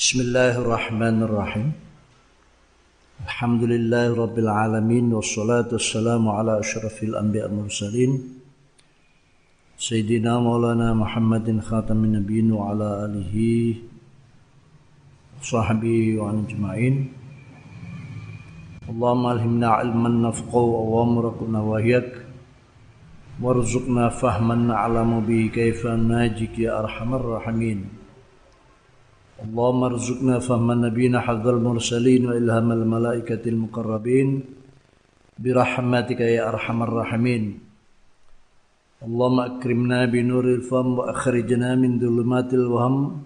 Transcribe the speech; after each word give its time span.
بسم 0.00 0.20
الله 0.20 0.54
الرحمن 0.64 1.22
الرحيم 1.28 1.68
الحمد 3.26 3.62
لله 3.72 4.06
رب 4.22 4.36
العالمين 4.38 5.12
والصلاة 5.12 5.68
والسلام 5.76 6.24
على 6.28 6.52
أشرف 6.60 7.02
الأنبياء 7.02 7.46
المرسلين 7.52 8.12
سيدنا 9.78 10.38
مولانا 10.40 10.94
محمد 10.94 11.60
خاتم 11.60 12.04
النبيين 12.04 12.48
وعلى 12.52 12.88
آله 13.04 13.34
وصحبه 15.40 16.00
وعن 16.18 16.36
أجمعين 16.48 16.94
اللهم 18.88 19.24
ألهمنا 19.26 19.68
علما 19.68 20.08
نفقه 20.28 20.64
وأمركنا 20.92 21.58
ونواهيك 21.60 22.10
وارزقنا 23.42 24.08
فهما 24.08 24.54
نعلم 24.54 25.20
به 25.28 25.50
كيف 25.54 25.86
ناجك 25.86 26.58
يا 26.58 26.80
أرحم 26.80 27.14
الراحمين 27.14 27.99
اللهم 29.40 29.84
ارزقنا 29.84 30.38
فهم 30.38 30.72
نبينا 30.84 31.20
حظ 31.20 31.48
المرسلين 31.48 32.26
وإلهام 32.28 32.72
الملائكة 32.72 33.48
المقربين 33.48 34.44
برحمتك 35.38 36.20
يا 36.20 36.48
أرحم 36.48 36.82
الراحمين. 36.82 37.60
اللهم 39.02 39.40
أكرمنا 39.40 40.04
بنور 40.04 40.44
الفم 40.44 40.98
وأخرجنا 40.98 41.74
من 41.74 42.00
ظلمات 42.00 42.54
الوهم. 42.54 43.22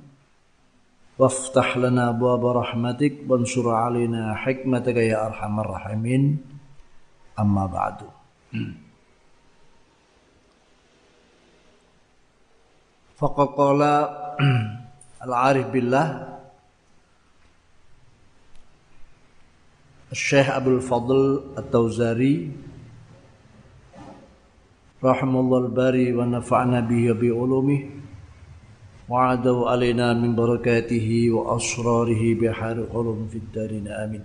وافتح 1.18 1.77
لنا 1.77 2.09
أبواب 2.09 2.46
رحمتك 2.46 3.15
وانصر 3.28 3.70
علينا 3.70 4.34
حكمتك 4.34 4.96
يا 4.96 5.26
أرحم 5.26 5.60
الراحمين. 5.60 6.38
أما 7.40 7.66
بعد. 7.66 7.96
فقد 13.18 13.46
قال 13.46 13.80
العارف 15.24 15.66
بالله. 15.66 16.06
الشيخ 20.12 20.51
أبو 20.51 20.71
الفضل 20.71 21.21
التوزاري 21.59 22.52
رحم 25.04 25.37
الله 25.37 25.59
الباري 25.59 26.15
ونفعنا 26.15 26.80
به 26.80 27.13
بعلومه 27.13 27.80
وعدوا 29.09 29.71
علينا 29.71 30.13
من 30.13 30.37
بركاته 30.37 31.30
وأسراره 31.30 32.23
بحار 32.35 32.76
قلوب 32.95 33.29
في 33.32 33.38
الدارين 33.38 33.88
آمين. 33.88 34.24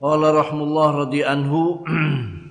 قال 0.00 0.34
رحم 0.34 0.58
الله 0.62 0.90
رضي 0.90 1.24
عنه 1.24 1.54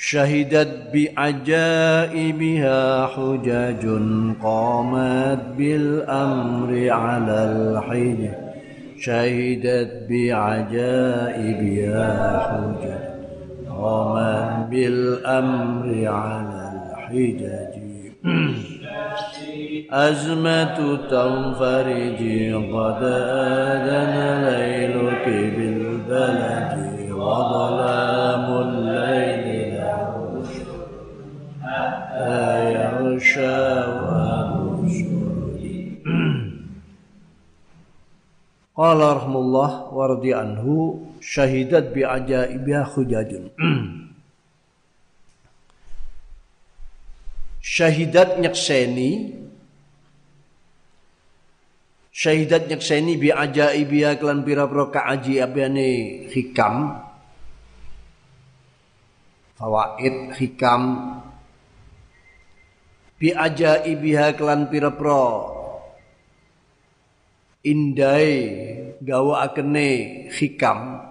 شهدت 0.00 0.90
بعجائبها 0.94 2.80
حجج 3.06 3.86
قامت 4.42 5.38
بالأمر 5.58 6.90
على 6.90 7.44
الحين 7.44 8.32
شهدت 9.00 10.06
بعجائبها 10.10 11.68
حجج 12.46 12.90
قامت 13.68 14.68
بالأمر 14.70 15.86
على 16.06 16.72
الحجج. 16.74 17.74
أزمة 19.90 20.96
تنفرج 21.10 22.20
قد 22.74 23.02
آذن 23.02 24.14
ليلك 24.48 25.26
بالبلد 25.56 26.72
وظلام 27.10 28.17
يغشى 33.17 33.57
Qala 38.73 39.21
rahmullah 39.21 39.93
wa 39.93 40.03
radhi 40.09 40.33
anhu 40.33 40.97
syahidat 41.21 41.93
bi 41.93 42.01
ajaibiha 42.01 42.89
khujajun. 42.89 43.53
Syahidat 47.61 48.41
nyakseni 48.41 49.39
Syahidat 52.13 52.69
nyakseni 52.69 53.17
bi 53.17 53.29
ajaibiha 53.29 54.17
kelan 54.17 54.41
pira-pira 54.45 54.89
kaajiabane 54.89 55.89
hikam 56.33 56.97
fawaid 59.57 60.33
hikam 60.37 60.81
bi 63.18 63.34
ajaibiha 63.34 64.38
kelan 64.38 64.70
pira-pira. 64.70 65.58
Indai 67.66 68.32
gawa 69.02 69.50
akene 69.50 69.86
hikam. 70.30 71.02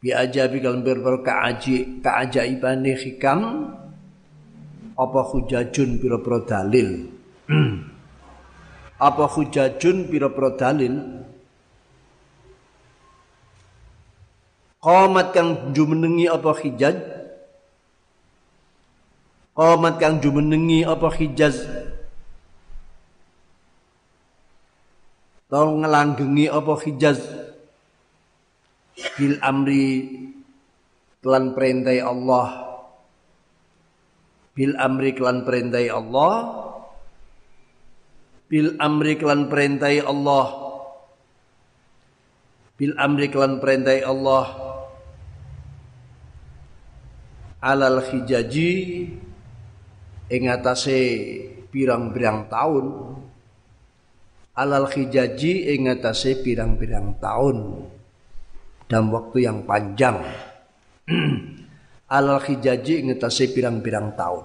Bi 0.00 0.10
ajabi 0.10 0.58
kelan 0.58 0.80
pira-pira 0.82 1.18
kaaji 1.20 2.00
kaajaibane 2.00 2.92
hikam. 2.96 3.40
Apa 4.96 5.20
hujajun 5.24 6.00
pira-pira 6.00 6.38
dalil? 6.44 7.08
Apa 9.08 9.24
hujajun 9.26 10.06
pira-pira 10.06 10.52
dalil? 10.54 10.94
Qamat 14.82 15.30
kang 15.30 15.70
jumenengi 15.70 16.26
apa 16.26 16.58
hijaj 16.58 17.21
Qamat 19.52 20.00
kang 20.00 20.16
jumenengi 20.16 20.80
apa 20.80 21.12
Hijaz? 21.12 21.68
Tau 25.52 25.76
ngelanggengi 25.76 26.48
apa 26.48 26.72
Hijaz? 26.80 27.20
Bil 29.20 29.36
amri 29.44 30.08
Kelan 31.22 31.54
perintai 31.54 32.02
Allah. 32.02 32.72
Bil 34.58 34.74
amri 34.74 35.14
kelan 35.14 35.46
perintai 35.46 35.86
Allah. 35.86 36.36
Bil 38.50 38.74
amri 38.82 39.14
kelan 39.14 39.46
perintai 39.46 40.02
Allah. 40.02 40.46
Bil 42.74 42.92
amri 42.98 43.30
kelan 43.30 43.62
perintai 43.62 44.02
Allah. 44.02 44.50
Alal 47.62 48.02
hijaji 48.02 48.70
ing 50.32 50.48
atase 50.48 50.98
pirang-pirang 51.68 52.48
tahun 52.48 52.86
alal 54.56 54.88
khijaji 54.88 55.76
ing 55.76 55.92
atase 55.92 56.40
pirang-pirang 56.40 57.20
tahun 57.20 57.88
dalam 58.88 59.08
waktu 59.12 59.48
yang 59.48 59.64
panjang. 59.64 60.20
Alal 62.12 62.44
khijaji 62.44 63.00
ing 63.00 63.16
atase 63.16 63.48
pirang-pirang 63.56 64.12
tahun 64.12 64.44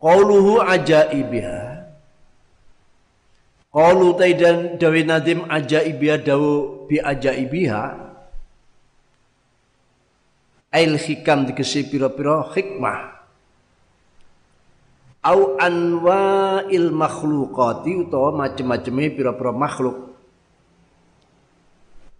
Qauluhu 0.00 0.64
ajaibiha. 0.64 1.60
Qaulu 3.70 4.16
taidan 4.16 4.80
dawi 4.80 5.04
nadim 5.04 5.44
ajaibiha 5.46 6.16
dawu 6.26 6.88
bi 6.88 6.96
ajaibiha 6.96 8.11
Ail 10.72 10.96
hikam 10.96 11.44
dikesi 11.44 11.84
pira-pira 11.84 12.48
hikmah. 12.56 13.12
Au 15.22 15.60
il 16.72 16.88
makhluqati 16.90 18.08
utawa 18.08 18.32
macem-maceme 18.32 19.12
pira-pira 19.12 19.52
makhluk. 19.52 20.16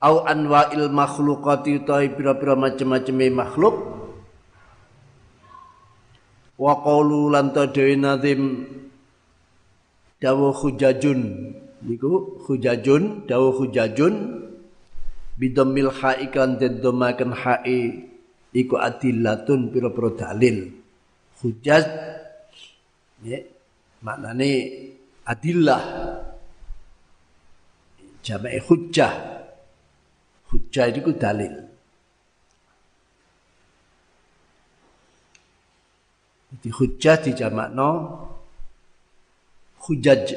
Au 0.04 0.28
il 0.28 0.86
makhluqati 0.92 1.80
utawa 1.80 2.04
pira-pira 2.12 2.54
macem-maceme 2.54 3.32
makhluk. 3.32 3.76
Wa 6.60 6.78
qawlu 6.84 7.32
lan 7.32 7.50
dewi 7.56 7.96
nazim 7.96 8.69
dawu 10.22 10.55
hujajun 10.55 11.50
niku 11.82 12.38
hujajun 12.46 13.26
dawu 13.26 13.50
hujajun 13.50 14.46
bidomil 15.40 15.90
ha'ikan 15.90 16.62
dedomakan 16.62 17.34
ha'i 17.34 18.12
iku 18.52 18.76
adillatun 18.76 19.72
pira-pira 19.72 20.10
dalil. 20.12 20.70
Hujjat 21.43 21.84
ya 23.25 23.38
maknane 24.04 24.50
adillah. 25.26 25.82
Jamae 28.22 28.62
hujjah. 28.62 29.12
Hujjah 30.52 30.87
itu 30.94 31.10
dalil. 31.19 31.54
Jadi 36.52 36.69
hujjah 36.69 37.16
di 37.19 37.32
jamakno 37.34 37.90
hujjaj. 39.82 40.37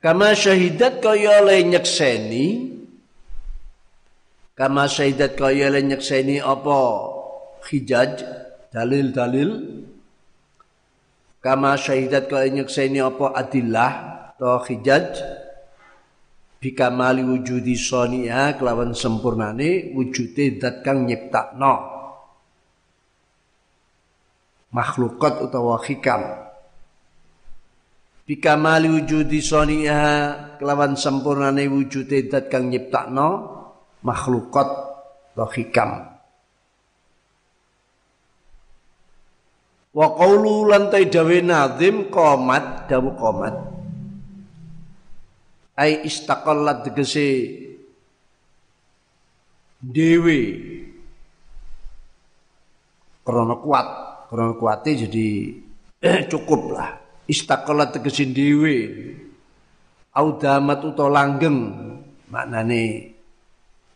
Kama 0.00 0.32
syahidat 0.32 1.04
kaya 1.04 1.44
oleh 1.44 1.60
nyekseni 1.68 2.79
Kama 4.60 4.84
syahidat 4.84 5.40
kaya 5.40 5.72
oleh 5.72 5.80
nyekseni 5.88 6.36
apa? 6.36 6.80
Hijaj 7.64 8.20
dalil-dalil. 8.68 9.50
Kama 11.40 11.80
syahidat 11.80 12.28
kaya 12.28 12.52
nyekseni 12.52 13.00
apa? 13.00 13.32
Adillah 13.40 13.92
atau 14.36 14.60
hijaj 14.60 15.16
bikamali 16.60 17.24
wujudi 17.24 17.72
sonia 17.72 18.52
kelawan 18.60 18.92
sempurnane 18.92 19.96
wujude 19.96 20.60
dat 20.60 20.84
kang 20.84 21.08
nyiptakno. 21.08 21.74
Makhlukat 24.76 25.40
utawa 25.40 25.80
hikam. 25.88 26.20
Bikamali 28.28 28.92
wujudi 28.92 29.40
soniha 29.40 30.36
kelawan 30.60 31.00
sempurnane 31.00 31.64
wujude 31.64 32.28
dat 32.28 32.52
kang 32.52 32.68
nyiptakno 32.68 33.59
makhlukat 34.00 34.68
atau 35.34 35.48
hikam. 35.56 35.90
Wa 39.90 40.06
qawlu 40.14 40.70
lantai 40.70 41.10
dawe 41.10 41.38
nazim 41.42 42.12
qomat 42.12 42.86
dawu 42.86 43.10
qomat 43.18 43.56
ai 45.80 46.04
istaqallat 46.06 46.86
tegese 46.86 47.28
dewe 49.80 50.40
karena 53.24 53.56
kuat 53.56 53.88
karena 54.28 54.54
kuatnya 54.54 54.92
jadi 55.08 55.28
cukup 56.30 56.76
lah 56.76 57.00
istaqala 57.30 57.88
tegesin 57.94 58.34
dhewe 58.34 58.76
audamat 60.10 60.82
utawa 60.82 61.22
langgeng 61.22 61.58
maknane 62.26 63.14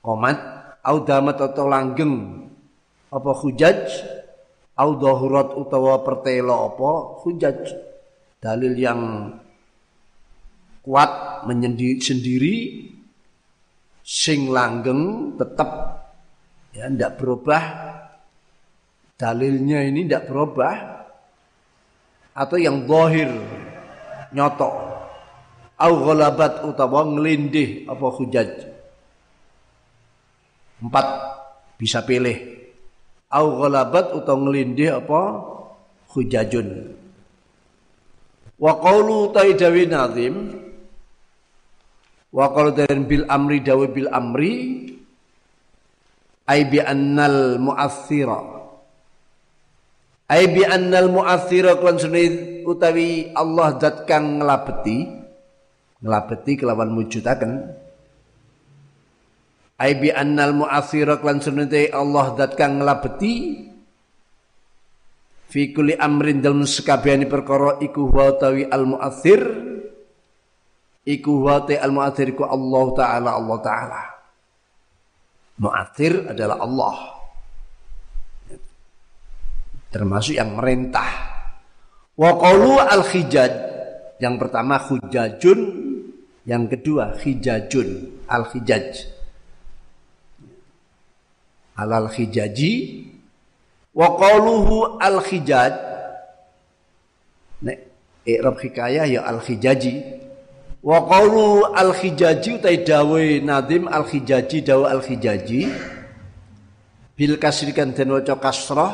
komat 0.04 0.36
audamat 0.84 1.40
utawa 1.40 1.80
langgeng 1.80 2.44
apa 3.08 3.30
hujaj 3.32 3.80
au 4.76 4.90
dahurat 5.00 5.56
utawa 5.56 6.04
pertelo 6.04 6.68
apa 6.68 6.90
hujaj. 7.24 7.58
Dalil 8.44 8.76
yang 8.76 9.32
kuat 10.84 11.42
menyendiri 11.48 11.96
sendiri 11.96 12.56
sing 14.04 14.52
langgeng 14.52 15.32
tetap 15.40 15.70
ya 16.76 16.92
ndak 16.92 17.16
berubah. 17.16 17.64
Dalilnya 19.16 19.80
ini 19.88 20.04
ndak 20.04 20.28
berubah 20.28 20.76
atau 22.34 22.58
yang 22.58 22.84
zahir 22.84 23.30
nyoto 24.34 24.68
au 25.78 25.92
ghalabat 26.02 26.66
utawa 26.66 27.06
nglindih 27.06 27.86
apa 27.86 28.06
hujaj 28.10 28.73
empat 30.82 31.06
bisa 31.78 32.02
pilih. 32.02 32.54
Au 33.30 33.58
ghalabat 33.58 34.14
utawa 34.14 34.46
nglindih 34.46 35.02
apa? 35.02 35.22
Hujajun. 36.14 36.94
Wa 38.58 38.78
qawlu 38.78 39.34
taidawi 39.34 39.90
nazim. 39.90 40.34
Wa 42.30 42.50
qawlu 42.54 42.78
bil 43.06 43.26
amri 43.26 43.58
dawi 43.58 43.86
bil 43.90 44.08
amri. 44.10 44.54
Ay 46.46 46.70
bi 46.70 46.78
annal 46.78 47.58
mu'athira. 47.58 48.40
Ai 50.30 50.46
bi 50.48 50.62
annal 50.62 51.10
mu'athira 51.10 51.76
klan 51.82 51.98
sunai 51.98 52.62
utawi 52.64 53.34
Allah 53.36 53.76
zat 53.76 54.08
kang 54.08 54.40
nglabeti 54.40 55.24
nglabeti 56.04 56.52
kelawan 56.60 56.92
mujudaken 56.92 57.72
Ai 59.74 59.98
bi 59.98 60.08
annal 60.10 60.54
mu'athira 60.54 61.18
klan 61.18 61.42
sunai 61.42 61.90
Allah 61.90 62.34
zat 62.38 62.54
kang 62.54 62.78
nglabeti 62.78 63.66
fi 65.50 65.70
kulli 65.74 65.94
amrin 65.98 66.38
dalem 66.38 66.62
sekabehane 66.62 67.26
perkara 67.26 67.82
iku 67.82 68.10
wa 68.10 68.30
utawi 68.30 68.66
al 68.70 68.86
mu'athir 68.86 69.42
iku 71.06 71.32
wa 71.42 71.62
al 71.66 71.92
mu'athir 71.94 72.30
iku 72.30 72.46
Allah 72.46 72.84
taala 72.94 73.30
Allah 73.34 73.58
taala 73.62 74.02
Mu'athir 75.54 76.34
adalah 76.34 76.58
Allah 76.58 77.14
termasuk 79.94 80.34
yang 80.34 80.58
merintah. 80.58 81.06
Wa 82.18 82.34
qalu 82.34 82.82
al 82.82 83.06
khijaj 83.06 83.52
yang 84.18 84.34
pertama 84.42 84.82
hujajun, 84.82 85.60
yang 86.42 86.66
kedua 86.66 87.14
hijajun 87.22 88.18
al 88.26 88.50
khijaj. 88.50 89.13
Alal 91.74 92.06
khijaji 92.10 92.72
wa 93.94 94.14
qaluhu 94.18 94.98
al 94.98 95.18
khijaj. 95.22 95.74
Nek 97.62 97.78
i'rab 98.26 98.56
hikayah 98.62 99.06
ya 99.10 99.20
al 99.26 99.42
khijaji. 99.42 100.22
Wa 100.84 101.00
qalu 101.08 101.64
al 101.72 101.96
khijaji 101.96 102.60
utai 102.60 102.84
dawe 102.84 103.24
nadim 103.40 103.88
al 103.88 104.04
khijaji 104.04 104.62
dawe 104.62 104.84
al 104.86 105.00
khijaji. 105.00 105.66
Bil 107.14 107.38
kasrikan 107.40 107.94
den 107.94 108.10
waca 108.10 108.36
kasrah 108.36 108.92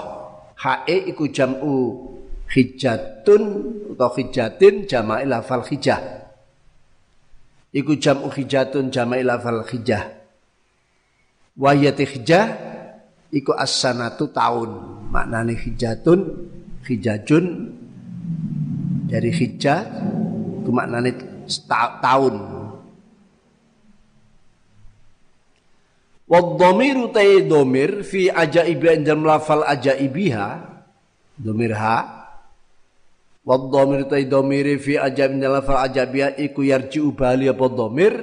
hae 0.60 1.08
iku 1.08 1.32
jam'u 1.32 2.10
hijatun 2.52 3.42
atau 3.94 4.10
hijatin 4.18 4.84
jama'i 4.84 5.24
lafal 5.24 5.64
hijah 5.64 6.00
iku 7.72 7.96
jam'u 7.96 8.28
hijatun 8.28 8.90
jama'i 8.90 9.24
lafal 9.24 9.64
hijah 9.64 10.10
wayati 11.56 12.04
hijah 12.04 12.69
iku 13.30 13.54
as-sanatu 13.54 14.30
tahun 14.34 14.70
maknane 15.10 15.54
hijatun 15.54 16.20
hijajun. 16.86 17.46
Dari 19.10 19.30
hijah 19.34 19.80
itu 20.62 20.70
maknane 20.70 21.10
tahun 21.98 22.34
Wadhamiru 26.30 27.10
tay 27.10 27.42
domir 27.42 28.06
fi 28.06 28.30
ajaibi 28.30 29.02
dalam 29.02 29.26
lafal 29.26 29.66
ajaibiha 29.66 30.62
domir 31.34 31.74
ha. 31.74 32.22
Wadhamiru 33.42 34.06
tay 34.06 34.30
domir 34.30 34.78
fi 34.78 34.94
ajaibi 34.94 35.42
dalam 35.42 35.58
lafal 35.58 35.82
ajaibiha 35.90 36.38
iku 36.38 36.62
yarji 36.62 37.02
ubali 37.02 37.50
apa 37.50 37.66
domir? 37.66 38.14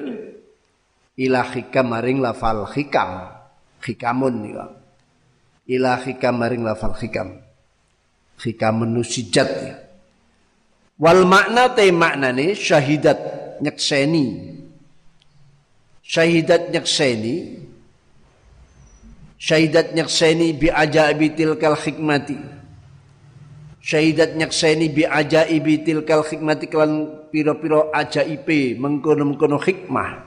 Ila 1.20 1.52
hikam 1.52 1.92
maring 1.92 2.24
lafal 2.24 2.64
hikam. 2.72 3.28
Hikamun 3.84 4.56
ya 4.56 4.77
ila 5.68 6.00
hikam 6.02 6.40
maring 6.40 6.64
lafal 6.64 6.96
hikam 6.96 7.44
hikam 8.42 8.88
nusijat 8.88 9.50
ya 9.52 9.76
wal 10.98 11.28
makna 11.28 11.72
tay 11.76 11.92
maknane 11.92 12.56
syahidat 12.56 13.20
nyekseni 13.62 14.58
syahidat 16.02 16.72
nyekseni 16.72 17.68
Syahidat 19.38 19.94
nyakseni 19.94 20.58
bi 20.58 20.74
ajaibi 20.74 21.38
tilkal 21.38 21.78
hikmati. 21.78 22.42
Syahidat 23.86 24.34
nyakseni 24.34 24.90
bi 24.90 25.06
ajaibi 25.06 25.86
tilkal 25.86 26.26
hikmati 26.26 26.66
kelan 26.66 27.24
piro-piro 27.30 27.94
ajaibe 27.94 28.74
mengkono-mengkono 28.82 29.62
hikmah. 29.62 30.26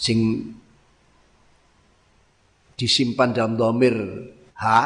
Sing 0.00 0.50
disimpan 2.76 3.32
dalam 3.32 3.56
domir. 3.56 3.96
Ha? 4.60 4.80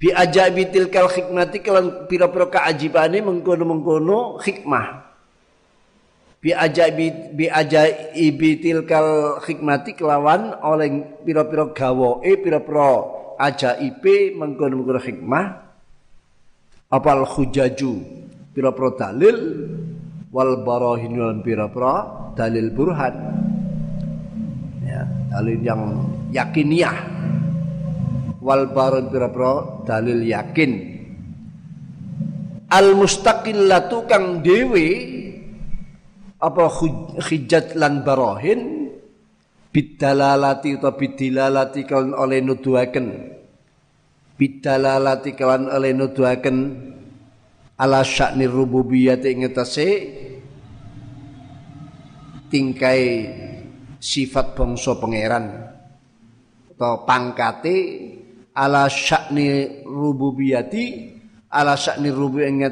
Bi 0.00 0.08
ajaibi 0.14 0.72
tilkal 0.72 1.12
hikmati 1.12 1.58
kelan 1.60 2.06
piro-piro 2.08 2.48
keajibane 2.48 3.18
mengkono-mengkono 3.18 4.38
hikmah 4.38 5.10
bi 6.38 6.54
ajaibi 6.54 7.34
bi 7.34 7.50
ajaibi 7.50 8.62
tilkal 8.62 9.42
hikmati 9.42 9.98
kelawan 9.98 10.54
oleh 10.62 11.18
pira-pira 11.26 11.74
gawae 11.74 12.30
pira-pira 12.38 12.90
ajaibe 13.42 14.38
mengkono-mengkono 14.38 15.02
hikmah 15.02 15.44
apal 16.94 17.26
hujaju 17.26 17.92
pira-pira 18.54 18.88
dalil. 18.96 19.38
Wal 20.28 20.60
barahin 20.60 21.16
wal 21.16 21.40
pira-pira 21.40 21.94
dalil 22.36 22.68
burhan 22.68 23.16
dalil 25.28 25.60
yang 25.60 25.82
yakiniyah 26.32 26.96
wal 28.40 28.72
baron 28.72 29.12
pira-pira 29.12 29.84
dalil 29.84 30.20
yakin. 30.24 30.72
Al 32.68 32.92
mustaqillatu 32.92 34.04
kang 34.04 34.44
dewi 34.44 34.88
apa 36.38 36.64
hujjat 37.18 37.74
lan 37.80 38.04
barahin 38.04 38.92
bidalalati 39.72 40.76
atau 40.76 40.92
bidilalati 40.96 41.84
kawan 41.88 42.12
oleh 42.12 42.44
nuduhaken. 42.44 43.06
Bidalalati 44.38 45.34
kawan 45.34 45.66
oleh 45.72 45.92
nuduhaken 45.96 46.56
ala 47.78 48.04
sya'ni 48.04 48.46
rububiyyah 48.46 49.18
ing 49.22 49.46
ngetase 49.46 49.88
tingkai 52.52 53.02
sifat 53.98 54.54
bangsa 54.54 54.96
pangeran. 54.96 55.46
Atau 56.74 57.02
pangkate 57.02 57.76
ala 58.54 58.86
sya'ni 58.86 59.82
rububiyati 59.86 60.84
ala 61.50 61.74
sya'ni 61.74 62.08
rubu 62.10 62.42
ing 62.42 62.62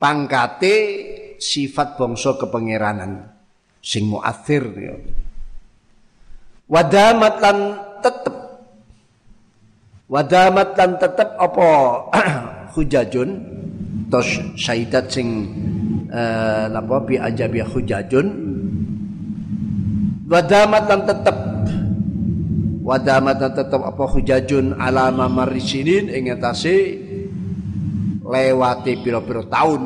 pangkate 0.00 0.74
sifat 1.36 2.00
bangsa 2.00 2.40
kepangeranan. 2.40 3.28
Sing 3.80 4.08
muathir 4.08 4.64
ya. 4.76 4.94
Wadamat 6.70 7.34
lan 7.42 7.58
tetep. 7.98 8.36
Wadamat 10.06 10.68
lan 10.78 10.90
tetep 11.00 11.28
apa? 11.34 11.68
Hujajun 12.76 13.30
tos 14.10 14.28
syaidat 14.54 15.10
sing 15.10 15.50
uh, 16.10 16.66
apa 16.74 16.96
bi 17.06 17.14
ajabi 17.16 17.62
hujajun. 17.62 18.28
Wadamat 20.30 20.84
lan 20.86 21.00
tetep. 21.06 21.36
Wadamat 22.82 23.36
lan 23.38 23.52
tetep 23.54 23.80
apa 23.80 24.04
hujajun 24.10 24.74
alama 24.78 25.30
marisinin 25.30 26.10
ing 26.10 26.34
atase 26.34 26.98
lewati 28.22 28.98
pira-pira 29.02 29.42
tahun 29.46 29.82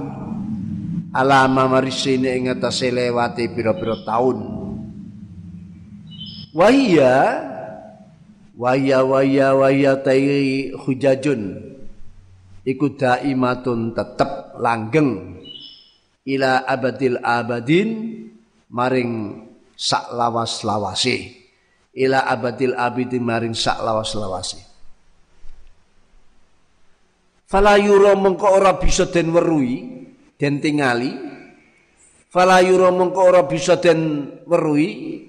alama 1.15 1.79
marisine 1.79 2.35
ing 2.37 2.53
atase 2.53 2.91
lewati 2.93 3.49
pira-pira 3.53 4.01
taun. 4.05 4.39
Wahia 6.55 7.15
wahia 8.55 9.03
wahia 9.03 9.49
wahia 9.57 9.93
tai 10.01 10.71
hujajun. 10.75 11.73
Iku 12.65 12.97
daimatun 12.97 13.93
tetep 13.93 14.57
langgeng 14.57 15.34
ila 16.25 16.65
abadil 16.65 17.21
abadin 17.21 17.89
maring 18.73 19.45
sak 19.77 20.13
lawas 20.17 20.65
lawase 20.65 21.35
ila 21.95 22.25
abadil 22.27 22.75
abidin 22.75 23.23
maring 23.23 23.55
sak 23.55 23.79
lawas 23.85 24.17
lawase 24.17 24.61
fala 27.45 27.77
yura 27.77 28.17
mengko 28.17 28.49
ora 28.51 28.81
bisa 28.81 29.07
den 29.07 29.31
weruhi 29.31 29.95
den 30.39 30.61
tingali. 30.61 31.13
Fala 32.31 32.59
yura 32.61 32.91
mengko 32.91 33.21
ora 33.31 33.43
bisa 33.47 33.79
den 33.79 34.27
weruhi 34.45 35.23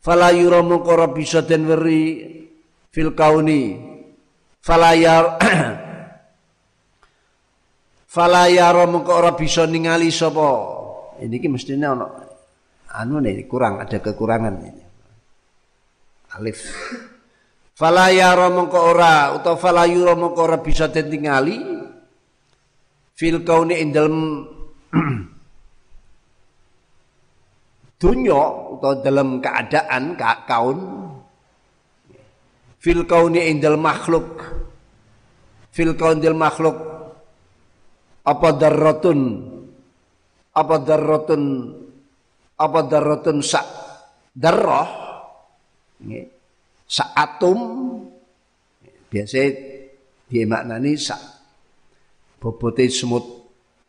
fala 0.00 0.30
yura 0.30 0.60
mengko 0.60 0.90
ora 0.92 1.08
bisa 1.08 1.42
den 1.42 1.64
weri 1.64 2.02
fil 2.92 3.16
kauni. 3.16 3.88
Fala 4.60 4.92
yar 4.92 5.40
fala 8.10 8.50
yara 8.50 8.90
mengko 8.90 9.14
ora 9.14 9.38
bisa 9.38 9.62
ningali 9.70 10.10
sapa? 10.10 10.50
Ini 11.22 11.36
ki 11.38 11.46
mestine 11.46 11.86
ana 11.86 12.10
anu 12.90 13.22
nih 13.22 13.46
kurang 13.46 13.78
ada 13.78 14.02
kekurangan 14.02 14.54
ini 14.66 14.82
alif. 16.34 16.58
Fala 17.78 18.10
yara 18.10 18.50
mengko 18.50 18.78
ora 18.82 19.30
utawa 19.38 19.54
fala 19.54 19.86
yura 19.86 20.18
mengko 20.18 20.42
ora 20.42 20.58
bisa 20.58 20.90
den 20.90 21.06
tingali? 21.06 21.56
Fil 23.14 23.46
kauni 23.46 23.78
ing 23.78 23.94
dalem 23.94 24.16
dunya 28.00 28.42
atau 28.74 28.92
dalam 29.04 29.38
keadaan 29.38 30.16
kaun. 30.48 30.78
Fil 32.80 33.04
kauni 33.04 33.44
ing 33.52 33.60
dalem 33.60 33.84
makhluk. 33.84 34.40
Fil 35.70 35.94
kaun 35.94 36.18
dal 36.18 36.34
makhluk 36.34 36.99
apa 38.30 38.48
darratun? 38.54 39.20
Apa 40.54 40.76
darratun? 40.78 41.42
Apa 42.54 42.80
darratun 42.86 43.42
sak 43.42 43.66
darrah? 44.30 44.90
Sak 46.86 47.10
atom 47.14 47.58
biasa 49.10 49.38
dia 50.30 50.46
maknani 50.46 50.94
sak 50.94 51.18
bobote 52.38 52.86
semut 52.86 53.26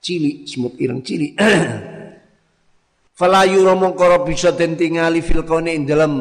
cilik, 0.02 0.50
semut 0.50 0.74
ireng 0.82 1.06
cilik. 1.06 1.38
Fala 3.18 3.46
yura 3.46 3.78
mongkoro 3.78 4.26
bisa 4.26 4.50
den 4.50 4.74
tingali 4.74 5.22
fil 5.22 5.46
dalam 5.46 6.14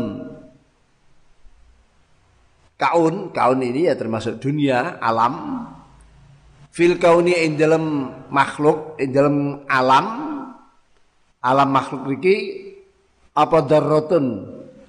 kaun, 2.76 3.32
kaun 3.32 3.60
ini 3.64 3.88
ya 3.88 3.96
termasuk 3.96 4.36
dunia, 4.36 5.00
alam. 5.00 5.64
Fil 6.70 7.02
kauni 7.02 7.34
ing 7.34 7.58
dalam 7.58 7.84
makhluk, 8.30 8.94
ing 9.02 9.10
dalam 9.10 9.66
alam, 9.66 10.06
alam 11.42 11.68
makhluk 11.68 12.14
iki 12.14 12.36
apa 13.34 13.58
darratun? 13.66 14.26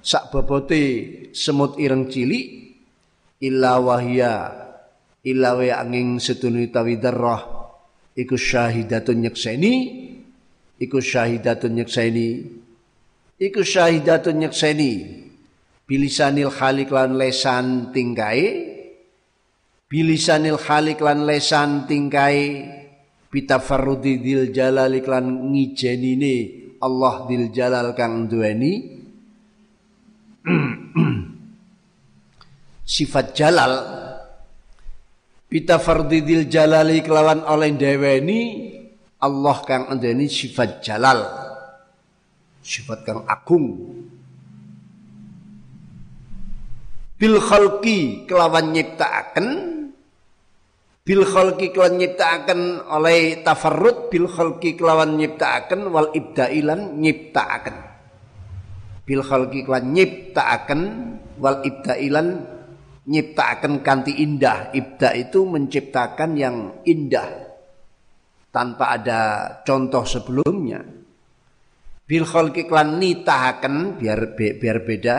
Sak 0.02 0.34
bobote 0.34 0.82
semut 1.30 1.78
ireng 1.78 2.10
cilik 2.10 2.74
illa 3.38 3.78
wahya 3.78 4.50
ilawe 5.22 5.68
angin 5.78 6.18
setunu 6.18 6.66
tawi 6.74 6.98
darah 6.98 7.70
iku 8.18 8.34
syahidatun 8.34 9.22
nyekseni 9.22 9.74
iku 10.82 10.98
syahidatun 10.98 11.78
nyekseni 11.78 12.30
iku 13.38 13.62
syahidatun 13.62 14.42
nyekseni 14.42 14.92
bilisanil 15.86 16.50
khalik 16.50 16.90
lan 16.90 17.14
lesan 17.14 17.94
tingkai 17.94 18.71
bilisanil 19.92 20.56
khalik 20.56 21.04
lan 21.04 21.28
lesan 21.28 21.84
tingkai 21.84 22.64
bitafarrudi 23.28 24.24
dil 24.24 24.48
jalal 24.48 24.96
iklan 24.96 25.52
ngijenine 25.52 26.36
Allah 26.80 27.28
dil 27.28 27.52
jalal 27.52 27.92
kang 27.92 28.24
duweni 28.24 28.72
sifat 32.96 33.36
jalal 33.36 33.72
Bita 35.52 35.76
fardidil 35.76 36.48
jalali 36.48 37.04
kelawan 37.04 37.44
oleh 37.44 37.76
deweni 37.76 38.72
Allah 39.20 39.56
kang 39.68 39.84
andeni 39.84 40.24
sifat 40.24 40.80
jalal 40.80 41.28
sifat 42.64 43.04
kang 43.04 43.20
agung. 43.28 43.92
Bil 47.20 47.36
khalqi 47.36 48.24
kelawan 48.24 48.72
nyiptaaken 48.72 49.46
bil 51.02 51.26
khalqi 51.26 51.74
kelawan 51.74 51.98
nyiptaaken 51.98 52.86
oleh 52.86 53.42
tafarrud 53.42 54.08
bil 54.08 54.30
khalqi 54.30 54.78
kelawan 54.78 55.18
nyiptaaken 55.18 55.90
wal 55.90 56.14
ibdailan 56.14 56.98
nyiptaaken 57.02 57.76
bil 59.02 59.22
khalqi 59.26 59.66
kelawan 59.66 59.90
nyiptaaken 59.90 60.80
wal 61.42 61.58
ibdailan 61.66 62.28
nyiptakan 63.06 63.82
kanti 63.82 64.22
indah. 64.22 64.70
Ibda 64.70 65.14
itu 65.18 65.42
menciptakan 65.46 66.38
yang 66.38 66.56
indah 66.86 67.30
tanpa 68.52 68.94
ada 68.98 69.20
contoh 69.66 70.04
sebelumnya. 70.06 70.82
Bil 72.06 72.24
khalqi 72.28 72.68
klan 72.68 73.00
nitahaken 73.00 73.96
biar 73.96 74.36
biar 74.36 74.78
beda. 74.84 75.18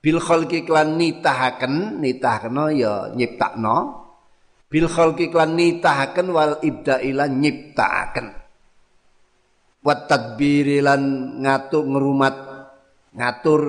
Bil 0.00 0.18
khalqi 0.22 0.62
klan 0.62 0.96
nitahaken 0.96 2.00
nitahno 2.00 2.70
ya 2.72 3.10
nyiptakno. 3.12 4.05
Bil 4.66 4.90
khalqi 4.90 5.30
klan 5.30 5.54
nitahaken 5.54 6.26
wal 6.34 6.58
ibda 6.58 6.98
ila 6.98 7.30
nyiptakaken. 7.30 8.26
Wat 9.86 10.10
tadbiri 10.10 10.82
lan 10.82 11.02
ngatur 11.46 11.84
ngerumat 11.86 12.36
ngatur. 13.14 13.62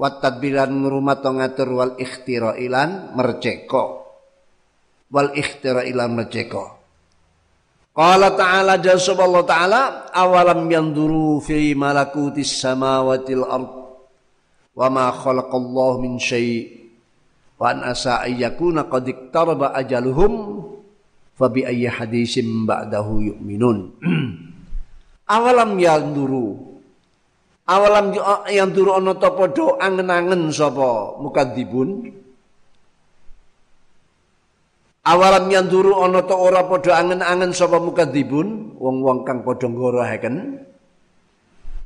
Wat 0.00 0.14
tadbiran 0.24 0.72
ngrumat 0.80 1.22
ngatur 1.22 1.68
wal 1.76 1.92
ikhtira 2.00 2.58
ilan 2.58 3.14
merceko. 3.14 3.84
Wal 5.12 5.30
ikhtira 5.36 5.86
ilan 5.86 6.10
merceko. 6.16 6.64
Qala 7.90 8.32
ta'ala 8.32 8.80
jazaballahu 8.80 9.44
ta'ala 9.44 10.08
awalam 10.14 10.64
yanduru 10.70 11.42
fi 11.42 11.74
malakutis 11.76 12.48
samawatil 12.62 13.44
ard 13.44 13.72
wa 14.72 14.86
ma 14.88 15.12
khalaqallahu 15.12 16.00
min 16.00 16.16
syai' 16.16 16.79
wa 17.60 17.66
an 17.68 17.84
asa 17.84 18.24
ayyakuna 18.24 18.88
qad 18.88 19.04
iktaraba 19.04 19.76
ajaluhum 19.76 20.64
fa 21.36 21.52
bi 21.52 21.68
ayyi 21.68 21.92
hadisim 21.92 22.64
ba'dahu 22.64 23.36
yu'minun. 23.36 24.00
Awalam 25.36 25.76
yanduru 25.76 26.70
awalam 27.70 28.10
yang 28.50 28.74
turu 28.74 28.98
ana 28.98 29.14
ta 29.14 29.30
padha 29.30 29.78
angen-angen 29.78 30.50
sapa? 30.50 31.14
Mukadzibun. 31.22 32.10
Awalam 35.06 35.46
yang 35.48 35.70
turu 35.70 35.94
ana 36.02 36.26
ta 36.26 36.34
ora 36.34 36.66
padha 36.66 36.98
angen-angen 36.98 37.54
sapa 37.54 37.78
mukadzibun? 37.78 38.74
Wong-wong 38.74 39.22
kang 39.22 39.46
padha 39.46 39.70
ngorohaken 39.70 40.66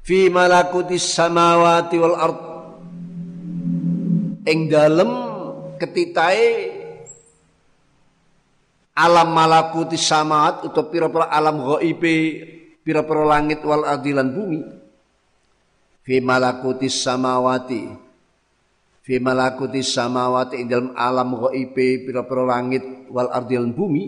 fi 0.00 0.33
malakutis 0.33 1.04
samawati 1.04 1.97
wal 2.00 2.16
ard. 2.16 2.40
Ing 4.45 4.69
dalem 4.69 5.33
ketitae 5.78 6.71
alam 8.95 9.35
malakuti 9.35 9.99
samawat 9.99 10.71
atau 10.71 10.87
pira-pira 10.87 11.26
alam 11.26 11.59
ghaibe 11.66 12.16
pira-pira 12.87 13.26
langit 13.26 13.61
wal 13.66 13.83
adilan 13.83 14.31
bumi. 14.31 14.61
Fi 16.04 16.21
malakuti 16.21 16.87
samawati 16.87 17.83
fi 19.04 19.21
malakuti 19.21 19.85
samawati 19.85 20.64
ing 20.64 20.69
dalam 20.71 20.90
alam 20.97 21.37
ghaibe 21.37 22.07
pira-pira 22.07 22.43
langit 22.47 22.85
wal 23.11 23.28
ardilan 23.35 23.75
bumi. 23.75 24.04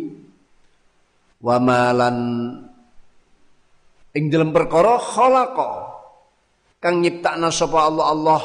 Wa 1.43 1.61
malan 1.61 2.17
ing 4.17 4.25
dalam 4.33 4.55
perkara 4.57 4.97
khalaqa 4.97 5.69
kang 6.81 7.05
nyiptakna 7.05 7.53
sapa 7.53 7.91
Allah 7.91 8.07
Allah 8.09 8.43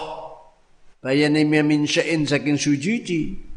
bayane 1.02 1.42
min 1.44 1.90
syai'in 1.90 2.30
saking 2.30 2.62
sujuji 2.62 3.52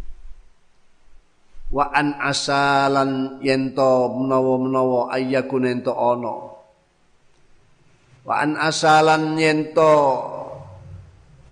wa 1.74 1.92
an 1.92 2.16
asalan 2.16 3.42
yento 3.44 4.16
menawa-menawa 4.16 5.12
ayyakun 5.12 5.68
ento 5.68 5.92
ana. 5.92 6.34
Wa 8.24 8.34
an 8.40 8.56
asalan 8.56 9.36
yento 9.36 9.92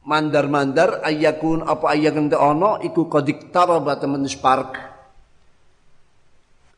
mandar-mandar 0.02 1.04
ayakun 1.04 1.62
apa 1.62 1.94
ayakun 1.94 2.32
te 2.32 2.38
ono 2.40 2.80
iku 2.80 3.06
kodik 3.12 3.52
taraba 3.52 4.00
temen 4.00 4.24
spark. 4.24 4.80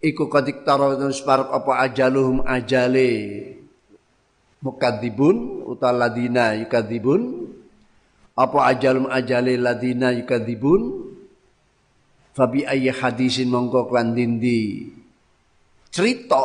Iku 0.02 0.26
kodik 0.26 0.66
taraba 0.66 0.99
temen 0.99 1.14
spark 1.14 1.54
apa 1.54 1.85
ajaluhum 1.87 2.42
ajale 2.42 3.12
mukadibun 4.64 5.68
utal 5.68 6.00
ladina 6.00 6.56
yukadibun 6.56 7.52
apa 8.35 8.59
ajalum 8.75 9.07
ajale 9.07 9.55
ladina 9.55 10.11
yukadibun 10.11 11.14
fabi 12.35 12.67
ayyi 12.67 12.91
hadisin 12.91 13.47
mongko 13.50 13.87
klan 13.87 14.12
dindi. 14.12 14.91
Cerita 15.95 16.43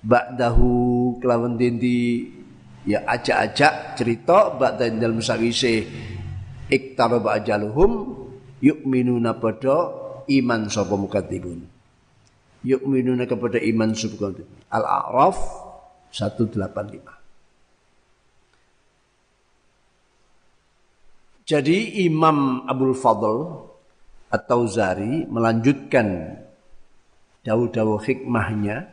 ba'dahu 0.00 0.72
kelawan 1.20 1.60
dindi. 1.60 2.32
Ya 2.84 3.00
ajak-ajak 3.08 3.96
cerita 3.96 4.52
ba'da 4.60 4.92
dalam 4.92 5.24
sawise 5.24 5.88
iktaraba 6.68 7.40
ajaluhum 7.40 8.12
yu'minuna 8.60 9.40
pada 9.40 9.88
iman 10.28 10.68
sapa 10.68 10.92
mukadzibun. 10.92 11.64
Yu'minuna 12.64 13.24
kepada 13.24 13.56
iman 13.60 13.92
sapa 13.96 14.36
Al-A'raf 14.68 15.36
185 16.12 17.23
Jadi 21.44 22.08
Imam 22.08 22.64
Abdul 22.64 22.96
Fadl 22.96 23.68
atau 24.32 24.64
Zari 24.64 25.28
melanjutkan 25.28 26.40
dawu-dawu 27.44 28.00
hikmahnya 28.00 28.88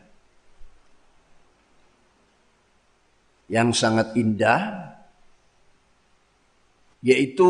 yang 3.48 3.72
sangat 3.72 4.12
indah 4.20 4.92
yaitu 7.00 7.50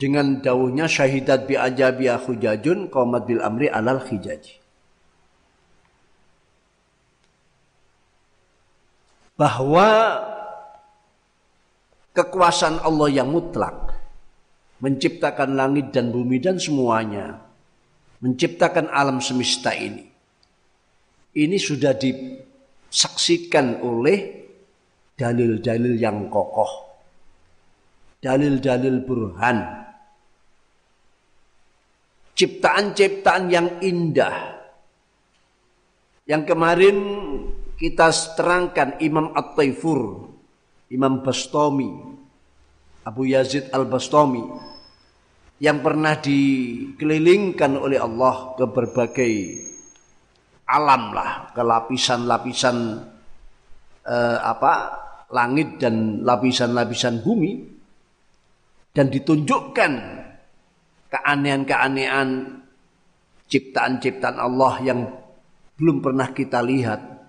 dengan 0.00 0.42
dawuhnya 0.42 0.90
syahidat 0.90 1.46
bi 1.46 1.54
ajabi 1.54 2.10
khujajun 2.10 2.90
qaumat 2.90 3.22
bil 3.28 3.38
amri 3.38 3.70
alal 3.70 4.02
khijaji 4.02 4.58
bahwa 9.38 9.88
kekuasaan 12.12 12.80
Allah 12.84 13.08
yang 13.08 13.28
mutlak. 13.32 13.92
Menciptakan 14.82 15.54
langit 15.54 15.94
dan 15.94 16.10
bumi 16.10 16.42
dan 16.42 16.58
semuanya. 16.58 17.40
Menciptakan 18.22 18.90
alam 18.90 19.18
semesta 19.18 19.74
ini. 19.74 20.06
Ini 21.32 21.56
sudah 21.56 21.96
disaksikan 21.96 23.80
oleh 23.80 24.42
dalil-dalil 25.16 25.96
yang 25.96 26.28
kokoh, 26.28 26.98
dalil-dalil 28.20 29.00
burhan, 29.06 29.58
ciptaan-ciptaan 32.36 33.44
yang 33.48 33.68
indah. 33.80 34.60
Yang 36.26 36.42
kemarin 36.54 36.96
kita 37.78 38.12
terangkan 38.34 38.98
Imam 39.00 39.32
At-Taifur, 39.32 40.31
Imam 40.92 41.24
Bastomi, 41.24 41.88
Abu 43.08 43.22
Yazid 43.24 43.72
Al-Bastomi, 43.72 44.44
yang 45.64 45.80
pernah 45.80 46.20
dikelilingkan 46.20 47.80
oleh 47.80 47.96
Allah 47.96 48.52
ke 48.54 48.64
berbagai 48.68 49.32
alam 50.68 51.16
lah, 51.16 51.50
ke 51.56 51.62
lapisan-lapisan 51.64 52.76
eh, 54.04 54.38
apa 54.38 54.72
langit 55.32 55.80
dan 55.80 56.20
lapisan-lapisan 56.20 57.24
bumi 57.24 57.52
dan 58.92 59.08
ditunjukkan 59.08 59.92
keanehan-keanehan 61.08 62.28
ciptaan-ciptaan 63.48 64.38
Allah 64.40 64.74
yang 64.84 65.00
belum 65.76 66.04
pernah 66.04 66.28
kita 66.32 66.60
lihat. 66.60 67.21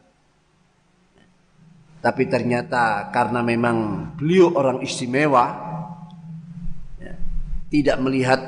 Tapi 2.04 2.28
ternyata 2.28 3.08
karena 3.16 3.40
memang 3.40 4.12
beliau 4.20 4.52
orang 4.60 4.84
istimewa, 4.84 5.46
ya, 7.00 7.16
tidak 7.72 7.98
melihat 8.04 8.42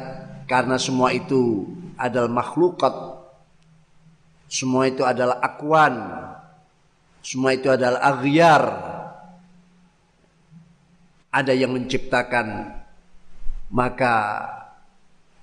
karena 0.44 0.76
semua 0.76 1.16
itu 1.16 1.64
adalah 1.96 2.28
makhlukat, 2.28 2.92
semua 4.52 4.92
itu 4.92 5.08
adalah 5.08 5.40
akwan, 5.40 5.96
semua 7.24 7.56
itu 7.56 7.72
adalah 7.72 8.04
aghyar, 8.04 8.64
ada 11.36 11.52
yang 11.52 11.76
menciptakan 11.76 12.76
maka 13.76 14.16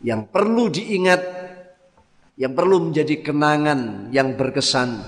yang 0.01 0.25
perlu 0.25 0.73
diingat 0.73 1.21
yang 2.41 2.57
perlu 2.57 2.89
menjadi 2.89 3.21
kenangan 3.21 4.09
yang 4.09 4.33
berkesan 4.41 5.05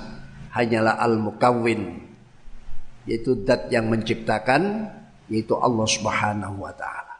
hanyalah 0.52 1.00
al-mukawwin 1.00 2.03
yaitu 3.04 3.36
dat 3.44 3.68
yang 3.68 3.88
menciptakan 3.88 4.90
yaitu 5.28 5.56
Allah 5.56 5.86
Subhanahu 5.88 6.64
wa 6.64 6.72
taala. 6.76 7.16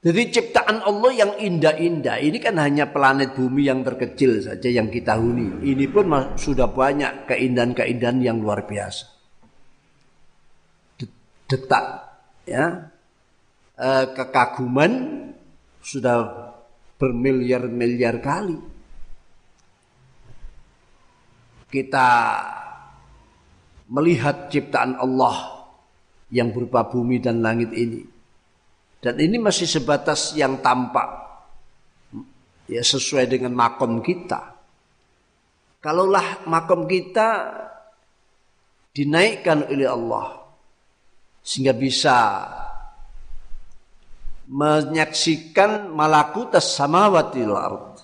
Jadi 0.00 0.32
ciptaan 0.32 0.80
Allah 0.80 1.12
yang 1.12 1.32
indah-indah 1.36 2.24
ini 2.24 2.40
kan 2.40 2.56
hanya 2.56 2.88
planet 2.88 3.36
bumi 3.36 3.68
yang 3.68 3.84
terkecil 3.84 4.40
saja 4.40 4.68
yang 4.72 4.88
kita 4.88 5.20
huni. 5.20 5.60
Ini 5.60 5.92
pun 5.92 6.08
sudah 6.40 6.72
banyak 6.72 7.28
keindahan-keindahan 7.28 8.24
yang 8.24 8.40
luar 8.40 8.64
biasa 8.64 9.20
detak 11.50 11.84
ya 12.46 12.94
e, 13.74 13.88
kekaguman 14.14 14.92
sudah 15.82 16.18
bermiliar-miliar 16.94 18.22
kali 18.22 18.54
kita 21.74 22.08
melihat 23.90 24.48
ciptaan 24.48 24.94
Allah 24.96 25.66
yang 26.30 26.54
berupa 26.54 26.86
bumi 26.86 27.18
dan 27.18 27.42
langit 27.42 27.74
ini. 27.74 28.06
Dan 29.02 29.18
ini 29.18 29.36
masih 29.42 29.66
sebatas 29.66 30.32
yang 30.38 30.62
tampak 30.62 31.08
ya 32.70 32.80
sesuai 32.86 33.26
dengan 33.26 33.52
makom 33.52 33.98
kita. 33.98 34.54
Kalaulah 35.82 36.46
makom 36.46 36.86
kita 36.86 37.50
dinaikkan 38.94 39.66
oleh 39.66 39.88
Allah 39.90 40.38
sehingga 41.40 41.72
bisa 41.74 42.46
menyaksikan 44.50 45.88
malakutas 45.94 46.76
samawati 46.76 47.42
ard 47.48 48.02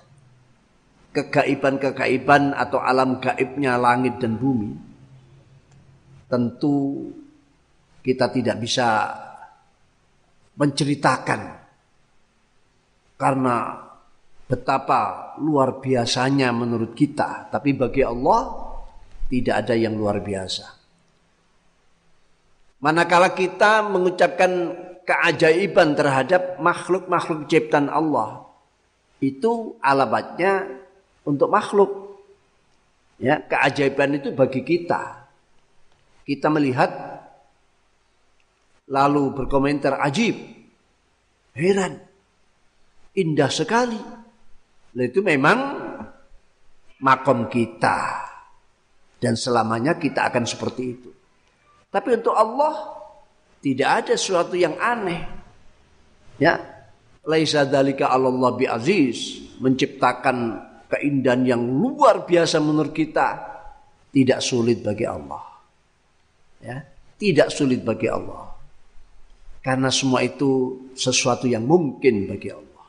kegaiban-kegaiban 1.12 2.56
atau 2.56 2.80
alam 2.80 3.18
gaibnya 3.20 3.76
langit 3.76 4.16
dan 4.22 4.40
bumi 4.40 4.85
tentu 6.26 7.10
kita 8.02 8.30
tidak 8.30 8.56
bisa 8.62 9.12
menceritakan 10.56 11.40
karena 13.16 13.56
betapa 14.46 15.34
luar 15.42 15.82
biasanya 15.82 16.54
menurut 16.54 16.94
kita 16.94 17.50
tapi 17.50 17.74
bagi 17.74 18.06
Allah 18.06 18.72
tidak 19.26 19.66
ada 19.66 19.74
yang 19.74 19.98
luar 19.98 20.22
biasa 20.22 20.76
Manakala 22.76 23.32
kita 23.32 23.82
mengucapkan 23.88 24.76
keajaiban 25.02 25.98
terhadap 25.98 26.62
makhluk-makhluk 26.62 27.50
ciptaan 27.50 27.90
Allah, 27.90 28.46
itu 29.18 29.74
alamatnya 29.82 30.70
untuk 31.26 31.50
makhluk. 31.50 32.20
Ya, 33.18 33.42
keajaiban 33.42 34.22
itu 34.22 34.30
bagi 34.30 34.62
kita. 34.62 35.25
Kita 36.26 36.50
melihat 36.50 36.90
lalu 38.90 39.30
berkomentar 39.30 40.02
ajib, 40.02 40.34
heran, 41.54 42.02
indah 43.14 43.50
sekali. 43.50 43.98
Itu 44.96 45.22
memang 45.22 45.58
makom 46.98 47.46
kita. 47.46 48.26
Dan 49.16 49.38
selamanya 49.38 49.96
kita 49.96 50.28
akan 50.28 50.44
seperti 50.44 50.82
itu. 50.84 51.10
Tapi 51.88 52.20
untuk 52.20 52.34
Allah 52.36 52.74
tidak 53.62 54.04
ada 54.04 54.14
sesuatu 54.18 54.58
yang 54.58 54.76
aneh. 54.76 55.22
Ya, 56.36 56.60
laisa 57.24 57.64
dalika 57.64 58.12
Allah 58.12 58.50
bi 58.52 58.68
aziz 58.68 59.40
menciptakan 59.56 60.60
keindahan 60.92 61.42
yang 61.48 61.62
luar 61.64 62.28
biasa 62.28 62.60
menurut 62.60 62.92
kita 62.92 63.28
tidak 64.12 64.44
sulit 64.44 64.84
bagi 64.84 65.08
Allah. 65.08 65.45
Ya, 66.66 66.82
tidak 67.22 67.54
sulit 67.54 67.86
bagi 67.86 68.10
Allah. 68.10 68.50
Karena 69.62 69.86
semua 69.90 70.26
itu 70.26 70.82
sesuatu 70.98 71.46
yang 71.46 71.62
mungkin 71.62 72.26
bagi 72.26 72.50
Allah. 72.50 72.86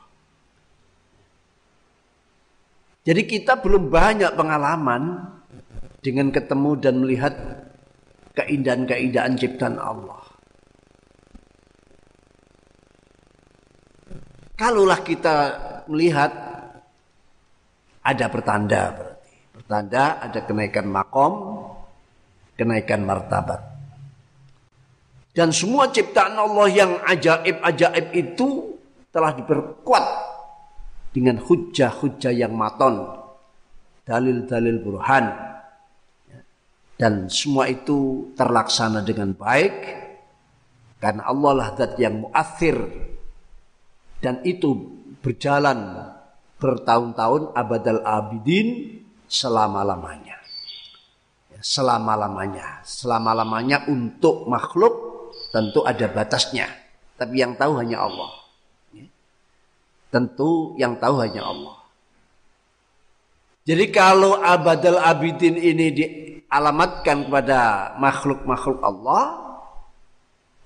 Jadi 3.06 3.22
kita 3.24 3.62
belum 3.62 3.86
banyak 3.86 4.34
pengalaman 4.34 5.02
dengan 6.02 6.34
ketemu 6.34 6.70
dan 6.82 6.94
melihat 6.98 7.34
keindahan-keindahan 8.34 9.38
ciptaan 9.38 9.78
Allah. 9.78 10.22
Kalaulah 14.58 15.00
kita 15.06 15.36
melihat 15.86 16.34
ada 18.02 18.26
pertanda 18.26 18.82
berarti. 18.90 19.32
Pertanda 19.54 20.04
ada 20.22 20.40
kenaikan 20.42 20.86
makom, 20.88 21.32
kenaikan 22.58 23.04
martabat. 23.04 23.67
Dan 25.38 25.54
semua 25.54 25.86
ciptaan 25.86 26.34
Allah 26.34 26.66
yang 26.66 26.98
ajaib-ajaib 26.98 28.10
itu 28.10 28.74
telah 29.14 29.30
diperkuat 29.38 30.04
dengan 31.14 31.38
hujah-hujah 31.38 32.34
yang 32.34 32.58
maton, 32.58 33.06
dalil-dalil 34.02 34.82
burhan. 34.82 35.30
Dan 36.98 37.30
semua 37.30 37.70
itu 37.70 38.34
terlaksana 38.34 39.06
dengan 39.06 39.30
baik 39.30 39.74
karena 40.98 41.30
Allah 41.30 41.52
lah 41.54 41.68
zat 41.78 41.94
yang 42.02 42.26
muathir 42.26 42.74
dan 44.18 44.42
itu 44.42 44.74
berjalan 45.22 46.10
bertahun-tahun 46.58 47.54
abadal 47.54 48.02
abidin 48.02 48.98
selama-lamanya. 49.30 50.42
Ya, 51.54 51.60
selama-lamanya. 51.62 52.82
Selama-lamanya 52.82 53.86
untuk 53.86 54.50
makhluk 54.50 55.07
tentu 55.52 55.84
ada 55.84 56.06
batasnya. 56.08 56.68
Tapi 57.18 57.34
yang 57.42 57.58
tahu 57.58 57.82
hanya 57.82 58.06
Allah. 58.06 58.32
Ya. 58.94 59.06
Tentu 60.14 60.78
yang 60.78 60.94
tahu 60.96 61.18
hanya 61.20 61.42
Allah. 61.48 61.76
Jadi 63.68 63.84
kalau 63.92 64.40
abadal 64.40 64.96
abidin 64.96 65.60
ini 65.60 65.92
dialamatkan 65.92 67.28
kepada 67.28 67.92
makhluk-makhluk 68.00 68.80
Allah, 68.80 69.24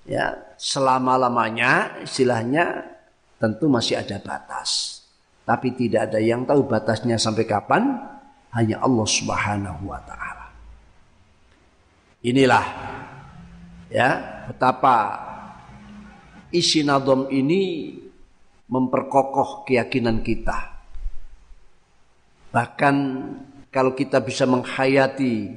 ya 0.07 0.39
selama-lamanya 0.55 1.99
istilahnya 2.07 2.95
tentu 3.43 3.67
masih 3.67 3.99
ada 3.99 4.23
batas. 4.23 5.03
Tapi 5.43 5.75
tidak 5.75 6.07
ada 6.07 6.23
yang 6.23 6.47
tahu 6.47 6.63
batasnya 6.63 7.19
sampai 7.19 7.43
kapan, 7.43 7.99
hanya 8.55 8.79
Allah 8.79 9.03
Subhanahu 9.03 9.91
wa 9.91 9.99
taala. 10.07 10.47
Inilah 12.23 12.63
ya 13.93 14.41
betapa 14.49 15.21
isi 16.49 16.81
nadom 16.81 17.29
ini 17.29 17.93
memperkokoh 18.65 19.69
keyakinan 19.69 20.25
kita. 20.25 20.73
Bahkan 22.49 22.95
kalau 23.69 23.93
kita 23.93 24.21
bisa 24.21 24.49
menghayati 24.49 25.53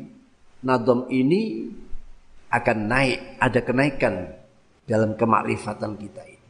nadom 0.64 1.08
ini 1.08 1.72
akan 2.52 2.78
naik, 2.88 3.18
ada 3.40 3.60
kenaikan 3.64 4.14
dalam 4.88 5.16
kemakrifatan 5.16 5.96
kita 5.96 6.22
ini. 6.24 6.44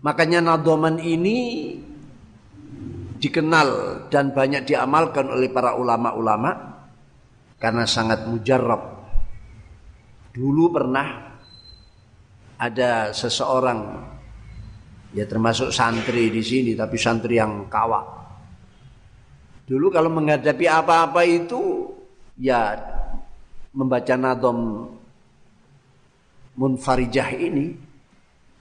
Makanya 0.00 0.40
nadoman 0.40 0.96
ini 0.98 1.38
dikenal 3.20 3.68
dan 4.08 4.32
banyak 4.32 4.64
diamalkan 4.64 5.28
oleh 5.28 5.52
para 5.52 5.76
ulama-ulama 5.76 6.80
karena 7.60 7.84
sangat 7.84 8.24
mujarab. 8.24 8.99
Dulu 10.30 10.70
pernah 10.70 11.08
ada 12.60 13.10
seseorang 13.10 13.80
ya 15.10 15.26
termasuk 15.26 15.74
santri 15.74 16.30
di 16.30 16.42
sini 16.44 16.72
tapi 16.78 16.94
santri 16.94 17.40
yang 17.40 17.66
kawak. 17.66 18.06
Dulu 19.66 19.90
kalau 19.90 20.10
menghadapi 20.10 20.66
apa-apa 20.66 21.22
itu 21.26 21.90
ya 22.38 22.74
membaca 23.74 24.14
nadom 24.18 24.90
munfarijah 26.58 27.30
ini 27.38 27.74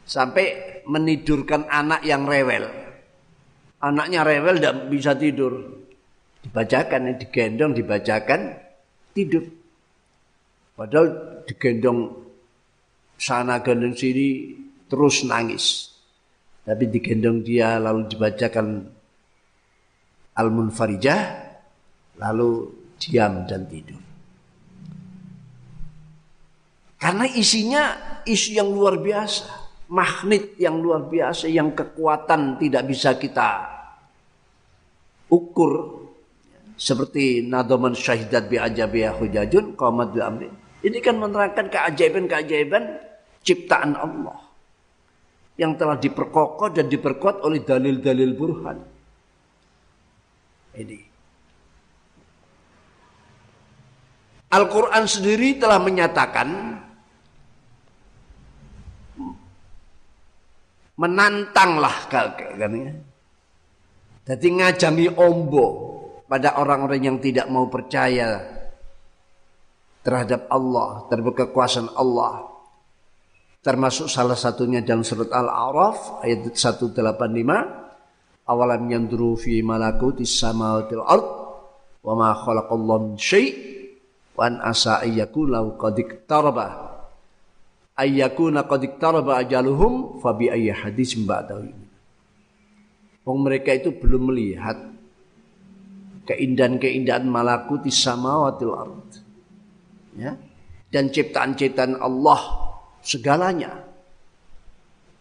sampai 0.05 0.79
menidurkan 0.89 1.69
anak 1.69 2.01
yang 2.05 2.25
rewel. 2.25 2.65
Anaknya 3.79 4.25
rewel 4.25 4.58
tidak 4.58 4.75
bisa 4.89 5.13
tidur. 5.13 5.53
Dibacakan, 6.39 7.19
digendong, 7.19 7.75
dibacakan, 7.75 8.58
tidur. 9.13 9.58
Padahal 10.79 11.43
digendong 11.43 12.07
sana 13.19 13.59
gendong 13.59 13.99
sini 13.99 14.55
terus 14.87 15.27
nangis. 15.27 15.91
Tapi 16.63 16.87
digendong 16.87 17.43
dia 17.43 17.75
lalu 17.83 18.07
dibacakan 18.07 18.87
Al-Munfarijah 20.39 21.21
lalu 22.23 22.71
diam 22.95 23.43
dan 23.43 23.67
tidur. 23.67 23.99
Karena 26.95 27.27
isinya 27.27 27.83
isu 28.23 28.55
yang 28.55 28.71
luar 28.71 29.03
biasa 29.03 29.59
magnet 29.89 30.55
yang 30.61 30.79
luar 30.79 31.09
biasa 31.09 31.49
yang 31.49 31.73
kekuatan 31.73 32.61
tidak 32.61 32.83
bisa 32.85 33.17
kita 33.17 33.67
ukur 35.33 36.05
seperti 36.77 37.41
nadoman 37.43 37.97
syahidat 37.97 38.47
bi 38.47 38.61
ajabiyah 38.61 39.17
hujajun 39.17 39.73
qamat 39.73 40.07
bi 40.13 40.19
amri 40.21 40.49
ini 40.85 40.97
kan 41.03 41.15
menerangkan 41.19 41.67
keajaiban-keajaiban 41.67 42.83
ciptaan 43.43 43.95
Allah 43.95 44.39
yang 45.59 45.75
telah 45.75 45.99
diperkokoh 45.99 46.71
dan 46.71 46.87
diperkuat 46.87 47.43
oleh 47.43 47.59
dalil-dalil 47.63 48.31
burhan 48.35 48.79
ini 50.79 50.99
Al-Quran 54.49 55.05
sendiri 55.05 55.61
telah 55.61 55.77
menyatakan 55.77 56.49
menantanglah 60.99 61.95
kan 62.11 62.35
ya. 62.59 62.91
Jadi 64.29 64.47
ngajangi 64.61 65.07
ombo 65.15 65.67
pada 66.29 66.59
orang-orang 66.59 67.01
yang 67.01 67.17
tidak 67.17 67.49
mau 67.49 67.65
percaya 67.71 68.58
terhadap 70.09 70.49
Allah, 70.49 71.05
terhadap 71.05 71.37
kekuasaan 71.37 71.93
Allah. 71.93 72.49
Termasuk 73.61 74.09
salah 74.09 74.33
satunya 74.33 74.81
dalam 74.81 75.05
surat 75.05 75.29
Al-A'raf 75.29 76.25
ayat 76.25 76.49
185. 76.49 76.97
Awalam 78.49 78.89
yanduru 78.89 79.37
fi 79.37 79.61
malakuti 79.61 80.25
samawati 80.25 80.97
ard 80.97 81.27
wa 82.01 82.13
ma 82.17 82.33
khalaqallahu 82.33 83.13
min 83.13 83.21
syai' 83.21 83.53
wa 84.33 84.49
an 84.49 84.57
asa 84.65 85.05
ayyakun 85.05 85.53
lau 85.53 85.77
qad 85.77 86.01
ayyakuna 87.99 88.65
qad 88.65 88.81
iktaraba 88.89 89.37
ajaluhum 89.43 90.17
fa 90.23 90.33
bi 90.33 90.49
ayyi 90.49 90.73
hadis 90.73 91.13
ba'dahu 91.19 91.69
Wong 93.27 93.39
mereka 93.45 93.75
itu 93.77 93.93
belum 93.93 94.33
melihat 94.33 94.79
keindahan-keindahan 96.25 97.29
malakuti 97.29 97.93
samawatil 97.93 98.73
ard. 98.73 99.08
Ya. 100.19 100.36
Dan 100.91 101.15
ciptaan-ciptaan 101.15 101.95
Allah 101.95 102.41
segalanya. 102.99 103.88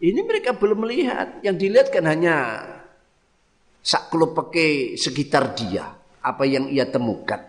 Ini 0.03 0.19
mereka 0.27 0.51
belum 0.59 0.83
melihat. 0.83 1.39
Yang 1.39 1.55
dilihat 1.63 1.87
kan 1.95 2.03
hanya 2.03 2.35
pakai 4.35 4.99
sekitar 4.99 5.55
dia. 5.55 5.87
Apa 6.19 6.43
yang 6.43 6.67
ia 6.67 6.83
temukan. 6.83 7.39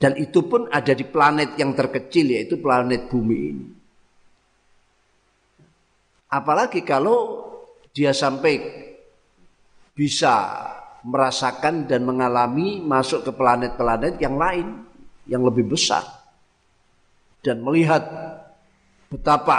Dan 0.00 0.18
itu 0.18 0.48
pun 0.48 0.66
ada 0.72 0.96
di 0.96 1.04
planet 1.06 1.54
yang 1.60 1.76
terkecil 1.76 2.32
yaitu 2.32 2.58
planet 2.58 3.06
bumi 3.06 3.38
ini. 3.38 3.66
Apalagi 6.32 6.80
kalau 6.82 7.44
dia 7.92 8.16
sampai 8.16 8.56
bisa 9.92 10.32
merasakan 11.04 11.84
dan 11.84 12.08
mengalami 12.08 12.80
masuk 12.80 13.28
ke 13.28 13.32
planet-planet 13.36 14.16
yang 14.16 14.40
lain 14.40 14.66
yang 15.26 15.46
lebih 15.46 15.70
besar 15.70 16.02
dan 17.42 17.62
melihat 17.62 18.02
betapa 19.10 19.58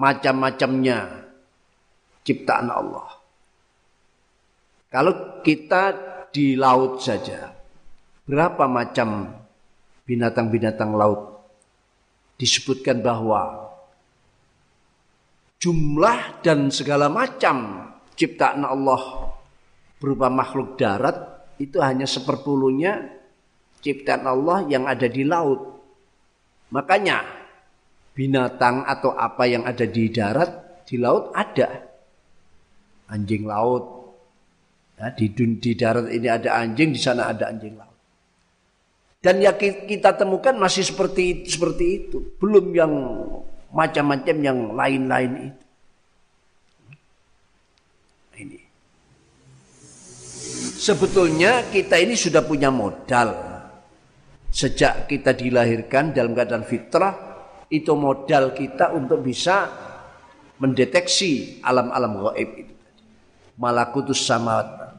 macam-macamnya 0.00 1.28
ciptaan 2.24 2.68
Allah. 2.68 3.08
Kalau 4.88 5.44
kita 5.44 5.82
di 6.32 6.56
laut 6.56 7.04
saja, 7.04 7.52
berapa 8.24 8.64
macam 8.64 9.32
binatang-binatang 10.08 10.96
laut 10.96 11.44
disebutkan 12.40 13.04
bahwa 13.04 13.68
jumlah 15.60 16.40
dan 16.40 16.72
segala 16.72 17.12
macam 17.12 17.88
ciptaan 18.16 18.64
Allah 18.64 19.34
berupa 19.98 20.30
makhluk 20.30 20.78
darat 20.78 21.18
itu 21.58 21.82
hanya 21.82 22.06
seperpuluhnya 22.06 23.17
ciptaan 23.88 24.28
Allah 24.28 24.68
yang 24.68 24.84
ada 24.84 25.08
di 25.08 25.24
laut. 25.24 25.80
Makanya 26.68 27.24
binatang 28.12 28.84
atau 28.84 29.16
apa 29.16 29.48
yang 29.48 29.64
ada 29.64 29.88
di 29.88 30.12
darat 30.12 30.84
di 30.84 31.00
laut 31.00 31.32
ada. 31.32 31.88
Anjing 33.08 33.48
laut, 33.48 33.98
Ya, 34.98 35.14
di, 35.14 35.30
di 35.30 35.72
darat 35.78 36.10
ini 36.10 36.26
ada 36.26 36.58
anjing, 36.58 36.90
di 36.90 36.98
sana 36.98 37.30
ada 37.30 37.54
anjing 37.54 37.78
laut. 37.78 37.94
Dan 39.22 39.38
yang 39.38 39.54
kita 39.58 40.18
temukan 40.18 40.58
masih 40.58 40.82
seperti 40.82 41.46
seperti 41.46 41.84
itu, 42.02 42.18
belum 42.42 42.74
yang 42.74 42.92
macam-macam 43.70 44.36
yang 44.42 44.58
lain-lain 44.74 45.32
itu. 45.54 45.64
Ini. 48.38 48.58
Sebetulnya 50.78 51.66
kita 51.70 51.98
ini 51.98 52.14
sudah 52.18 52.42
punya 52.42 52.70
modal. 52.70 53.47
Sejak 54.48 55.06
kita 55.06 55.36
dilahirkan 55.36 56.16
dalam 56.16 56.32
keadaan 56.32 56.64
fitrah, 56.64 57.14
itu 57.68 57.92
modal 57.92 58.56
kita 58.56 58.96
untuk 58.96 59.20
bisa 59.20 59.68
mendeteksi 60.58 61.60
alam-alam 61.60 62.32
gaib 62.32 62.50
itu. 62.66 62.74
Malakutus 63.58 64.24
samawat 64.24 64.96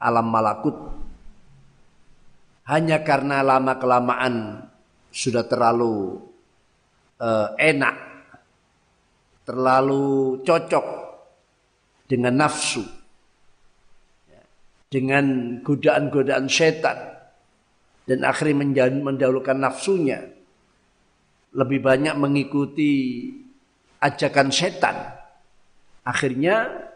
alam 0.00 0.26
malakut 0.32 0.74
hanya 2.64 3.04
karena 3.04 3.44
lama 3.44 3.76
kelamaan 3.76 4.64
sudah 5.12 5.44
terlalu 5.44 6.22
uh, 7.20 7.52
enak 7.60 7.96
terlalu 9.44 10.38
cocok 10.40 10.86
dengan 12.08 12.46
nafsu 12.46 12.80
dengan 14.90 15.58
godaan-godaan 15.60 16.48
setan 16.48 17.19
dan 18.10 18.26
akhirnya 18.26 18.90
mendahulukan 18.90 19.54
nafsunya 19.54 20.26
lebih 21.54 21.78
banyak 21.78 22.18
mengikuti 22.18 23.30
ajakan 24.02 24.50
setan 24.50 25.14
akhirnya 26.02 26.90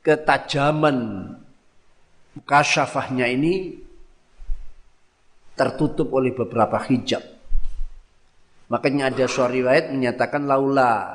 ketajaman 0.00 1.28
kasyafahnya 2.40 3.28
ini 3.28 3.76
tertutup 5.52 6.08
oleh 6.16 6.32
beberapa 6.32 6.80
hijab. 6.80 7.20
Makanya 8.72 9.12
ada 9.12 9.28
suara 9.28 9.52
riwayat 9.52 9.92
menyatakan 9.92 10.48
laula 10.48 11.12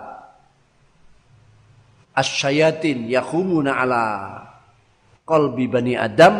asyayatin 2.13 3.09
yakhumuna 3.09 3.81
ala 3.81 4.03
qalbi 5.25 5.65
bani 5.65 5.97
Adam 5.97 6.37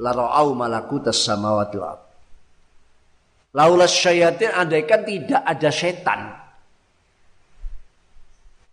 la 0.00 0.10
ra'au 0.12 0.52
malakutas 0.52 1.24
samawati 1.24 1.76
wal 1.80 2.06
Laula 3.56 3.88
syayatin 3.88 4.52
andaikan 4.52 5.00
tidak 5.08 5.40
ada 5.40 5.72
setan 5.72 6.20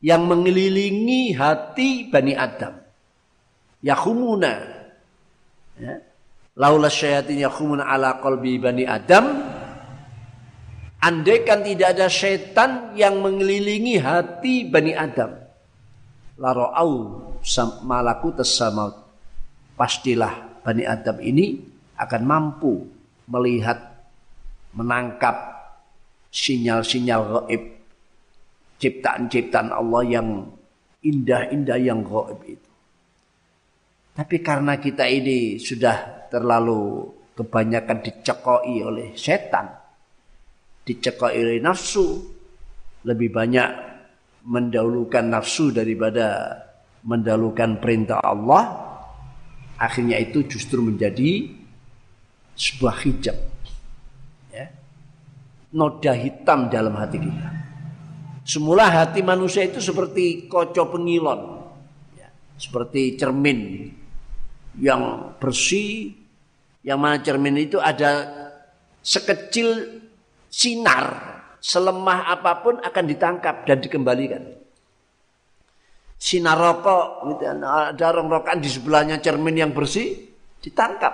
yang 0.04 0.28
mengelilingi 0.28 1.32
hati 1.32 2.12
Bani 2.12 2.36
Adam. 2.36 2.84
Yakhumuna. 3.80 4.54
Ya. 5.80 6.04
Laula 6.60 6.92
syayatin 6.92 7.40
yakhumuna 7.40 7.88
ala 7.88 8.20
qalbi 8.20 8.60
Bani 8.60 8.84
Adam. 8.84 9.24
Andaikan 11.00 11.64
tidak 11.64 11.96
ada 11.96 12.12
setan 12.12 12.92
yang 13.00 13.24
mengelilingi 13.24 14.04
hati 14.04 14.68
Bani 14.68 14.92
Adam. 14.92 15.32
Laro'au 16.36 16.92
malaku 17.88 18.36
tasamaut. 18.36 19.00
Pastilah 19.80 20.53
Bani 20.64 20.88
Adam 20.88 21.20
ini 21.20 21.60
akan 22.00 22.22
mampu 22.24 22.88
melihat, 23.28 23.78
menangkap 24.74 25.36
sinyal-sinyal 26.34 27.22
gaib 27.30 27.64
ciptaan-ciptaan 28.82 29.70
Allah 29.70 30.02
yang 30.08 30.28
indah-indah 31.06 31.78
yang 31.78 32.02
gaib 32.02 32.40
itu. 32.48 32.72
Tapi 34.14 34.38
karena 34.42 34.78
kita 34.82 35.06
ini 35.06 35.62
sudah 35.62 36.30
terlalu 36.30 37.10
kebanyakan 37.34 38.02
dicekoi 38.02 38.76
oleh 38.82 39.08
setan, 39.18 39.70
dicekoi 40.86 41.38
oleh 41.38 41.60
nafsu, 41.62 42.22
lebih 43.06 43.30
banyak 43.34 43.70
mendahulukan 44.46 45.26
nafsu 45.28 45.74
daripada 45.74 46.56
mendahulukan 47.04 47.82
perintah 47.82 48.22
Allah, 48.22 48.93
akhirnya 49.78 50.20
itu 50.22 50.46
justru 50.46 50.80
menjadi 50.80 51.50
sebuah 52.54 52.96
hijab. 53.04 53.38
Ya. 54.54 54.70
Noda 55.74 56.14
hitam 56.14 56.70
dalam 56.70 56.94
hati 56.98 57.18
kita. 57.18 57.50
Semula 58.44 58.92
hati 58.92 59.24
manusia 59.24 59.64
itu 59.64 59.80
seperti 59.80 60.52
koco 60.52 60.92
pengilon. 60.92 61.42
Ya, 62.20 62.28
seperti 62.60 63.16
cermin 63.16 63.90
yang 64.80 65.34
bersih. 65.40 66.20
Yang 66.84 67.00
mana 67.00 67.18
cermin 67.24 67.56
itu 67.64 67.80
ada 67.80 68.28
sekecil 69.00 70.04
sinar. 70.52 71.32
Selemah 71.64 72.28
apa 72.28 72.60
pun 72.60 72.76
akan 72.84 73.06
ditangkap 73.08 73.64
dan 73.64 73.80
dikembalikan. 73.80 74.63
Sinar 76.24 76.56
rokok, 76.56 77.36
gitu, 77.36 77.44
ada 77.68 78.06
orang 78.16 78.32
rokan 78.32 78.64
di 78.64 78.72
sebelahnya 78.72 79.20
cermin 79.20 79.60
yang 79.60 79.76
bersih, 79.76 80.24
ditangkap 80.64 81.12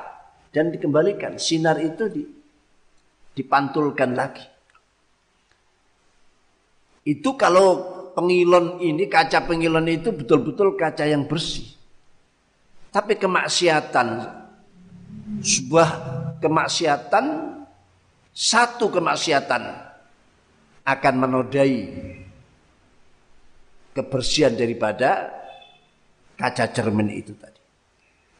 dan 0.54 0.70
dikembalikan. 0.70 1.42
Sinar 1.42 1.82
itu 1.82 2.06
dipantulkan 3.34 4.14
lagi. 4.14 4.46
Itu 7.10 7.34
kalau 7.34 7.90
pengilon 8.14 8.86
ini, 8.86 9.10
kaca 9.10 9.50
pengilon 9.50 9.90
itu 9.90 10.14
betul-betul 10.14 10.78
kaca 10.78 11.10
yang 11.10 11.26
bersih. 11.26 11.66
Tapi 12.94 13.18
kemaksiatan, 13.18 14.08
sebuah 15.42 15.90
kemaksiatan, 16.38 17.26
satu 18.30 18.94
kemaksiatan 18.94 19.64
akan 20.86 21.14
menodai 21.18 21.82
kebersihan 23.94 24.54
daripada 24.56 25.34
kaca 26.36 26.66
cermin 26.72 27.10
itu 27.12 27.36
tadi. 27.36 27.62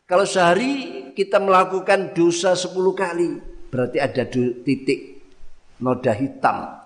Kalau 0.10 0.26
sehari 0.26 0.72
kita 1.14 1.38
melakukan 1.38 2.18
dosa 2.18 2.58
sepuluh 2.58 2.98
kali, 2.98 3.38
berarti 3.70 3.98
ada 4.02 4.26
titik 4.26 5.22
noda 5.78 6.14
hitam 6.18 6.80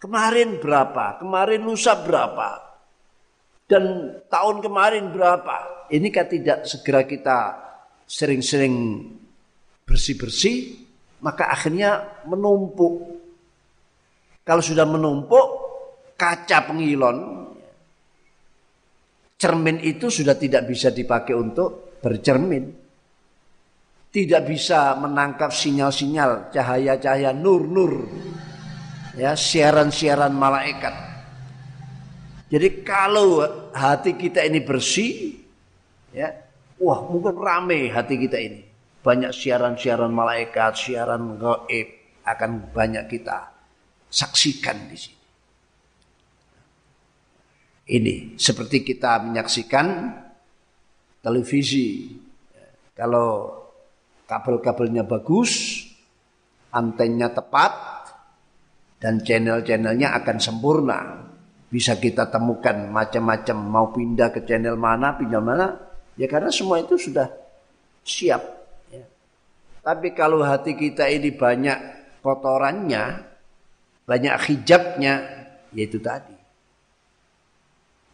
Kemarin 0.00 0.56
berapa? 0.56 1.20
Kemarin 1.20 1.60
lusa 1.60 1.92
berapa? 1.92 2.56
Dan 3.68 4.16
tahun 4.32 4.64
kemarin 4.64 5.12
berapa? 5.12 5.86
Ini 5.92 6.08
kan 6.08 6.24
tidak 6.24 6.64
segera 6.64 7.04
kita 7.04 7.38
sering-sering 8.08 9.04
bersih-bersih, 9.84 10.80
maka 11.20 11.52
akhirnya 11.52 12.24
menumpuk. 12.24 13.20
Kalau 14.40 14.64
sudah 14.64 14.88
menumpuk, 14.88 15.46
kaca 16.16 16.64
pengilon, 16.64 17.39
cermin 19.40 19.80
itu 19.80 20.12
sudah 20.12 20.36
tidak 20.36 20.68
bisa 20.68 20.92
dipakai 20.92 21.32
untuk 21.32 21.96
bercermin. 22.04 22.76
Tidak 24.10 24.42
bisa 24.42 24.98
menangkap 24.98 25.54
sinyal-sinyal 25.54 26.50
cahaya-cahaya 26.50 27.30
nur-nur 27.30 28.10
ya 29.14 29.38
siaran-siaran 29.38 30.34
malaikat. 30.34 30.94
Jadi 32.50 32.82
kalau 32.82 33.46
hati 33.70 34.18
kita 34.18 34.42
ini 34.42 34.58
bersih, 34.66 35.38
ya, 36.10 36.34
wah 36.82 37.06
mungkin 37.06 37.38
rame 37.38 37.86
hati 37.94 38.18
kita 38.18 38.38
ini. 38.42 38.66
Banyak 39.00 39.30
siaran-siaran 39.30 40.10
malaikat, 40.10 40.74
siaran 40.74 41.38
gaib 41.38 41.88
akan 42.26 42.74
banyak 42.74 43.06
kita 43.06 43.54
saksikan 44.10 44.90
di 44.90 44.98
sini. 44.98 45.19
Ini 47.90 48.38
seperti 48.38 48.86
kita 48.86 49.18
menyaksikan 49.26 49.86
televisi. 51.26 52.14
Kalau 52.94 53.50
kabel-kabelnya 54.30 55.02
bagus, 55.02 55.82
antennya 56.70 57.34
tepat, 57.34 57.72
dan 59.02 59.18
channel-channelnya 59.18 60.14
akan 60.22 60.36
sempurna. 60.38 60.98
Bisa 61.66 61.98
kita 61.98 62.30
temukan 62.30 62.90
macam-macam 62.94 63.56
mau 63.58 63.86
pindah 63.90 64.28
ke 64.30 64.46
channel 64.46 64.78
mana, 64.78 65.18
pindah 65.18 65.42
mana, 65.42 65.66
Ya 66.20 66.28
karena 66.28 66.52
semua 66.52 66.76
itu 66.84 67.00
sudah 67.00 67.32
siap. 68.04 68.44
Ya. 68.92 69.08
Tapi 69.80 70.12
kalau 70.12 70.44
hati 70.44 70.76
kita 70.76 71.08
ini 71.08 71.32
banyak 71.32 71.78
kotorannya, 72.20 73.24
banyak 74.04 74.34
hijabnya, 74.44 75.14
yaitu 75.72 75.96
tadi. 75.96 76.39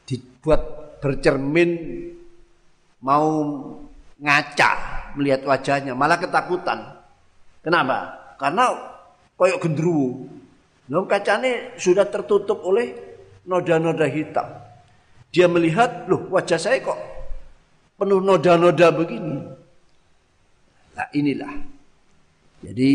Dibuat 0.07 0.62
bercermin 1.03 1.71
mau 3.03 3.29
ngaca 4.16 4.71
melihat 5.19 5.42
wajahnya, 5.45 5.92
malah 5.92 6.16
ketakutan. 6.16 7.03
Kenapa? 7.61 8.14
Karena 8.38 8.71
koyok 9.35 9.59
gendruwo. 9.66 10.31
Nah, 10.87 11.03
kacanya 11.11 11.75
sudah 11.77 12.07
tertutup 12.07 12.62
oleh 12.62 12.95
noda-noda 13.42 14.07
hitam. 14.07 14.47
Dia 15.35 15.51
melihat, 15.51 16.07
loh 16.07 16.31
wajah 16.31 16.57
saya 16.57 16.79
kok 16.79 16.97
penuh 17.99 18.23
noda-noda 18.23 18.92
begini. 18.95 19.37
Nah 20.97 21.09
inilah. 21.12 21.55
Jadi 22.64 22.92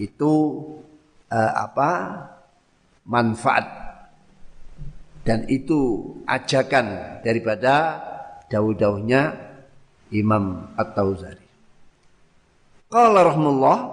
itu 0.00 0.32
uh, 1.28 1.52
apa 1.52 1.90
manfaat 3.04 3.66
dan 5.24 5.48
itu 5.48 6.12
ajakan 6.28 7.16
daripada 7.24 8.04
daud-daudnya 8.52 9.40
Imam 10.12 10.68
At-Tauzari. 10.76 11.40
Qala 12.92 13.24
rahmullah 13.26 13.88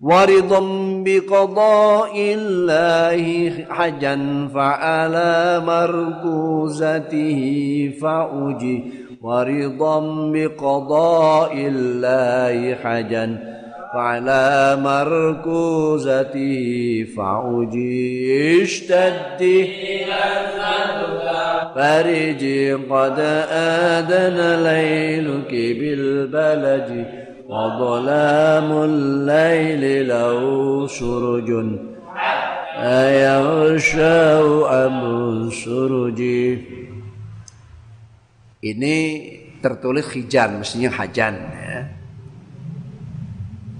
waridham 0.00 1.04
biqada'illahi 1.04 3.68
hajan 3.68 4.48
fa'ala 4.48 5.60
markuzatihi 5.62 7.92
fa'uji 8.00 8.76
waridham 9.20 10.32
biqada'illahi 10.32 12.72
hajan 12.82 13.57
الله 13.87 13.87
حجا 13.87 13.87
فعلى 13.93 14.77
مركوزته 14.81 16.55
فعجي 17.17 18.63
اشتد 18.63 19.67
فرجي 21.75 22.73
قد 22.73 23.19
آذن 23.49 24.63
ليلك 24.63 25.51
بالبلد 25.51 27.05
وظلام 27.49 28.71
الليل 28.71 30.07
له 30.07 30.41
سرج 30.87 31.49
يغشى 33.23 34.21
أمر 34.85 35.49
سرج 35.49 36.21
Ini 38.63 38.95
tertulis 39.59 40.07
hijan, 40.15 40.63
mestinya 40.63 40.87
hajan 40.87 41.35
ya. 41.35 41.96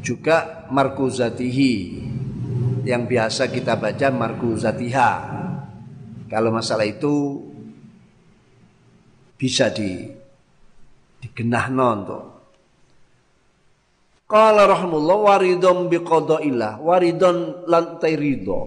Juga 0.00 0.66
markuzatihi. 0.70 1.74
Yang 2.88 3.02
biasa 3.04 3.42
kita 3.52 3.76
baca 3.76 4.08
markuzatiha. 4.08 5.10
Kalau 6.28 6.50
masalah 6.52 6.84
itu 6.88 7.44
bisa 9.36 9.68
di 9.72 10.08
digenah 11.20 11.66
untuk. 11.70 12.24
Qala 14.28 14.68
rahimullah 14.68 15.16
waridon 15.24 15.88
biqadaillah. 15.88 16.80
Waridon 16.80 17.64
lantai 17.68 18.12
ridho. 18.16 18.60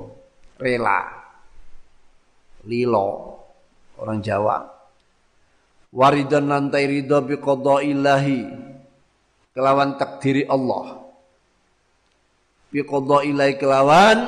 Rela. 0.58 1.02
Lilo. 2.65 3.10
Orang 4.02 4.22
Jawa. 4.26 4.58
Waridan 5.91 6.48
lantai 6.48 6.88
ridho 6.88 7.20
biqadaillahi 7.20 8.39
kelawan 9.52 10.00
takdiri 10.00 10.48
Allah 10.48 11.00
biqadaillahi 12.71 13.60
kelawan 13.60 14.19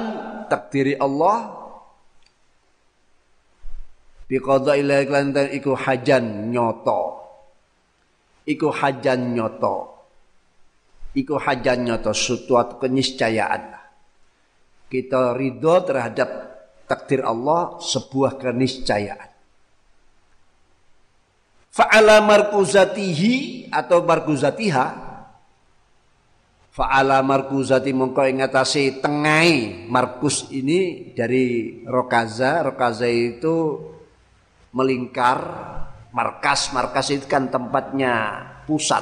takdiri 0.51 0.99
Allah. 0.99 1.63
Biqadaillahi 4.27 5.03
kelawan 5.07 5.49
iku 5.55 5.73
hajan 5.73 6.51
nyoto. 6.51 7.01
Iku 8.43 8.69
hajan 8.69 9.33
nyoto. 9.33 9.75
Iku 11.15 11.39
hajan 11.39 11.87
nyoto 11.87 12.11
suatu 12.11 12.77
keniscayaan. 12.77 13.79
Kita 14.91 15.33
ridho 15.33 15.75
terhadap 15.87 16.29
takdir 16.85 17.25
Allah 17.25 17.81
sebuah 17.81 18.37
keniscayaan. 18.37 19.31
Fa'ala 21.73 22.21
markuzatihi 22.21 23.65
atau 23.73 24.05
markuzatiha 24.05 25.02
Fa'ala 26.73 27.21
markuzati 27.21 27.93
mongko 27.93 28.25
ingatasi 28.25 28.97
tengai 28.97 29.85
markus 29.85 30.49
ini 30.49 31.13
dari 31.13 31.77
rokaza. 31.85 32.65
Rokaza 32.65 33.05
itu 33.05 33.77
melingkar. 34.73 35.69
Markas, 36.13 36.73
markas 36.73 37.09
itu 37.13 37.25
kan 37.25 37.49
tempatnya 37.49 38.41
pusat. 38.65 39.01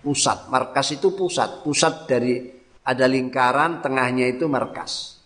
Pusat, 0.00 0.48
markas 0.52 0.96
itu 0.96 1.12
pusat. 1.16 1.64
Pusat 1.64 1.94
dari 2.08 2.40
ada 2.84 3.04
lingkaran 3.08 3.84
tengahnya 3.84 4.28
itu 4.28 4.48
markas. 4.48 5.20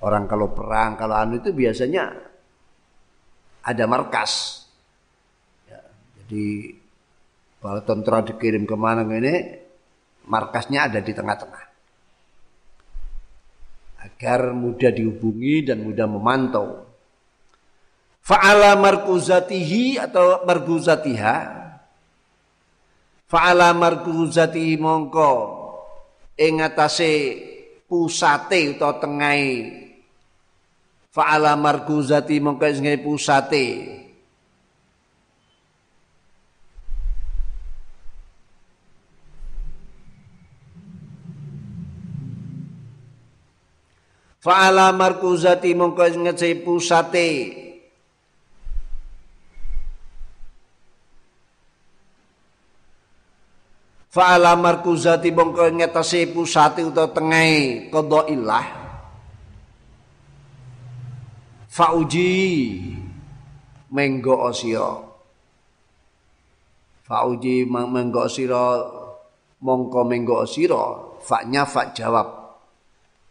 Orang 0.00 0.24
kalau 0.24 0.52
perang, 0.56 0.96
kalau 0.96 1.16
anu 1.20 1.40
itu 1.40 1.52
biasanya 1.52 2.16
ada 3.60 3.84
markas. 3.84 4.64
Di 6.28 6.72
kalau 7.60 7.84
tentara 7.84 8.24
dikirim 8.24 8.64
ke 8.64 8.76
mana? 8.76 9.04
Ini 9.04 9.68
markasnya 10.26 10.90
ada 10.90 10.98
di 10.98 11.12
tengah-tengah. 11.14 11.64
Agar 14.00 14.56
mudah 14.56 14.90
dihubungi 14.90 15.68
dan 15.68 15.84
mudah 15.84 16.08
memantau. 16.08 16.88
Fa'ala 18.24 18.76
markuzatihi 18.80 20.00
atau 20.00 20.44
markuzatiha? 20.48 21.36
Fa'ala 23.28 23.76
markuzatihi 23.76 24.80
mongko. 24.80 25.32
Ing 26.40 26.64
atase 26.64 27.36
pusate 27.84 28.72
utawa 28.72 28.96
tengahe. 28.96 29.56
Fa'ala 31.12 31.52
markuzati 31.60 32.40
mongko 32.40 32.64
ing 32.64 33.04
pusate 33.04 33.99
Fa'ala 44.40 44.88
markuzati 44.96 45.76
mongko 45.76 46.16
ngece 46.24 46.64
pusate. 46.64 47.28
Fa'ala 54.08 54.56
markuzati 54.56 55.28
mongko 55.28 55.76
ngetasi 55.76 56.32
pusate 56.32 56.80
utawa 56.82 57.12
tengai 57.12 57.92
qadailah 57.92 58.66
Fa'uji 61.70 62.32
menggo 63.92 64.50
sira. 64.56 64.90
Fa'uji 67.06 67.68
menggo 67.68 68.24
sira 68.26 68.88
mongko 69.62 70.00
menggo 70.08 70.48
sira. 70.48 70.82
Fa'nya 71.20 71.68
fa 71.68 71.92
jawab 71.92 72.39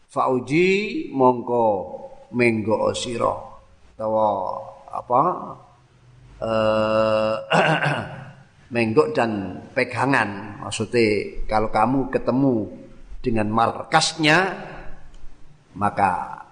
fauji 0.10 0.67
mongko 1.13 1.65
menggo 2.34 2.89
sira 2.98 3.34
utawa 3.95 4.28
apa? 4.90 5.21
Eh 6.42 7.36
menggok 8.73 9.17
dan 9.17 9.62
pegangan. 9.73 10.62
Maksudnya 10.62 11.46
kalau 11.50 11.69
kamu 11.73 12.13
ketemu 12.13 12.56
dengan 13.19 13.48
markasnya 13.50 14.38
maka 15.73 16.46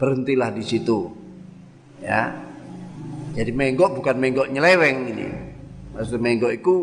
berhentilah 0.00 0.50
di 0.52 0.64
situ. 0.64 1.12
Ya. 2.00 2.34
Jadi 3.32 3.52
menggok 3.52 3.96
bukan 3.96 4.16
menggok 4.20 4.48
nyeleweng 4.52 4.98
ini. 5.12 5.28
Maksud 5.96 6.20
menggok 6.20 6.52
itu 6.52 6.74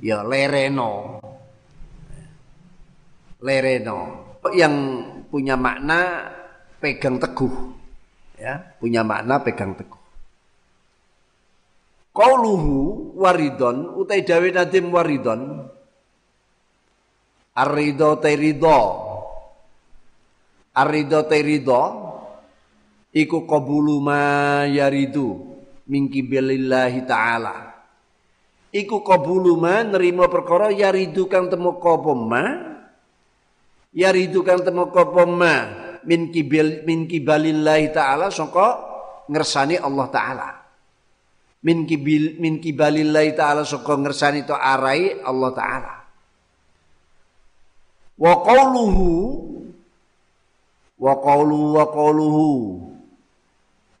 ya 0.00 0.24
lereno. 0.24 1.20
Lereno. 3.40 3.98
Yang 4.54 4.74
punya 5.28 5.54
makna 5.58 6.30
pegang 6.78 7.20
teguh. 7.20 7.74
Ya, 8.36 8.76
punya 8.78 9.00
makna 9.00 9.40
pegang 9.40 9.74
teguh. 9.74 10.00
Qauluhu 12.16 13.12
waridon 13.20 13.92
utai 14.00 14.24
dawe 14.24 14.48
nadim 14.48 14.88
waridon 14.88 15.68
Arido 17.52 18.16
terido 18.16 18.80
Arido 20.72 21.20
terido 21.28 21.82
Iku 23.12 23.44
qabulu 23.44 24.00
ma 24.00 24.64
yaridu 24.64 25.56
min 25.88 26.10
kibalillahi 26.10 27.06
ta'ala 27.06 27.76
iku 28.74 29.00
qabulu 29.00 29.56
ma 29.56 29.80
nerima 29.86 30.28
perkara 30.28 30.68
yaridu 30.68 31.24
kang 31.30 31.48
temu 31.48 31.78
apa 31.78 32.12
ma 33.96 34.00
yaridu 34.04 34.44
kang 34.44 34.60
temu 34.60 34.92
apa 34.92 35.24
ma 35.24 35.54
min 36.04 36.28
kibil 36.28 36.84
min 36.84 37.08
kibalillahi 37.08 37.96
ta'ala 37.96 38.28
sangka 38.28 38.84
ngersani 39.32 39.80
Allah 39.80 40.06
taala. 40.12 40.48
Min 41.64 41.88
kibil 41.88 42.36
min 42.36 42.60
kibalillahi 42.60 43.32
taala 43.32 43.64
sangka 43.64 43.96
ngersani 43.96 44.44
to 44.44 44.52
arai 44.52 45.16
Allah 45.24 45.50
taala. 45.56 45.94
Wa 48.20 48.32
qawluhu 48.44 49.08
wa 51.00 51.12
qawluhu 51.16 51.66
wa 51.76 51.84
qawluhu 51.88 52.48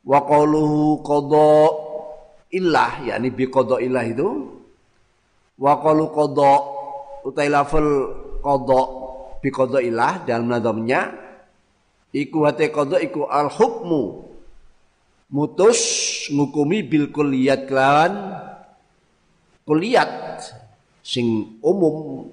wa 0.06 0.18
qawluhu 0.22 1.04
qada 1.04 1.52
illah 2.52 2.92
yakni 3.00 3.32
bi 3.32 3.48
qada 3.48 3.80
illah 3.80 4.04
itu. 4.04 4.28
Wa 5.56 5.80
qalu 5.80 6.12
qada 6.12 6.52
utai 7.24 7.48
lafal 7.48 7.88
qada 8.44 9.05
bi 9.42 9.48
qada 9.52 9.78
illah 9.82 10.24
dalam 10.24 10.48
nadamnya 10.50 11.14
iku 12.12 12.46
hate 12.48 12.72
qada 12.72 13.00
iku 13.02 13.28
al 13.28 13.52
hukmu 13.52 14.26
mutus 15.32 15.80
ngukumi 16.32 16.86
bil 16.86 17.10
kulliyat 17.10 17.66
kelawan 17.66 18.40
kulliyat 19.66 20.40
sing 21.06 21.58
umum. 21.62 22.26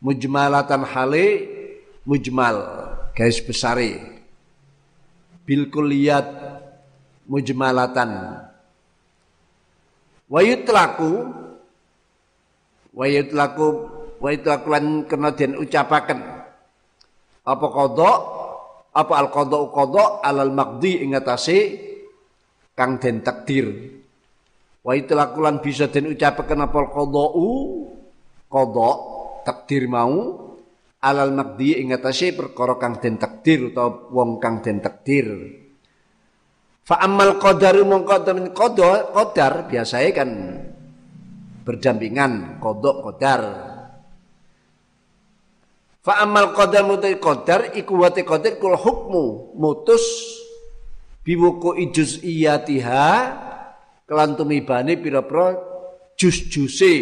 Mujmalatan 0.00 0.80
hale 0.88 1.26
mujmal 2.08 2.56
garis 3.12 3.36
besare. 3.44 4.00
Bil 5.44 5.68
kulliyat 5.68 6.24
mujmalatan. 7.28 8.40
Wa 10.30 10.40
yutlaku 10.40 11.28
wa 12.96 13.04
yutlaku 13.04 13.66
wa 14.20 14.28
yutlaku 14.28 14.68
lan 14.68 14.84
kena 15.08 15.32
den 15.32 15.56
ucapaken. 15.56 16.20
Apa 17.40 17.66
qada 17.72 18.10
apa 18.92 19.14
al 19.16 19.28
qada 19.32 19.58
qada 19.72 20.04
alal 20.20 20.52
maqdi 20.52 21.00
ing 21.02 21.16
atase 21.16 21.58
kang 22.76 23.00
den 23.00 23.24
takdir. 23.24 23.96
Wa 24.84 24.92
yutlaku 24.92 25.40
lan 25.40 25.64
bisa 25.64 25.88
den 25.88 26.12
ucapaken 26.12 26.60
apa 26.68 26.76
al 26.76 26.88
qada'u 26.92 27.48
qada 28.46 28.90
takdir 29.48 29.88
mau. 29.88 30.46
Alal 31.00 31.32
maqdi 31.32 31.80
ing 31.80 31.96
atase 31.96 32.36
perkara 32.36 32.76
kang 32.76 33.00
den 33.00 33.16
takdir 33.16 33.72
utawa 33.72 34.12
wong 34.12 34.36
kang 34.36 34.60
den 34.60 34.84
takdir. 34.84 35.32
Fa 36.84 37.00
amal 37.00 37.40
qadaru 37.40 37.88
mongko 37.88 38.16
temen 38.20 38.52
qada 38.52 39.08
qadar 39.16 39.64
biasanya 39.64 40.10
kan 40.12 40.30
berdampingan 41.64 42.58
kodok 42.58 43.06
qadar 43.06 43.69
fa 46.10 46.26
amal 46.26 46.50
qadar 46.50 46.82
mutai 46.82 47.22
qadar 47.22 47.70
iku 47.78 48.02
wate 48.02 48.26
qadar 48.26 48.58
kul 48.58 48.74
hukmu. 48.74 49.54
Mutus 49.54 50.02
biwuku 51.22 51.78
ijuz 51.86 52.18
iyatiha 52.26 53.06
kelan 54.10 54.34
tumibane 54.34 54.98
pira-pira 54.98 55.54
jus-juse. 56.18 56.94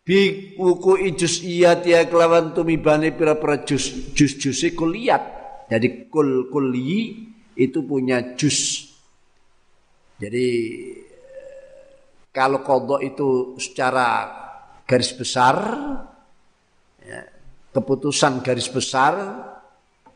Bi 0.00 0.18
wuku 0.56 0.96
ijus 1.12 1.44
iya 1.44 1.76
tia 1.76 2.08
kelawan 2.08 2.56
tumibane 2.56 3.12
pira-pira 3.12 3.60
jus 3.68 4.16
jus 4.16 4.40
juse 4.40 4.72
kuliat 4.72 5.20
jadi 5.68 6.08
kul 6.08 6.48
kuli 6.48 7.28
itu 7.52 7.84
punya 7.84 8.32
jus. 8.32 8.88
Jadi 10.16 10.48
kalau 12.32 12.64
kodok 12.64 13.04
itu 13.04 13.60
secara 13.60 14.47
garis 14.88 15.12
besar 15.12 15.56
ya, 17.04 17.20
keputusan 17.76 18.40
garis 18.40 18.72
besar 18.72 19.14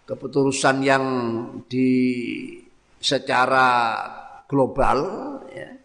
keputusan 0.09 0.81
yang 0.81 1.05
di 1.69 1.91
secara 2.97 3.69
global 4.49 4.99
ya, 5.53 5.77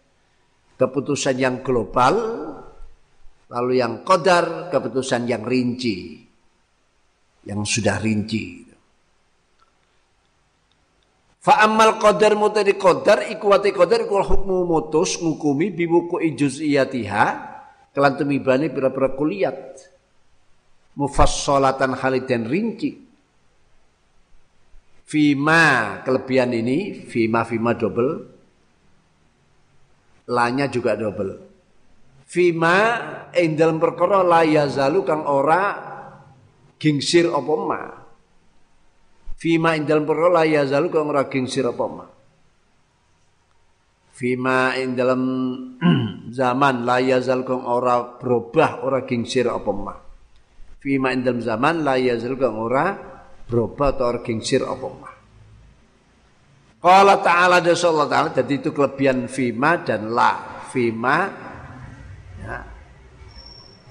keputusan 0.80 1.36
yang 1.36 1.60
global 1.60 2.16
Lalu 3.48 3.80
yang 3.80 4.04
kodar 4.04 4.68
keputusan 4.68 5.24
yang 5.24 5.40
rinci. 5.44 6.20
Yang 7.48 7.80
sudah 7.80 7.96
rinci. 7.96 8.68
Fa'amal 11.40 11.96
qadar 11.96 12.36
mutadi 12.36 12.76
qadar 12.76 13.24
ikuwati 13.32 13.72
qadar 13.72 14.04
ikul 14.04 14.20
hukmu 14.20 14.68
mutus 14.68 15.16
ngukumi 15.16 15.72
biwuku 15.72 16.20
iyatiha 16.20 17.24
kelan 17.92 18.14
tumibani 18.16 18.68
pira-pira 18.72 19.12
kuliyat 19.12 19.88
mufassolatan 20.98 21.96
haliden 21.98 22.44
rinci 22.48 23.08
Fima 25.08 26.04
kelebihan 26.04 26.52
ini 26.52 27.08
Fima 27.08 27.40
Fima 27.48 27.72
double 27.72 28.28
Lanya 30.28 30.68
juga 30.68 30.92
double 30.92 31.48
Fima 32.28 32.76
ing 33.32 33.56
dalam 33.56 33.80
perkara 33.80 34.20
la 34.20 34.44
yazalu 34.44 35.00
kang 35.00 35.24
ora 35.24 35.80
gingsir 36.76 37.24
apa 37.32 37.54
ma. 37.56 37.82
Fima 39.40 39.72
ing 39.72 39.88
dalam 39.88 40.04
perkara 40.04 40.28
la 40.28 40.44
yazalu 40.44 40.92
kang 40.92 41.08
ora 41.08 41.24
gingsir 41.24 41.64
apa 41.64 41.84
ma. 41.88 42.04
Fima 44.18 44.74
ing 44.74 44.98
dalam 44.98 45.22
zaman 46.42 46.82
la 46.82 46.98
yazal 46.98 47.46
kang 47.46 47.62
ora 47.62 48.18
berubah 48.18 48.82
ora 48.82 49.06
gingsir 49.06 49.46
apa 49.46 49.70
ma. 49.70 49.94
Fima 50.82 51.14
ing 51.14 51.22
dalam 51.22 51.38
zaman 51.38 51.86
la 51.86 51.94
yazal 51.94 52.34
kang 52.34 52.58
ora 52.58 52.98
berubah 53.46 53.94
atau 53.94 54.10
ora 54.10 54.20
gingsir 54.26 54.66
apa 54.66 54.86
ma. 54.90 55.10
Qala 56.82 57.22
ta'ala 57.22 57.62
da 57.62 57.70
Allah 57.70 58.06
ta'ala 58.10 58.28
jadi 58.34 58.58
itu 58.58 58.74
kelebihan 58.74 59.30
fima 59.30 59.78
dan 59.86 60.10
la. 60.10 60.66
Fima 60.66 61.46
Ya. 62.38 62.64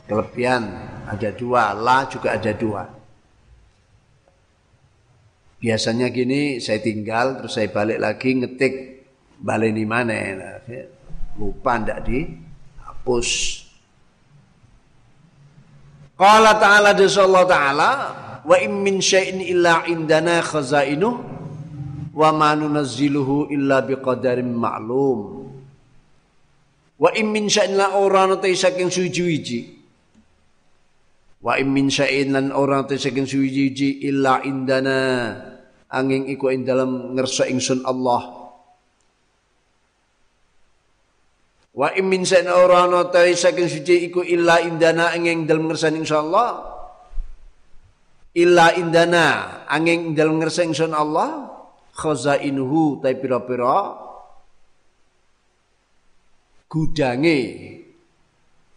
Kelebihan 0.07 0.63
ada 1.03 1.29
dua, 1.35 1.75
la 1.75 2.07
juga 2.07 2.35
ada 2.35 2.51
dua. 2.55 2.83
Biasanya 5.59 6.07
gini 6.09 6.63
saya 6.63 6.79
tinggal 6.79 7.43
terus 7.43 7.59
saya 7.59 7.67
balik 7.67 7.99
lagi 7.99 8.39
ngetik 8.39 8.96
balik 9.37 9.73
di 9.73 9.85
mana 9.85 10.17
lupa 11.37 11.77
ndak 11.77 11.99
dihapus. 12.05 13.29
Qala 16.17 16.57
ta'ala 16.57 16.97
Allah 16.97 17.45
ta'ala 17.45 17.89
wa 18.41 18.55
in 18.57 18.73
min 18.81 18.97
syai'in 18.97 19.37
illa 19.37 19.85
indana 19.85 20.41
khazainuh 20.41 21.13
wa 22.17 22.29
ma 22.33 22.57
nunazziluhu 22.57 23.53
illa 23.53 23.85
biqadarin 23.85 24.49
ma'lum. 24.49 25.45
Wa 26.97 27.13
in 27.13 27.29
min 27.29 27.45
sya'in 27.45 27.77
la 27.77 27.93
ora 27.93 28.25
ana 28.25 28.41
saking 28.41 28.89
suci-wiji. 28.89 29.77
Wa 31.45 31.61
in 31.61 31.69
min 31.69 31.93
sya'in 31.93 32.33
lan 32.33 32.49
ora 32.49 32.81
ana 32.81 32.97
saking 32.97 33.29
suci-wiji 33.29 34.01
illa 34.09 34.41
indana 34.41 34.97
angin 35.93 36.25
iku 36.25 36.49
ing 36.49 36.65
dalam 36.65 37.13
ngersa 37.13 37.45
ingsun 37.45 37.85
Allah. 37.85 38.46
Wa 41.77 41.93
in 41.93 42.09
min 42.09 42.25
sya'in 42.25 42.49
ora 42.49 42.89
ana 42.89 43.05
saking 43.37 43.69
suci 43.69 44.09
iku 44.09 44.25
illa 44.25 44.57
indana 44.65 45.13
angin 45.13 45.45
dalam 45.45 45.69
ngersa 45.69 45.93
ingsun 45.93 46.25
Allah. 46.25 46.49
Illa 48.33 48.73
indana 48.73 49.61
angin 49.69 50.17
dalam 50.17 50.41
ngersa 50.41 50.65
ingsun 50.65 50.97
Allah 50.97 51.53
khazainuhu 51.93 52.97
ta 52.97 53.13
pira-pira. 53.13 53.93
Gudange 56.65 57.39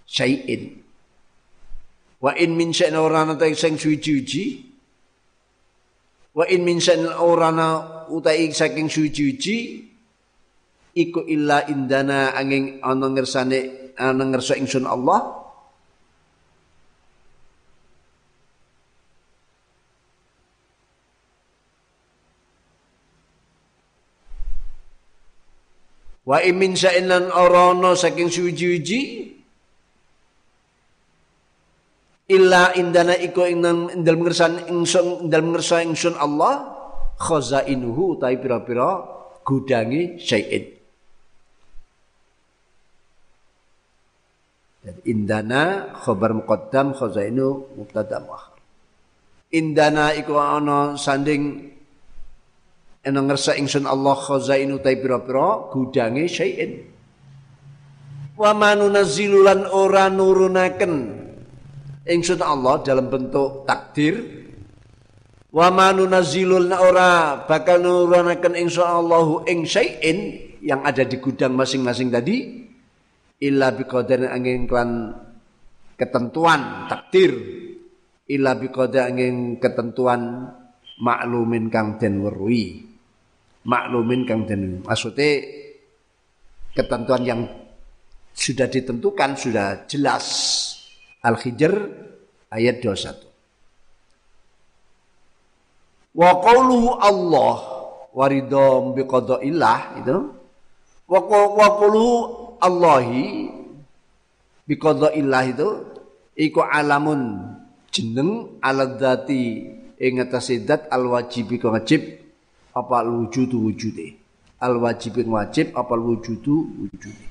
syai'in. 0.04 0.76
Wa 2.20 2.36
in 2.36 2.52
min 2.52 2.76
syai'in 2.76 3.00
orana 3.00 3.32
ta 3.32 3.48
sing 3.56 3.80
suci-suci 3.80 4.70
wa 6.36 6.44
in 6.46 6.62
min 6.62 6.78
orana 7.18 8.06
utai 8.12 8.54
saking 8.54 8.86
suci-suci 8.86 9.89
iku 11.00 11.24
illa 11.24 11.64
indana 11.64 12.36
angin 12.36 12.78
ana 12.84 13.08
ngersane 13.08 13.92
ana 13.96 14.24
ngersa 14.28 14.56
ingsun 14.60 14.84
Allah. 14.84 15.40
Wa 26.30 26.38
imin 26.46 26.78
sa'inan 26.78 27.32
orono 27.34 27.98
saking 27.98 28.30
suwi-wiji 28.30 29.00
illa 32.30 32.70
indana 32.78 33.18
iku 33.18 33.42
ing 33.50 33.66
dalam 34.06 34.20
ngersan 34.22 34.70
ingsun 34.70 35.26
dalam 35.26 35.50
ngersa 35.56 35.82
ingsun 35.82 36.14
Allah. 36.14 36.78
Khazainuhu 37.20 38.16
tai 38.16 38.40
pira-pira 38.40 39.04
gudangi 39.44 40.16
syai'in. 40.16 40.79
Dan 44.80 44.96
indana 45.04 45.92
khabar 45.92 46.32
muqaddam 46.32 46.96
khazainu 46.96 47.76
mubtada 47.76 48.20
muakhir. 48.24 48.56
Indana 49.52 50.16
iku 50.16 50.40
ana 50.40 50.96
sanding 50.96 51.68
ana 53.04 53.20
ngersa 53.20 53.60
ingsun 53.60 53.84
Allah 53.84 54.16
khazainu 54.16 54.80
ta 54.80 54.94
pira-pira 54.94 55.68
gudange 55.68 56.24
syai'in. 56.30 56.86
Wa 58.40 58.56
manunazzilulan 58.56 59.68
ora 59.68 60.08
nurunaken 60.08 60.92
ingsun 62.08 62.40
Allah 62.40 62.80
dalam 62.80 63.12
bentuk 63.12 63.68
takdir 63.68 64.40
Wa 65.50 65.66
manunazilul 65.74 66.70
ora 66.70 67.42
bakal 67.42 67.82
nurunaken 67.82 68.54
insyaallah 68.54 69.50
ing 69.50 69.66
syai'in 69.66 70.18
yang 70.62 70.86
ada 70.86 71.02
di 71.02 71.18
gudang 71.18 71.58
masing-masing 71.58 72.06
tadi 72.06 72.69
illa 73.40 73.72
biqadarin 73.72 74.30
angin 74.30 74.68
klan 74.68 75.16
ketentuan 75.96 76.86
takdir. 76.86 77.32
Illa 78.30 78.54
biqadar 78.54 79.10
angin 79.10 79.58
ketentuan 79.58 80.54
maklumin 81.02 81.66
kang 81.66 81.98
den 81.98 82.22
weruhi 82.22 82.90
maklumin 83.64 84.22
kang 84.22 84.46
den 84.46 84.84
maksudnya 84.84 85.42
ketentuan 86.76 87.22
yang 87.26 87.40
sudah 88.30 88.70
ditentukan 88.70 89.34
sudah 89.36 89.84
jelas. 89.90 90.26
Al-Hijr 91.20 91.74
ayat 92.48 92.80
21 92.80 93.28
Wa 96.16 96.40
qawluhu 96.40 96.96
Allah 96.96 97.56
waridom 98.16 98.96
biqadaillah 98.96 100.00
itu. 100.00 100.16
Wa 101.04 101.20
qawluhu 101.76 102.39
Allahi 102.60 103.48
biqadaillah 104.68 105.42
itu 105.48 105.68
iku 106.36 106.60
alamun 106.62 107.40
jeneng 107.90 108.60
aladzati 108.62 109.66
ing 109.98 110.22
atase 110.22 110.62
zat 110.64 110.86
al 110.92 111.10
wajibi 111.10 111.58
kang 111.58 111.74
wajib 111.74 112.20
apa 112.70 113.02
wujudu 113.02 113.66
wujude. 113.66 114.16
Al 114.60 114.76
wajib 114.76 115.18
apa 115.74 115.94
wujudu 115.96 116.54
wujude. 116.78 117.26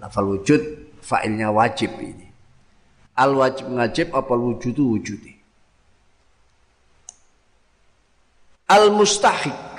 Lafal 0.00 0.32
wujud 0.32 0.62
fa'ilnya 1.04 1.52
wajib 1.52 1.92
ini. 2.00 2.26
Al 3.20 3.36
wajib 3.36 3.68
wajib 3.68 4.08
apa 4.16 4.34
wujudu 4.34 4.96
wujude. 4.96 5.32
Al 8.66 8.88
mustahik 8.96 9.69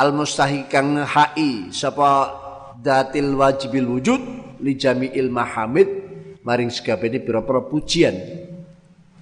al 0.00 0.16
mustahik 0.16 0.72
kang 0.72 0.96
hai 1.04 1.68
sapa 1.68 2.32
datil 2.80 3.36
wajibil 3.36 4.00
wujud 4.00 4.22
li 4.64 4.72
jami'il 4.72 5.28
mahamid 5.28 5.88
maring 6.40 6.72
sekabehane 6.72 7.20
pira-pira 7.20 7.60
pujian. 7.68 8.16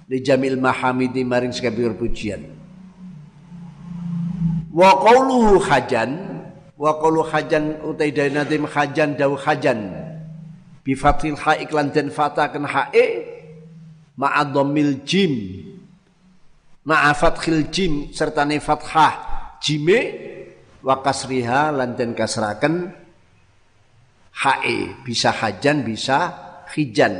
Li 0.07 0.17
jami'il 0.23 0.55
mahamidi 0.55 1.27
maring 1.27 1.51
sekabehane 1.51 1.99
pujian. 1.99 2.41
Wa 4.71 4.95
qauluhu 5.03 5.59
hajan 5.67 6.11
wa 6.79 6.95
qaulu 6.95 7.27
hajan 7.27 7.83
utai 7.83 8.15
nadim 8.31 8.63
hajan 8.63 9.19
dawu 9.19 9.35
hajan. 9.35 9.91
Bi 10.79 10.95
fathil 10.95 11.35
ha 11.43 11.59
iklan 11.59 11.91
den 11.91 12.07
fatakan 12.07 12.63
hae 12.63 13.27
ma'adhamil 14.15 15.03
jim 15.03 15.59
ma'afat 16.87 17.35
khil 17.43 17.67
jim 17.67 18.15
serta 18.15 18.47
fathah 18.63 19.13
jime 19.59 19.99
wa 20.79 20.95
kasriha 21.03 21.75
lan 21.75 21.95
den 21.99 22.15
kasraken 22.15 22.91
hae 24.31 24.77
bisa 25.03 25.35
hajan 25.35 25.83
bisa 25.83 26.17
hijan 26.71 27.19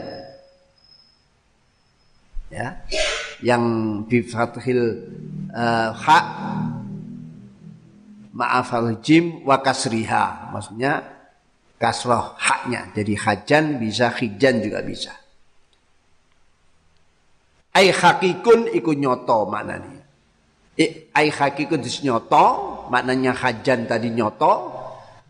ya 2.47 2.79
yang 3.39 3.63
bi 4.07 4.23
fathil 4.23 5.07
uh, 5.51 5.91
ha 5.95 6.19
ma'afal 8.35 9.03
jim 9.03 9.43
wa 9.43 9.59
kasriha. 9.59 10.51
Maksudnya 10.55 11.03
kasroh 11.75 12.35
haknya. 12.39 12.91
Jadi 12.95 13.13
hajan 13.15 13.79
bisa 13.79 14.11
hijan 14.15 14.63
juga 14.63 14.79
bisa. 14.83 15.11
Ai 17.75 17.91
hakikun 17.91 18.71
iku 18.75 18.91
nyoto 18.97 19.45
maknanya 19.47 19.99
ai 21.13 21.27
hakikun 21.27 21.83
dis 21.83 21.99
nyoto 22.01 22.78
maknanya 22.89 23.37
hajan 23.37 23.85
tadi 23.85 24.09
nyoto 24.11 24.53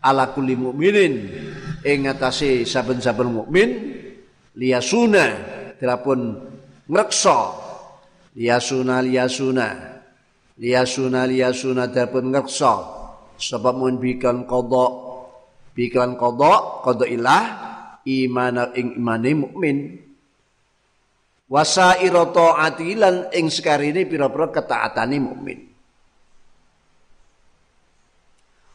ala 0.00 0.32
kulli 0.32 0.56
mukminin 0.56 1.14
ing 1.84 2.08
atase 2.08 2.64
saben-saben 2.64 3.28
mukmin 3.28 3.70
liyasuna 4.56 5.24
telepon 5.76 6.36
ngrekso 6.88 7.38
liyasuna 8.36 9.04
liyasuna. 9.04 9.68
Liyasuna 10.60 11.24
liyasuna 11.24 11.88
telepon 11.88 12.32
ngrekso 12.32 12.74
sebab 13.40 13.80
mun 13.80 13.96
bikan 13.96 14.44
kodok 14.44 14.92
bikan 15.72 16.20
kodok 16.20 16.84
kodok 16.84 17.08
ilah 17.08 17.44
iman 18.04 18.76
ing 18.76 19.00
imane 19.00 19.30
mukmin. 19.36 19.78
Wasaira 21.50 22.30
taati 22.30 22.94
lan 22.94 23.26
ing 23.34 23.50
sekarine 23.50 24.06
pira-pira 24.06 24.54
ketaatane 24.54 25.18
mukmin 25.18 25.69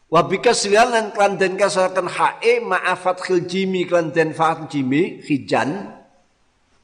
wa 0.06 0.20
bikasrihan 0.22 0.90
lan 0.94 1.06
klan 1.10 1.34
den 1.34 1.58
kasaraken 1.58 2.06
hae 2.06 2.62
ma'afat 2.62 3.22
khil 3.22 3.42
jimi 3.44 3.84
klan 3.84 4.14
den 4.14 4.30
fat 4.30 4.70
jimi 4.70 5.18
hijan 5.26 5.90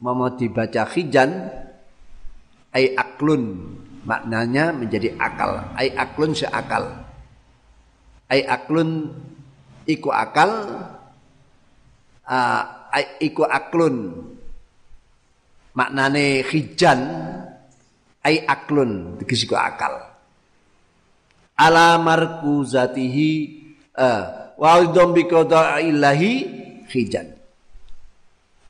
mama 0.03 0.35
dibaca 0.35 0.83
hijan 0.91 1.51
ai 2.73 2.97
aklun. 2.97 3.77
Maknanya 4.03 4.75
menjadi 4.75 5.15
akal. 5.15 5.63
Ai 5.79 5.95
aklun 5.95 6.35
seakal. 6.35 6.91
Ai 8.27 8.43
aklun 8.43 9.15
iku 9.87 10.11
akal 10.11 10.51
uh, 12.27 12.63
ai 12.91 13.23
iku 13.23 13.47
aklun. 13.47 14.27
Maknane 15.79 16.43
hijan 16.43 17.01
ai 18.27 18.43
aklun. 18.43 19.23
Tegese 19.23 19.47
akal 19.55 20.12
ala 21.57 22.01
markuzatihi 22.01 23.31
uh, 23.97 24.23
wa 24.57 24.81
idom 24.81 25.13
bi 25.17 25.27
ilahi 25.27 26.33
hijan 26.91 27.33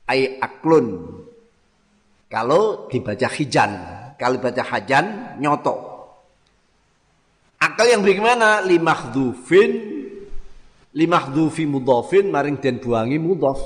ai 0.09 0.39
aklun. 0.39 1.19
Kalau 2.33 2.89
dibaca 2.89 3.29
hijan 3.29 3.73
kalau 4.23 4.39
dibaca 4.39 4.63
hajan 4.63 5.37
nyoto. 5.43 5.75
Akal 7.59 7.91
yang 7.91 8.07
bagaimana 8.07 8.63
limahdufin 8.63 9.71
limahdhufi 10.95 11.67
mudhafin 11.67 12.31
maring 12.31 12.63
den 12.63 12.79
buangi 12.79 13.19
mudhaf 13.19 13.59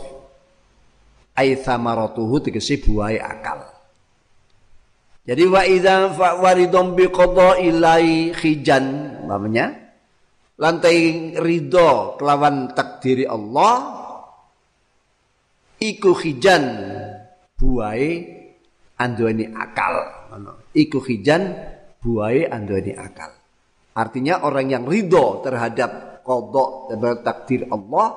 ai 1.36 1.60
thamaratuhu 1.60 2.40
tegese 2.40 2.80
buahe 2.80 3.20
akal. 3.20 3.75
Jadi 5.26 5.44
wa 5.50 5.66
idza 5.66 6.14
waridom 6.38 6.94
bi 6.94 7.10
ilai 7.10 8.30
khijan 8.30 8.84
namanya 9.26 9.74
lantai 10.54 11.34
ridho 11.34 12.14
kelawan 12.14 12.70
takdiri 12.70 13.26
Allah 13.26 13.74
iku 15.82 16.14
khijan 16.14 16.62
buahe 17.58 18.10
anduweni 18.96 19.50
akal. 19.50 19.94
Iku 20.72 21.02
khijan 21.02 21.42
buahe 21.98 22.46
anduweni 22.46 22.94
akal. 22.94 23.34
Artinya 23.96 24.44
orang 24.44 24.70
yang 24.70 24.84
ridho 24.84 25.40
terhadap 25.40 26.20
kodok 26.20 26.92
dan 26.92 27.24
takdir 27.24 27.64
Allah 27.72 28.12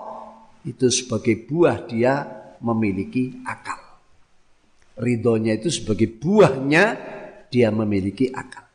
itu 0.68 0.92
sebagai 0.92 1.48
buah 1.48 1.88
dia 1.88 2.28
memiliki 2.60 3.40
akal. 3.48 3.79
Ridhonya 5.00 5.56
itu 5.56 5.72
sebagai 5.72 6.12
buahnya 6.12 7.00
dia 7.48 7.72
memiliki 7.72 8.28
akal. 8.36 8.68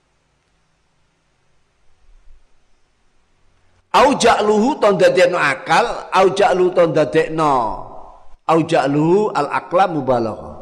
Au 3.95 4.17
ja'luhu 4.19 4.81
ton 4.83 4.99
akal, 5.37 5.87
au 6.11 6.27
ja'luhu 6.33 6.75
ton. 6.75 6.91
Au 8.45 8.59
ja'luhu 8.65 9.31
al 9.37 9.49
akla 9.53 9.85
mubalaghah. 9.87 10.57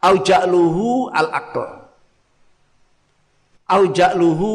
Au 0.00 0.14
ja'luhu 0.20 1.12
al 1.12 1.28
akal. 1.30 1.70
Au 3.68 3.82
ja'luhu 3.92 4.52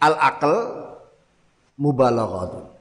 al 0.00 0.16
akal 0.18 0.56
mubalaghah. 1.78 2.76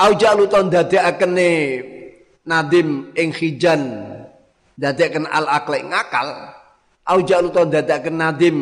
Au 0.00 0.16
jalu 0.16 0.48
ton 0.48 0.72
nadim 2.50 3.14
ing 3.14 3.30
hijan 3.30 4.10
dadekaken 4.74 5.30
al 5.30 5.46
akal 5.46 5.78
ing 5.78 5.94
akal. 5.94 6.28
au 7.10 7.18
ja'alu 7.26 7.50
ta 7.50 7.62
dadaken 7.66 8.16
nadim. 8.18 8.56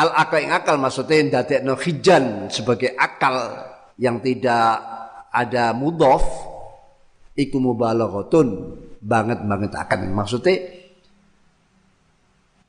Al 0.00 0.10
akal 0.16 0.40
yang 0.40 0.56
akal 0.56 0.80
maksudnya 0.80 1.40
dadekno 1.40 1.76
hijan 1.76 2.48
sebagai 2.48 2.96
akal 2.96 3.36
yang 4.00 4.16
tidak 4.24 4.80
ada 5.28 5.76
mudof 5.76 6.24
iku 7.36 7.60
mubalaghatun 7.60 8.48
banget 8.98 9.44
banget 9.44 9.76
akan. 9.76 10.08
Maksudnya 10.10 10.56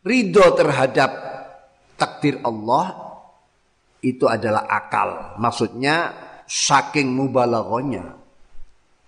ridho 0.03 0.45
terhadap 0.59 1.11
takdir 1.95 2.43
Allah 2.43 3.15
itu 4.03 4.27
adalah 4.27 4.67
akal. 4.67 5.39
Maksudnya 5.39 6.11
saking 6.51 7.15
mubalaghahnya 7.15 8.20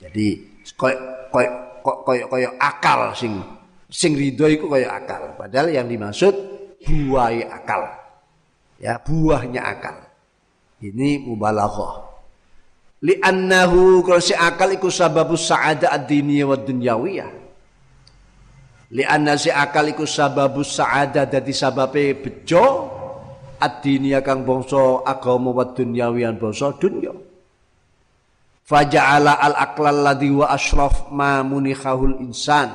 jadi 0.03 0.27
koy 0.75 0.93
koy 1.31 1.47
koy 1.79 2.19
koy 2.27 2.43
akal 2.59 3.15
sing 3.15 3.39
sing 3.87 4.19
ridho 4.19 4.49
iku 4.51 4.67
koyo 4.67 4.91
akal. 4.91 5.37
Padahal 5.39 5.71
yang 5.71 5.87
dimaksud 5.87 6.33
buai 6.83 7.47
akal. 7.47 7.87
Ya 8.81 8.99
buahnya 8.99 9.63
akal. 9.63 9.95
Ini 10.83 11.23
mubalaghah. 11.23 12.11
Li'annahu 13.03 14.03
si 14.19 14.35
akal 14.35 14.75
iku 14.75 14.91
sababus 14.91 15.47
sa'adah 15.47 15.91
ad-diniyah 15.91 16.47
wa 16.47 16.59
dunyawiyah. 16.59 17.31
Li'anna 18.91 19.39
si 19.39 19.47
akal 19.47 19.95
iku 19.95 20.03
sababus 20.03 20.75
sa'adah 20.75 21.23
dadi 21.31 21.55
sababe 21.55 22.15
bejo 22.19 22.91
ad-diniyah 23.63 24.19
kang 24.19 24.43
bangsa 24.43 25.07
agama 25.07 25.55
wa 25.55 25.63
dunyawiyan 25.71 26.35
bangsa 26.35 26.75
dunya 26.75 27.15
faja'ala 28.63 29.43
al-aqlal 29.43 30.07
ladhi 30.07 30.31
wa 30.31 30.47
ashraf 30.47 31.11
ma 31.11 31.43
munikhahul 31.43 32.19
insan. 32.23 32.71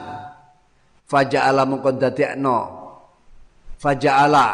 Faja'ala 1.09 1.65
mengkon 1.65 1.97
dadekno 1.97 2.59
faja'ala. 3.81 4.47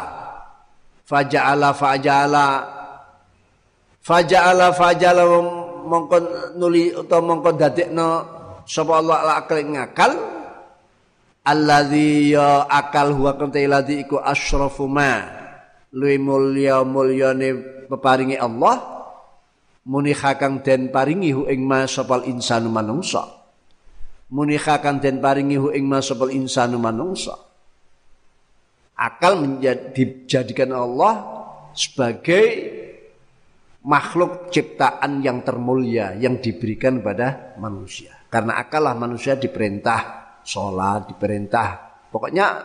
Faja'ala 1.03 1.69
faja'ala. 1.75 2.47
Faja'ala 3.99 4.67
faja'ala 4.71 5.23
mongko 5.85 6.17
nuli 6.55 6.95
utawa 6.95 7.21
mongko 7.35 7.51
dadekno 7.59 8.07
sapa 8.63 9.03
Allah 9.03 9.17
la 9.27 9.33
akal. 9.43 9.59
Ngakal 9.59 10.11
alladzi 11.45 12.33
ya 12.33 12.65
akal 12.71 13.13
huwa 13.13 13.35
kante 13.35 13.61
ladzi 13.67 14.07
iku 14.07 14.23
asyrafu 14.23 14.87
ma. 14.87 15.43
Luwi 15.91 16.15
mulya 16.15 16.83
mulyane 16.87 17.55
peparingi 17.91 18.39
Allah 18.39 18.94
munikha 19.85 20.37
kang 20.41 20.65
den 20.65 20.89
paringi 20.89 21.31
hu 21.31 21.45
ing 21.45 21.61
ma 21.65 21.85
sapal 21.85 22.25
insanu 22.25 22.73
manungsa 22.73 23.21
munikha 24.33 24.81
kang 24.81 24.97
den 24.97 25.21
paringi 25.21 25.57
hu 25.57 25.69
ing 25.71 25.85
ma 25.85 26.01
sapal 26.01 26.33
insanu 26.33 26.81
manungsa 26.81 27.37
akal 28.95 29.43
menjadi, 29.43 29.91
dijadikan 29.91 30.71
Allah 30.71 31.13
sebagai 31.75 32.45
makhluk 33.85 34.49
ciptaan 34.49 35.21
yang 35.21 35.45
termulia 35.45 36.17
yang 36.17 36.41
diberikan 36.41 37.03
pada 37.03 37.53
manusia. 37.61 38.15
Karena 38.31 38.57
akal 38.57 38.81
lah 38.81 38.97
manusia 38.97 39.37
diperintah 39.37 40.25
sholat, 40.41 41.11
diperintah. 41.11 41.69
Pokoknya 42.09 42.63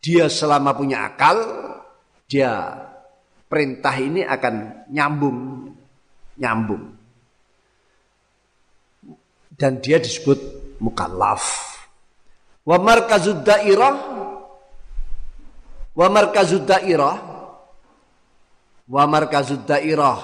dia 0.00 0.26
selama 0.30 0.72
punya 0.72 1.06
akal, 1.06 1.36
dia 2.26 2.74
perintah 3.46 3.94
ini 3.98 4.22
akan 4.26 4.86
nyambung, 4.90 5.70
nyambung. 6.38 6.84
Dan 9.56 9.80
dia 9.80 9.96
disebut 9.96 10.38
mukallaf. 10.82 11.74
Wa 12.66 12.76
markazud 12.76 13.46
dairah 13.46 13.94
wa 15.96 16.06
markazud 16.12 16.68
dairah 16.68 17.16
wa 18.84 19.02
markazud 19.08 19.64
dairah 19.64 20.18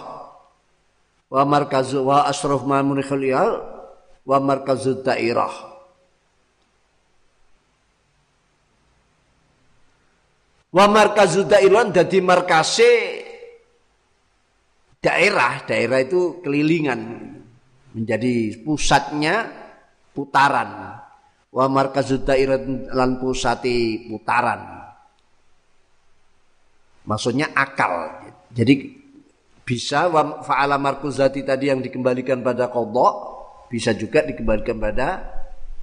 wa 1.33 1.43
markazu 1.49 2.05
wa 2.05 2.29
asraf 2.29 2.61
khalial 3.09 3.65
wa 4.29 4.37
markazud 4.37 5.01
dairah 5.01 5.72
wa 10.73 10.85
markazud 10.89 11.53
dairah 11.53 11.93
dadi 11.93 12.19
markase 12.25 12.93
daerah 14.99 15.63
daerah 15.69 16.01
itu 16.01 16.41
kelilingan 16.41 17.01
menjadi 17.93 18.65
pusatnya 18.65 19.53
putaran 20.17 21.03
wa 21.53 21.67
markazud 21.69 22.25
dairat 22.25 22.65
lan 22.91 23.21
pusati 23.21 24.09
putaran. 24.09 24.81
Maksudnya 27.03 27.53
akal. 27.53 28.25
Jadi 28.53 29.03
bisa 29.63 30.09
fa'ala 30.43 30.81
markuzati 30.81 31.45
tadi 31.45 31.71
yang 31.71 31.85
dikembalikan 31.85 32.41
pada 32.43 32.73
kodok 32.73 33.15
bisa 33.69 33.93
juga 33.95 34.25
dikembalikan 34.25 34.79
pada 34.81 35.09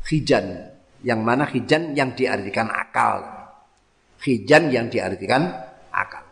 hijan. 0.10 0.76
Yang 1.00 1.22
mana 1.24 1.48
hijan 1.48 1.96
yang 1.96 2.12
diartikan 2.12 2.68
akal. 2.68 3.39
Hijan 4.20 4.68
yang 4.68 4.92
diartikan 4.92 5.48
akal. 5.90 6.26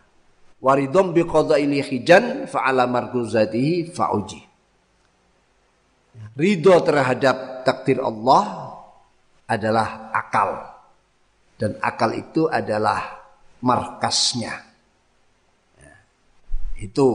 Waridom 0.60 1.14
bi 1.14 1.24
ini 1.62 1.80
hijan 1.86 2.50
fa'ala 2.50 2.90
markuzatihi 2.90 3.94
fa'uji. 3.94 4.42
Ridho 6.38 6.76
terhadap 6.86 7.66
takdir 7.66 8.02
Allah 8.02 8.74
adalah 9.50 10.12
akal. 10.14 10.78
Dan 11.58 11.78
akal 11.82 12.14
itu 12.14 12.46
adalah 12.46 13.26
markasnya. 13.66 14.54
Ya. 15.82 15.96
Itu 16.78 17.08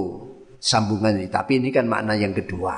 sambungan 0.58 1.18
ini. 1.18 1.30
Tapi 1.30 1.62
ini 1.62 1.70
kan 1.70 1.86
makna 1.86 2.18
yang 2.18 2.34
kedua. 2.34 2.74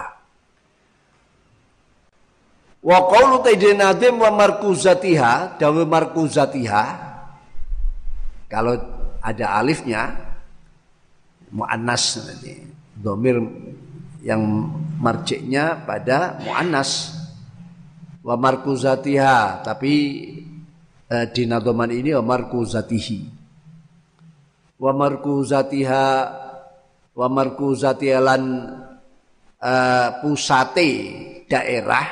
Wa 2.85 2.99
qawlu 3.09 3.41
tajdinadim 3.41 4.21
wa 4.21 4.29
markuzatiha, 4.33 5.57
dawe 5.57 5.83
markuzatiha. 5.89 6.85
Kalau 8.55 8.79
ada 9.19 9.59
alifnya, 9.59 10.15
mu'annas 11.51 12.23
nanti. 12.23 12.55
Domir 12.95 13.43
yang 14.23 14.71
marjiknya 15.03 15.83
pada 15.83 16.39
mu'annas. 16.39 17.19
Wa 18.25 18.39
markuzatiha 18.41 19.67
tapi 19.67 19.93
eh, 21.11 21.27
di 21.29 21.45
nadoman 21.45 21.93
ini 21.93 22.17
wa 22.17 22.25
markuzatihi 22.25 23.45
wa 24.81 24.93
markuzatiha 24.97 26.07
wa 27.13 27.29
markuzatiha 27.29 28.19
lan 28.25 28.43
eh, 29.61 30.09
pusate 30.25 30.91
daerah. 31.45 32.07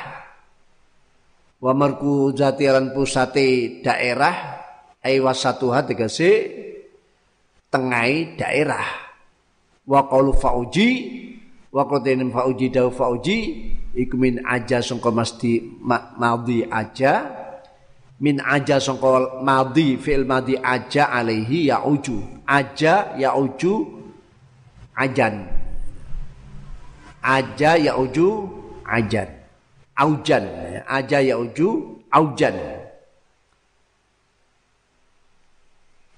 Wa 1.57 1.73
markuzatiha 1.73 2.71
lan 2.77 2.93
pusate 2.93 3.79
daerah 3.81 4.62
ai 5.03 5.19
wasatuha 5.19 5.83
tegese 5.83 6.31
tengai 7.67 8.39
daerah. 8.39 8.87
Wa 9.83 10.07
qaulu 10.07 10.31
fauji 10.39 10.89
wa 11.75 11.83
qadainin 11.83 12.31
fauji 12.31 12.71
dau 12.71 12.87
fauji 12.87 13.37
iku 13.91 14.15
min 14.15 14.39
aja 14.47 14.79
sangka 14.79 15.11
mesti 15.11 15.59
madhi 16.15 16.63
aja. 16.71 17.13
Min 18.23 18.39
aja 18.39 18.79
sangka 18.79 19.43
madhi 19.43 19.99
fi'il 19.99 20.23
madhi 20.23 20.55
aja 20.55 21.11
alaihi 21.11 21.67
ya 21.67 21.83
uju. 21.83 22.47
Aja 22.47 23.11
ya 23.19 23.35
uju 23.35 23.83
ajan. 24.95 25.43
Aja 27.19 27.75
ya 27.75 27.99
uju 27.99 28.27
ajan. 28.87 29.29
Aujan. 29.99 30.45
Aja 30.87 31.19
ya 31.19 31.35
uju 31.37 31.99
aujan 32.07 32.82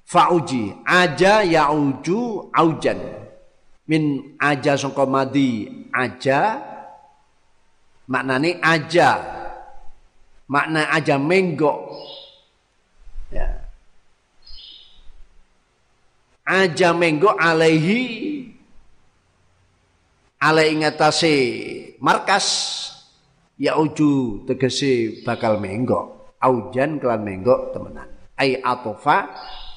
fauji. 0.06 0.78
Aja 0.86 1.42
ya 1.42 1.74
uju 1.74 2.54
aujan. 2.54 3.02
Min 3.90 4.38
aja 4.38 4.78
sangka 4.78 5.06
madhi 5.10 5.90
aja. 5.90 6.62
Maknane 8.06 8.62
aja. 8.62 9.10
Makna 10.46 10.94
aja 10.94 11.18
menggok. 11.18 11.90
Ya. 13.34 13.66
Aja 16.46 16.94
menggok 16.94 17.34
alaihi. 17.42 18.02
Alai 20.38 20.78
ngatasi 20.78 21.38
markas. 21.98 22.46
Ya 23.58 23.74
uju 23.82 24.46
tegese 24.46 25.26
bakal 25.26 25.58
menggok. 25.58 26.38
Aujan 26.38 27.02
kelan 27.02 27.26
menggok 27.26 27.74
temenan. 27.74 28.06
Ai 28.38 28.62
atofa 28.62 29.34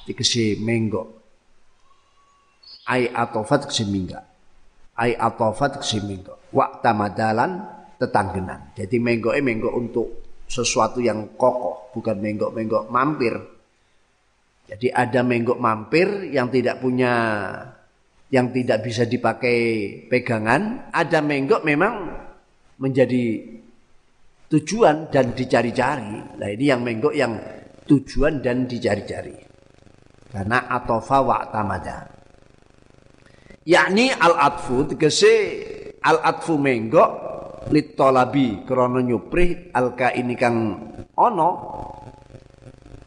tegese 0.09 0.57
menggok 0.57 1.07
ai 2.89 3.05
atofa 3.13 3.61
tegese 3.61 3.85
mingga 3.85 4.17
ai 4.97 5.13
atofa 5.13 5.77
tegese 5.77 6.01
menggok 6.01 6.49
waktu 6.49 6.91
madalan 6.97 7.79
tetanggenan. 7.99 8.73
Jadi 8.73 8.97
menggo 8.97 9.35
e 9.35 9.43
menggo 9.43 9.75
untuk 9.75 10.23
sesuatu 10.49 11.03
yang 11.03 11.35
kokoh, 11.35 11.93
bukan 11.93 12.17
menggok-menggok 12.17 12.89
mampir. 12.89 13.35
Jadi 14.65 14.87
ada 14.89 15.21
menggok 15.21 15.59
mampir 15.59 16.31
yang 16.31 16.47
tidak 16.49 16.79
punya 16.79 17.13
yang 18.29 18.53
tidak 18.53 18.85
bisa 18.85 19.03
dipakai 19.05 19.57
pegangan, 20.07 20.89
ada 20.93 21.19
menggok 21.19 21.61
memang 21.65 21.93
menjadi 22.79 23.45
tujuan 24.49 25.11
dan 25.11 25.33
dicari-cari. 25.35 26.39
Nah 26.39 26.49
ini 26.49 26.65
yang 26.65 26.81
menggok 26.81 27.13
yang 27.13 27.33
tujuan 27.85 28.39
dan 28.39 28.65
dicari-cari. 28.69 29.48
Karena 30.29 30.69
atofa 30.69 31.17
wa 31.25 31.41
tamada. 31.49 32.05
Yakni 33.65 34.13
al-atfu 34.13 34.93
tegese 34.93 35.33
al-atfu 36.01 36.57
menggok 36.57 37.09
litolabi 37.69 38.63
krono 38.65 39.03
nyuprih 39.03 39.75
alka 39.75 40.15
ini 40.15 40.33
kang 40.33 40.57
ono 41.13 41.49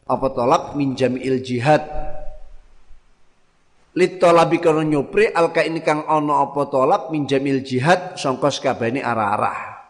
apa 0.07 0.27
tolak 0.31 0.77
minjamil 0.77 1.41
jihad 1.41 1.83
litolabi 3.97 4.61
krono 4.61 4.85
nyuprih 4.85 5.35
alka 5.35 5.65
ini 5.65 5.81
kang 5.81 6.05
ono 6.07 6.45
apa 6.45 6.63
tolak 6.69 7.09
minjamil 7.11 7.65
jihad 7.65 8.15
songkos 8.21 8.61
kabani 8.61 9.03
arah-arah 9.03 9.83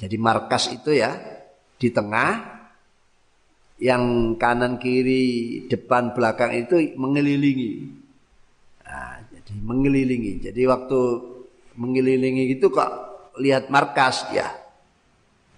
jadi 0.00 0.16
markas 0.18 0.74
itu 0.74 0.96
ya 0.96 1.12
di 1.76 1.92
tengah 1.92 2.55
yang 3.76 4.34
kanan 4.40 4.80
kiri 4.80 5.64
depan 5.68 6.16
belakang 6.16 6.56
itu 6.56 6.96
mengelilingi. 6.96 7.72
Nah, 8.88 9.20
jadi 9.28 9.52
mengelilingi. 9.60 10.32
Jadi 10.48 10.62
waktu 10.64 11.00
mengelilingi 11.76 12.56
itu 12.56 12.72
kok 12.72 12.90
lihat 13.36 13.68
markas 13.68 14.32
ya. 14.32 14.48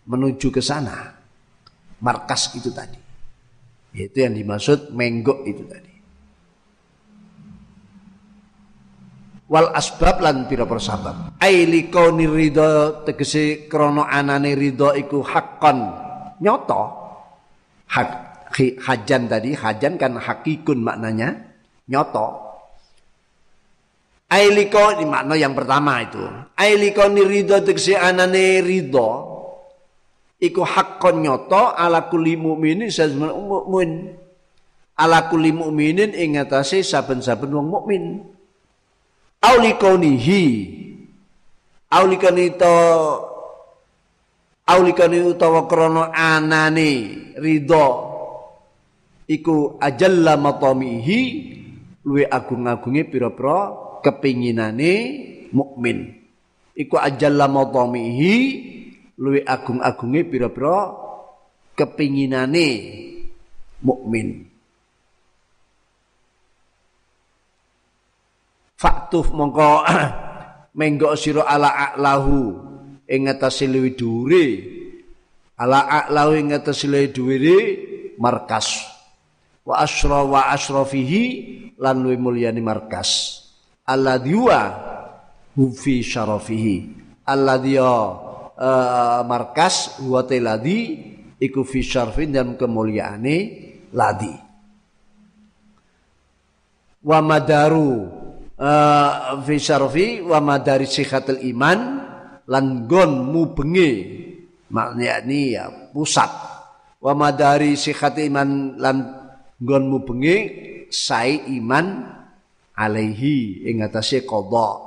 Menuju 0.09 0.51
ke 0.51 0.59
sana. 0.59 1.15
Markas 2.03 2.51
itu 2.59 2.75
tadi. 2.75 2.99
Itu 3.95 4.19
yang 4.19 4.35
dimaksud 4.35 4.91
menggok 4.95 5.47
itu 5.47 5.63
tadi. 5.69 5.93
Wal 9.49 9.73
asbab 9.73 10.21
lan 10.21 10.45
pira 10.45 10.69
pira 10.69 10.83
sabab. 10.83 11.17
Aili 11.41 11.89
kauni 11.89 12.29
ridho 12.29 13.01
tegese 13.07 13.65
krana 13.71 14.11
anane 14.11 14.53
ridho 14.53 14.93
iku 14.93 15.25
hakon 15.25 15.79
nyoto 16.45 16.98
hak 17.89 18.09
hajan 18.85 19.29
tadi 19.29 19.57
hajan 19.57 19.97
kan 19.97 20.17
hakikun 20.17 20.85
maknanya 20.85 21.35
nyoto 21.89 22.49
Ailiko 24.29 24.93
ini 24.93 25.09
makna 25.09 25.41
yang 25.41 25.57
pertama 25.57 26.05
itu. 26.05 26.21
Ailiko 26.53 27.09
ni 27.09 27.25
ridho 27.25 27.65
tegese 27.65 27.97
anane 27.97 28.61
ridho 28.61 29.09
iku 30.37 30.69
hakon 30.69 31.25
nyoto 31.25 31.73
ala 31.73 32.13
kulli 32.13 32.37
mukminin 32.37 32.93
saben 32.93 33.25
mukmin. 33.25 34.13
Ala 35.01 35.33
kulli 35.33 35.49
mukminin 35.49 36.13
ing 36.13 36.37
atase 36.37 36.85
saben-saben 36.85 37.49
wong 37.49 37.73
mukmin 37.73 38.05
aulikonihi 39.43 40.45
aulikani 41.91 42.51
to 42.59 42.75
aulikani 44.69 45.25
utawa 45.25 45.65
krana 45.65 46.13
anane 46.13 46.91
ridho 47.41 47.87
iku 49.25 49.81
ajalla 49.81 50.37
matamihi 50.37 51.21
luwe 52.05 52.25
agung-agunge 52.29 53.09
pira-pira 53.09 53.73
kepinginane 54.05 54.93
mukmin. 55.53 56.17
Iku 56.77 56.97
ajalla 57.01 57.49
matamihi 57.49 58.37
luwe 59.17 59.41
agung-agunge 59.45 60.21
pira-pira 60.29 60.77
kepinginane 61.77 62.67
mukmin. 63.85 64.49
Faktuf 68.79 69.35
mongko 69.35 69.85
menggok 70.79 71.19
sira 71.19 71.43
ala 71.43 71.69
a'lahu 71.69 72.68
ing 73.09 73.25
ngatasi 73.25 73.65
luwih 73.67 73.97
dhuwure. 73.97 74.47
Ala 75.59 75.89
a'lahu 75.89 76.39
ing 76.39 76.53
ngatasi 76.53 76.87
luwih 76.87 77.11
dhuwure 77.11 77.59
markas. 78.21 78.85
Wa 79.65 79.81
asra 79.83 80.23
wa 80.23 80.53
asrafihi 80.53 81.25
lan 81.81 82.05
luwih 82.05 82.21
mulyani 82.21 82.61
markas. 82.61 83.43
Alladhi 83.89 84.37
wa 84.37 84.61
fi 85.57 86.05
syarafihi. 86.05 86.77
Alladhi 87.25 87.81
uh, 87.81 89.25
markas 89.25 89.99
huwa 90.05 90.23
teladi 90.29 91.01
iku 91.41 91.65
fi 91.65 91.81
syarfin 91.81 92.33
dan 92.33 92.49
kemuliaane 92.61 93.37
ladi. 93.93 94.35
Wa 96.99 97.19
madaru 97.25 98.11
uh, 98.59 99.41
fi 99.45 99.57
syarfi 99.57 100.21
wa 100.21 100.39
madari 100.43 100.85
sikhatil 100.85 101.41
iman 101.55 101.98
lan 102.49 102.89
gon 102.89 103.29
mubengi. 103.29 103.93
Ini 104.69 105.41
ya 105.53 105.65
pusat. 105.93 106.29
Wa 106.99 107.15
madari 107.15 107.79
sikhatil 107.79 108.29
iman 108.29 108.81
lan 108.81 108.97
gon 109.61 109.85
mubengi 109.87 110.37
sai 110.89 111.45
iman 111.61 112.17
alaihi 112.79 113.67
ing 113.67 113.83
atase 113.83 114.23
qada 114.23 114.79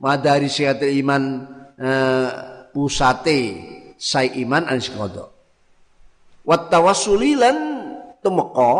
madari 0.00 0.48
sikhatil 0.48 0.92
iman 1.04 1.22
uh, 1.76 2.28
pusate 2.72 3.40
sai 4.00 4.40
iman 4.42 4.66
anis 4.66 4.88
qada 4.88 5.28
wa 6.42 6.56
tawassulilan 6.72 7.56
tumeka 8.24 8.72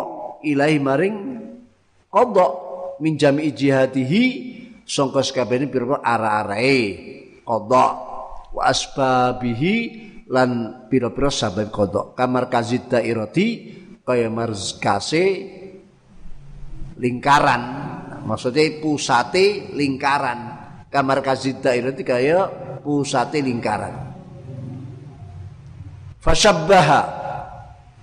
ilahi 0.42 0.78
maring 0.80 1.16
qada 2.08 2.48
min 2.98 3.20
jami'i 3.20 3.52
jihadihi 3.52 4.24
sangka 4.88 5.20
sakabehane 5.20 5.68
pira 5.68 6.00
ara-arae 6.00 6.80
qada 7.42 7.86
wa 8.52 8.62
asbabihi 8.66 9.74
lan 10.30 10.82
pira-pira 10.88 11.28
sabab 11.28 11.68
qada 11.68 12.14
kamar 12.16 12.48
kazid 12.48 12.88
dairati 12.88 13.46
kaya 14.02 14.26
markase 14.28 15.24
lingkaran. 16.98 17.62
Maksudnya 18.22 18.78
pusate 18.78 19.74
lingkaran. 19.74 20.40
Kamar 20.92 21.24
kazid 21.24 21.58
dairati 21.58 22.02
kaya 22.06 22.46
pusate 22.82 23.42
lingkaran. 23.42 23.94
Fasabbaha. 26.22 27.02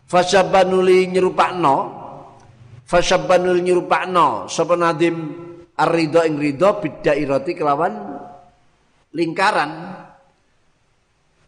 Fasabbanuli 0.09 1.07
nyerupakno. 1.07 1.77
Fasabbanul 2.83 3.61
nyurupakno 3.61 4.49
sapa 4.49 4.73
nadim? 4.73 5.47
Ar-ridha 5.79 6.27
ing 6.27 6.35
ridha 6.35 6.75
bidairati 6.75 7.55
kelawan 7.55 8.18
lingkaran. 9.13 9.71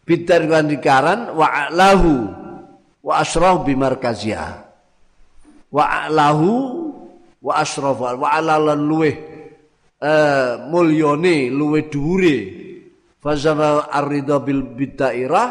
Bidar 0.02 0.42
lingkaran 0.44 1.30
wa 1.38 1.70
lahu 1.70 2.26
wa 3.06 3.22
asrah 3.22 3.62
bimarkazia 3.62 4.66
wa 5.70 6.10
lahu 6.10 6.50
wa 7.38 7.52
asraf 7.62 7.98
wa 7.98 8.26
alalan 8.26 8.82
luweh 8.82 9.14
uh, 10.02 10.66
mulyane 10.68 11.48
luweh 11.48 11.86
dhuwure. 11.86 12.36
Fazama 13.22 13.86
ar-ridha 13.86 14.42
bil 14.42 14.66
bidairah 14.74 15.48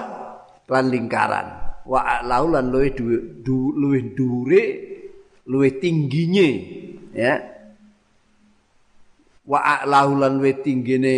lan 0.67 0.85
lingkaran. 0.91 1.47
Wa 1.87 2.19
lahu 2.19 2.51
lan 2.51 2.67
luweh 2.67 2.91
luweh 3.47 4.03
dhuwure 4.11 4.63
luwe 5.47 5.69
tingginya 5.79 6.49
ya. 7.15 7.35
Wa 9.47 9.59
a'lahu 9.79 10.21
lan 10.21 10.37
luwe 10.37 10.59
tinggine 10.59 11.15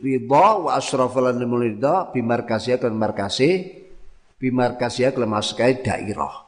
ridha 0.00 0.46
wa 0.60 0.76
asrafa 0.76 1.18
lan 1.20 1.40
ridha 1.40 2.12
bimarkasiya 2.12 2.80
kan 2.80 2.92
markasi 2.92 3.72
bimarkasiya 4.36 5.16
kan 5.16 5.28
maskai 5.28 5.80
dairah. 5.80 6.44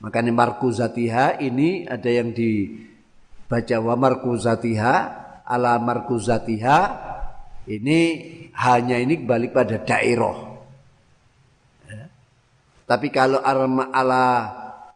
Makanya 0.00 0.32
markuzatiha 0.32 1.44
ini 1.44 1.84
ada 1.84 2.08
yang 2.08 2.32
dibaca 2.32 3.76
wa 3.84 3.94
markuzatiha 4.00 4.94
ala 5.44 5.76
markuzatiha 5.76 6.78
ini 7.68 8.00
hanya 8.56 8.96
ini 8.96 9.20
balik 9.20 9.52
pada 9.52 9.76
dairah. 9.76 10.48
Ya. 11.90 12.04
tapi 12.88 13.12
kalau 13.12 13.44
ala 13.44 14.24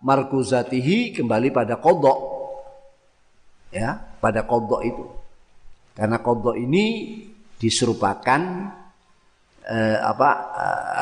markuzatihi 0.01 1.13
kembali 1.21 1.53
pada 1.53 1.77
kodok. 1.77 2.33
Ya 3.75 4.15
pada 4.23 4.47
kodok 4.47 4.81
itu 4.87 5.05
karena 5.95 6.19
kodok 6.21 6.59
ini 6.59 6.85
diserupakan 7.57 8.41
eh, 9.65 9.99
apa 9.99 10.31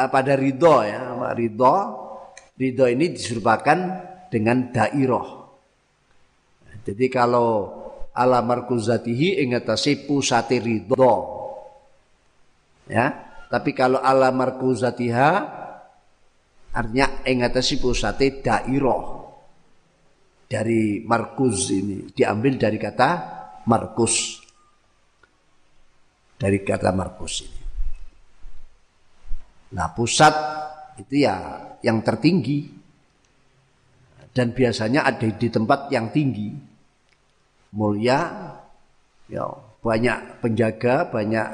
eh, 0.05 0.09
pada 0.09 0.33
ridho 0.37 0.77
ya 0.85 1.33
ridho. 1.33 1.75
Ridho 2.53 2.85
ini 2.87 3.17
diserupakan 3.17 3.79
dengan 4.29 4.71
dairah 4.71 5.43
jadi 6.83 7.07
kalau 7.07 7.71
ala 8.13 8.43
markuzatihi 8.43 9.39
ingatasi 9.47 10.05
pusati 10.05 10.59
ridho. 10.59 11.15
Ya 12.91 13.07
tapi 13.47 13.71
kalau 13.77 14.03
ala 14.03 14.35
markuzatiha 14.35 15.31
artinya 16.73 17.07
ing 17.29 17.45
ngatasi 17.45 17.79
pusate 17.79 18.43
dairah 18.43 19.23
dari 20.49 21.05
markus 21.05 21.69
ini 21.69 22.11
diambil 22.11 22.59
dari 22.59 22.81
kata 22.81 23.11
markus 23.69 24.42
dari 26.43 26.59
kata 26.67 26.91
markus 26.91 27.47
ini. 27.47 27.63
Nah 29.79 29.95
pusat 29.95 30.35
itu 30.99 31.23
ya 31.23 31.63
yang 31.87 32.03
tertinggi. 32.03 32.83
Dan 34.33 34.57
biasanya 34.57 35.05
ada 35.05 35.29
di 35.29 35.49
tempat 35.53 35.93
yang 35.95 36.11
tinggi. 36.11 36.51
Mulia 37.79 38.19
ya 39.31 39.45
banyak 39.81 40.43
penjaga 40.43 41.09
banyak 41.09 41.47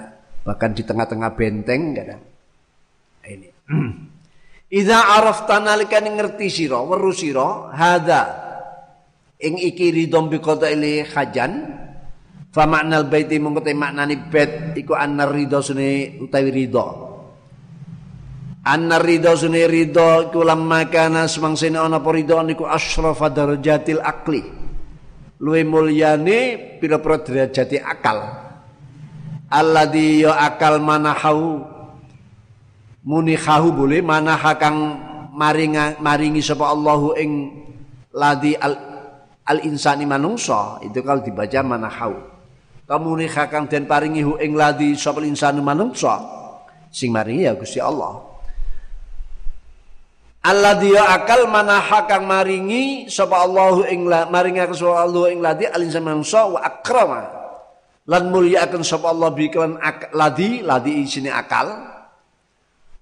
bahkan 0.42 0.72
di 0.72 0.82
tengah-tengah 0.82 1.30
benteng 1.36 1.94
kadang 1.94 2.22
nah, 3.22 3.28
ini. 3.28 3.48
Iza 4.80 4.98
arafta 5.20 5.60
nalika 5.60 6.00
ngerti 6.00 6.48
sira 6.48 6.80
weru 6.80 7.12
sira 7.12 7.76
hadza. 7.76 8.22
Ing 9.38 9.60
iki 9.62 9.94
ridho 9.94 10.26
bi 10.26 10.38
ili 10.72 11.06
hajan 11.06 11.52
fa 12.58 12.66
maknal 12.66 13.06
baiti 13.06 13.38
mongko 13.38 13.62
te 13.62 13.70
maknani 13.70 14.18
bait 14.26 14.74
iku 14.74 14.98
annar 14.98 15.30
ridho 15.30 15.62
sune 15.62 16.18
utawi 16.18 16.50
ridho 16.50 16.86
annar 18.66 19.06
ridho 19.06 19.38
sune 19.38 19.62
ridho 19.70 20.26
iku 20.26 20.42
lamma 20.42 20.90
kana 20.90 21.30
semangsane 21.30 21.78
ana 21.78 22.02
apa 22.02 22.10
ridho 22.10 22.34
niku 22.42 22.66
asrafa 22.66 23.30
darajatil 23.30 24.02
akli 24.02 24.42
luwe 25.38 25.62
mulyane 25.62 26.38
pira-pira 26.82 27.22
derajate 27.22 27.78
akal. 27.78 28.18
Alladhi 29.48 30.26
ya 30.26 30.36
akal 30.44 30.82
manahau 30.82 31.64
munihahu 33.06 33.68
boleh 33.72 34.04
manaha 34.04 34.60
kang 34.60 34.76
maringa 35.32 35.96
maringi 36.02 36.44
sapa 36.44 36.68
Allahu 36.68 37.16
ing 37.16 37.30
ladi 38.12 38.52
al 38.58 38.76
al 39.48 39.58
insani 39.64 40.04
manungsa. 40.04 40.84
Itu 40.84 41.00
kalau 41.00 41.24
dibaca 41.24 41.64
manahau 41.64 42.27
kamu 42.88 43.28
nikahkan 43.28 43.68
dan 43.68 43.84
paringi 43.84 44.24
hu 44.24 44.40
ing 44.40 44.56
ladi 44.56 44.96
sopal 44.96 45.28
insani 45.28 45.60
manungsa? 45.60 46.16
Sing 46.88 47.12
maringi 47.12 47.44
ya 47.44 47.52
Gusti 47.52 47.76
Allah. 47.76 48.24
Allah 50.40 50.72
dia 50.80 51.04
akal 51.04 51.44
manaha 51.52 52.08
kang 52.08 52.24
maringi 52.24 53.04
sapa 53.12 53.44
Allahu 53.44 53.84
ing 53.84 54.08
maringi 54.08 54.64
sapa 54.72 55.04
Allah 55.04 55.24
ing 55.28 55.44
ladi 55.44 55.68
al 55.68 55.84
insani 55.84 56.08
manungsa 56.08 56.48
wa 56.48 56.64
akrama. 56.64 57.22
Lan 58.08 58.32
mulia 58.32 58.64
akan 58.64 58.80
sapa 58.80 59.12
Allah 59.12 59.36
bi 59.36 59.52
ladi 60.16 60.64
ladi 60.64 60.92
isine 61.04 61.28
akal. 61.28 61.68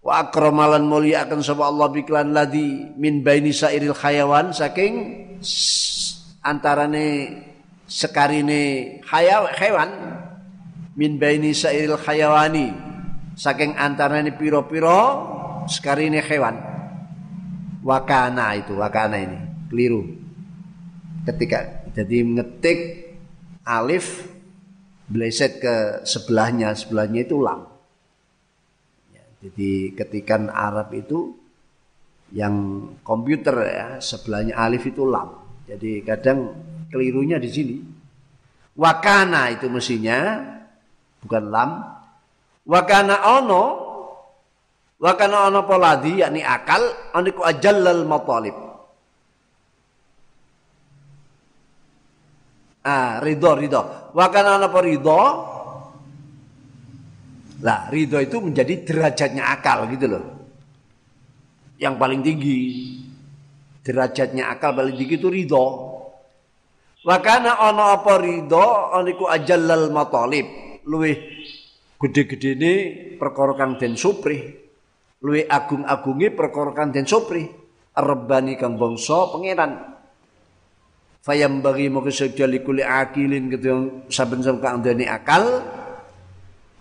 Wa 0.03 0.27
akrama 0.27 0.67
lan 0.67 0.83
mulia 0.91 1.31
akan 1.31 1.47
sapa 1.47 1.63
Allah 1.63 1.87
bi 1.95 2.03
ladi 2.11 2.91
min 2.99 3.23
baini 3.23 3.55
sairil 3.55 3.95
khayawan 3.95 4.51
saking 4.51 4.95
antarane 6.43 7.07
sekarine 7.87 8.99
hayaw, 9.07 9.51
hewan 9.55 9.91
min 10.99 11.19
baini 11.19 11.55
sairil 11.55 11.99
hayawani 11.99 12.75
saking 13.39 13.75
antarane 13.79 14.35
piro-piro 14.35 15.03
sekarine 15.71 16.23
hewan. 16.23 16.59
Wakana 17.87 18.59
itu 18.59 18.75
wakana 18.75 19.17
ini 19.23 19.39
keliru. 19.71 20.03
Ketika 21.23 21.87
jadi 21.95 22.23
ngetik 22.27 22.79
alif 23.67 24.27
bleset 25.07 25.63
ke 25.63 26.03
sebelahnya 26.03 26.75
sebelahnya 26.75 27.23
itu 27.23 27.39
lam 27.39 27.63
ya, 29.15 29.23
jadi 29.47 29.95
ketikan 29.95 30.51
Arab 30.51 30.91
itu 30.95 31.35
yang 32.35 32.55
komputer 33.07 33.55
ya 33.71 33.89
sebelahnya 34.03 34.59
alif 34.59 34.83
itu 34.87 35.07
lam 35.07 35.31
jadi 35.71 36.03
kadang 36.03 36.59
kelirunya 36.91 37.37
di 37.41 37.51
sini. 37.51 37.77
Wakana 38.77 39.57
itu 39.57 39.73
mestinya 39.73 40.37
bukan 41.25 41.45
lam. 41.49 41.71
Wakana 42.67 43.17
ono 43.41 43.65
wakana 45.01 45.49
ono 45.49 45.61
poladi 45.65 46.21
yakni 46.21 46.45
akal 46.45 46.83
oniku 47.17 47.41
ajallal 47.47 48.05
matalib. 48.05 48.57
Ah, 52.87 53.19
ridho 53.19 53.51
ridho. 53.57 53.83
Wakana 54.13 54.61
ono 54.61 54.69
ridho. 54.83 55.21
Lah, 57.57 57.89
ridho 57.89 58.21
itu 58.21 58.37
menjadi 58.37 58.85
derajatnya 58.85 59.49
akal 59.49 59.89
gitu 59.89 60.07
loh. 60.13 60.25
Yang 61.81 61.95
paling 61.97 62.21
tinggi 62.21 62.61
derajatnya 63.81 64.53
akal 64.53 64.77
paling 64.77 64.93
tinggi 64.93 65.17
itu 65.17 65.29
ridho. 65.33 65.67
Wakana 67.07 67.71
ono 67.71 67.87
apa 67.87 68.19
ridho 68.19 68.91
oniku 68.99 69.31
ajallal 69.31 69.95
matalib. 69.95 70.47
Luwih 70.91 71.15
gede-gede 72.03 72.59
ini 72.59 72.75
perkara 73.15 73.55
kang 73.55 73.79
den 73.79 73.95
suprih. 73.95 74.43
Luwih 75.23 75.47
agung-agungi 75.47 76.35
perkara 76.35 76.75
kang 76.75 76.91
den 76.91 77.07
suprih. 77.07 77.47
Rebani 77.95 78.59
kang 78.59 78.75
bangsa 78.75 79.31
pangeran. 79.31 79.95
Fayam 81.23 81.63
bagi 81.63 81.87
mau 81.91 82.03
kesejali 82.03 82.67
kuli 82.67 82.83
akilin 82.83 83.55
gitu 83.55 84.03
saben-saben 84.11 84.59
kang 84.59 84.83
dani 84.83 85.07
akal. 85.07 85.63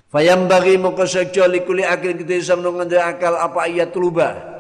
Fayam 0.09 0.49
bagi 0.49 0.81
mau 0.81 0.97
kesejali 0.97 1.61
kuli 1.69 1.85
akilin 1.85 2.25
gitu 2.25 2.33
saben 2.41 2.65
akal 2.97 3.37
apa 3.37 3.69
ayat 3.69 3.93
lubah 3.93 4.55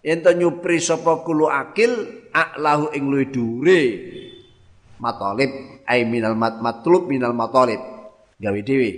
ento 0.00 0.32
nyupri 0.32 0.80
sapa 0.80 1.20
kulo 1.20 1.52
akil 1.52 2.08
aklahu 2.32 2.88
ing 2.96 3.04
luwih 3.12 3.28
dhuwure 3.28 3.82
matalib 5.00 5.82
ai 5.88 6.04
minal 6.04 6.36
mat 6.36 6.60
matlub 6.60 7.08
minal 7.08 7.32
matalib 7.32 7.80
gawe 8.36 8.60
dhewe. 8.60 8.90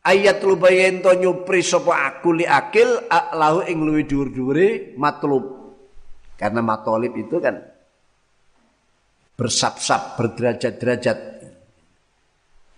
Ayat 0.00 0.40
lubaye 0.42 0.88
ento 0.88 1.12
nyupri 1.12 1.60
sapa 1.60 2.08
akuli 2.08 2.48
akil 2.48 3.04
aklahu 3.06 3.68
ing 3.68 3.78
luwih 3.84 4.04
dhuwur-dhuwure 4.08 4.98
matlub. 4.98 5.44
Karena 6.40 6.64
matalib 6.64 7.12
itu 7.20 7.36
kan 7.36 7.60
bersap-sap 9.36 10.16
berderajat-derajat. 10.16 11.18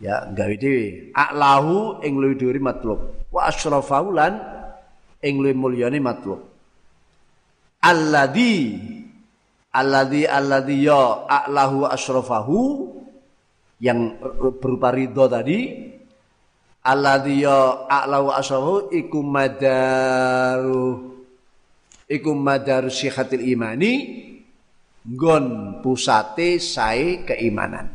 Ya 0.02 0.26
gawe 0.34 0.54
dhewe. 0.58 1.14
Aklahu 1.14 2.02
ing 2.02 2.18
luwih 2.18 2.36
dhuwure 2.36 2.58
matlub. 2.58 3.00
Wa 3.30 3.48
asrafaulan 3.48 4.42
ing 5.22 5.38
luwih 5.38 5.54
mulyane 5.54 6.02
matlub. 6.02 6.42
Alladhi 7.86 8.78
alladhi 9.72 10.28
alladhi 10.28 10.84
ya 10.84 11.24
a'lahu 11.26 11.88
asrafahu 11.88 12.60
yang 13.80 14.20
berupa 14.60 14.92
ridho 14.92 15.26
tadi. 15.26 15.90
Alladhi 16.82 17.42
ya 17.42 17.88
a'lahu 17.88 18.28
asrafahu 18.30 18.92
iku 18.92 19.18
madaru. 19.24 20.86
Iku 22.06 22.30
madaru 22.36 22.92
sihatil 22.92 23.48
imani. 23.48 23.92
Nggon 25.02 25.80
pusate 25.82 26.62
sae 26.62 27.26
keimanan. 27.26 27.90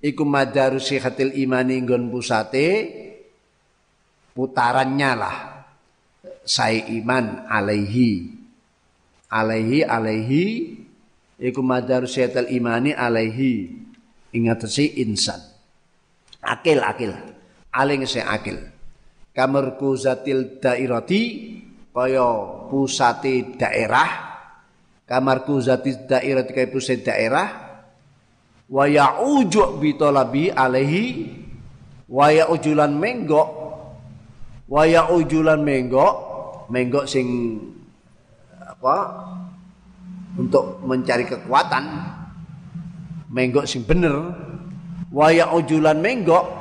Iku 0.00 0.24
madaru 0.24 0.80
sihatil 0.80 1.36
imani 1.36 1.84
nggon 1.84 2.08
pusate 2.08 2.66
putarannya 4.32 5.12
lah 5.12 5.36
sae 6.42 6.90
iman 6.98 7.46
alaihi 7.46 8.41
alaihi 9.32 9.80
alaihi. 9.88 10.44
Iku 11.40 11.64
madar 11.64 12.04
syaital 12.04 12.52
imani 12.52 12.92
alaihi. 12.92 13.72
Ingat 14.36 14.68
si 14.68 15.00
insan. 15.00 15.40
Akil 16.44 16.84
akil. 16.84 17.16
Aling 17.72 18.04
se 18.04 18.20
akil. 18.20 18.60
Kamarku 19.32 19.96
zatil 19.96 20.60
dairati 20.60 21.22
kaya 21.90 22.28
pusati 22.68 23.56
daerah. 23.56 24.10
Kamarku 25.08 25.56
zatil 25.58 26.04
dairati 26.04 26.52
kaya 26.52 26.68
pusat 26.68 27.00
daerah. 27.00 27.48
Wa 28.68 28.84
ya'uju 28.84 29.80
bi 29.80 29.96
talabi 29.96 30.52
alaihi. 30.52 31.32
Wa 32.12 32.28
ya'ujulan 32.28 32.92
menggok. 32.92 33.48
Wa 34.68 34.84
ya'ujulan 34.84 35.60
menggok. 35.64 36.14
Menggok 36.70 37.04
sing 37.04 37.28
apa? 38.82 38.98
Untuk 40.34 40.82
mencari 40.82 41.22
kekuatan. 41.22 41.84
Menggok 43.30 43.70
sing 43.70 43.86
bener. 43.86 44.18
Waya 45.14 45.54
ujulan 45.54 46.02
menggok. 46.02 46.58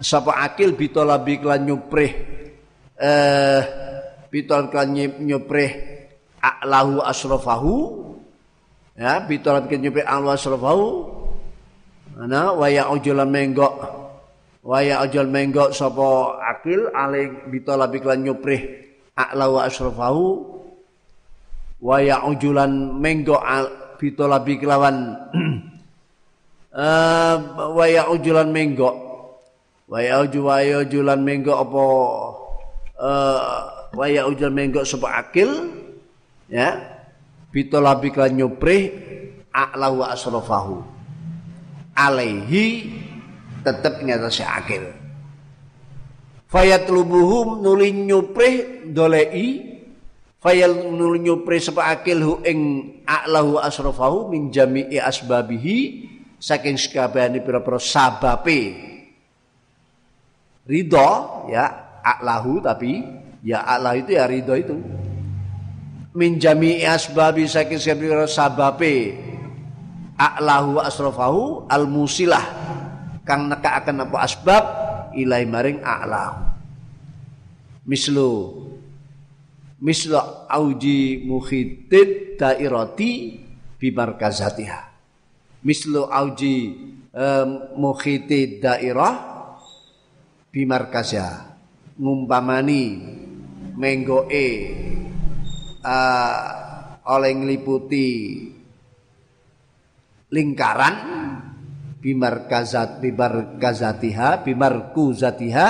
Sapa 0.00 0.40
akil 0.44 0.72
bitolabi 0.72 1.40
klan 1.40 1.68
nyuprih 1.68 2.12
eh 3.00 3.60
bitol 4.28 4.68
klan 4.68 4.92
nyuprih 4.96 5.72
a'lahu 6.36 7.00
asrafahu 7.00 8.04
ya 8.92 9.24
bitol 9.24 9.64
klan 9.64 9.80
nyuprih 9.80 10.04
a'lahu 10.04 10.36
asrafahu 10.36 10.88
ana 12.20 12.52
waya 12.52 12.92
ujulan 12.92 13.28
menggok. 13.28 13.72
Waya 14.66 14.98
ujul 15.06 15.30
menggok 15.30 15.72
sapa 15.72 16.42
akil 16.44 16.92
aling 16.92 17.48
bitolabi 17.48 17.96
klan 17.96 18.20
nyuprih 18.20 18.60
a'lahu 19.16 19.64
asrafahu 19.64 20.24
wa 21.80 21.96
ya'ujulan 22.00 22.96
menggo 22.96 23.36
bitolabi 24.00 24.60
kelawan. 24.60 25.16
Uh, 26.72 27.36
wa 27.76 27.84
ya'ujulan 27.84 28.48
menggo. 28.48 28.90
Wa 29.86 30.02
ya'uju 30.02 30.40
wa 30.42 30.58
ya'ujulan 30.60 31.20
menggo 31.22 31.54
apa 31.54 31.84
uh, 32.98 33.40
wa 33.94 34.06
ya'ujulan 34.08 34.54
menggo 34.54 34.80
sapa 34.82 35.20
akil 35.26 35.50
ya. 36.50 36.96
Bitolabi 37.52 38.12
kelawan 38.12 38.36
nyuprih 38.36 38.82
a'la 39.48 39.88
wa 39.88 40.12
asrafahu. 40.12 40.84
Alaihi 41.96 42.92
tetep 43.64 44.04
ngatasi 44.04 44.44
akil. 44.44 44.84
Fayatlubuhum 46.46 47.64
nuli 47.64 47.90
nyuprih 47.90 48.86
dolei 48.92 49.75
fayal 50.40 50.72
nyupri 51.18 51.58
sapa 51.58 51.90
akil 51.92 52.20
hu 52.22 52.32
ing 52.44 52.58
a'lahu 53.02 53.58
asrafahu 53.60 54.30
min 54.30 54.52
jami'i 54.52 55.00
asbabihi 55.00 56.08
saking 56.36 56.76
sekabehane 56.76 57.40
pira-pira 57.40 57.80
sababe. 57.80 58.76
Ridho 60.66 61.10
ya 61.48 61.64
a'lahu 62.02 62.58
tapi 62.58 63.02
ya 63.42 63.62
a'lah 63.64 63.94
itu 63.96 64.14
ya 64.14 64.26
ridho 64.26 64.54
itu. 64.54 64.76
Min 66.16 66.40
jami'i 66.40 66.84
asbabi 66.84 67.44
saking 67.44 67.80
sekabehane 67.80 68.28
sababe. 68.28 69.16
A'lahu 70.16 70.80
asrafahu 70.80 71.68
al 71.68 71.84
musilah 71.84 72.44
kang 73.28 73.52
neka 73.52 73.84
akan 73.84 74.08
apa 74.08 74.16
asbab 74.24 74.64
ilai 75.12 75.44
maring 75.44 75.84
a'lahu. 75.84 76.40
Mislu 77.86 78.65
misla 79.86 80.50
auji 80.50 81.22
mukhitid 81.22 82.34
dairati 82.34 83.38
bimarkazatiha. 83.78 84.82
Mislu 85.62 86.10
auji 86.10 86.74
um, 87.14 87.78
mukhitid 87.78 88.66
dairah 88.66 89.14
bimarkazah. 90.50 91.54
Ngumpamani 91.96 92.82
menggoe 93.78 94.48
oleh 97.06 97.32
ngeliputi 97.38 98.08
lingkaran 100.34 100.96
bimarkazat 102.02 102.98
bimarkazatiha 103.00 104.42
bimarkuzatiha 104.42 105.66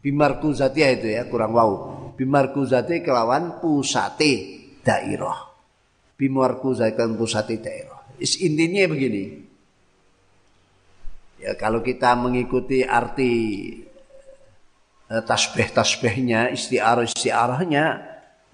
bimarkuzatiha 0.00 0.88
itu 0.96 1.08
ya 1.12 1.26
kurang 1.28 1.52
wow 1.52 1.93
bimarkuzati 2.14 3.02
kelawan 3.02 3.58
pusate 3.58 4.32
dairah 4.80 5.50
bimarkuzati 6.14 6.94
kelawan 6.94 7.18
pusate 7.18 7.58
is 8.18 8.38
intinya 8.38 8.86
begini. 8.90 9.42
Ya 11.42 11.52
kalau 11.58 11.84
kita 11.84 12.14
mengikuti 12.16 12.86
arti 12.86 13.32
eh, 15.10 15.22
tasbih-tasbihnya 15.22 16.54
istiarah-istiarahnya 16.54 17.84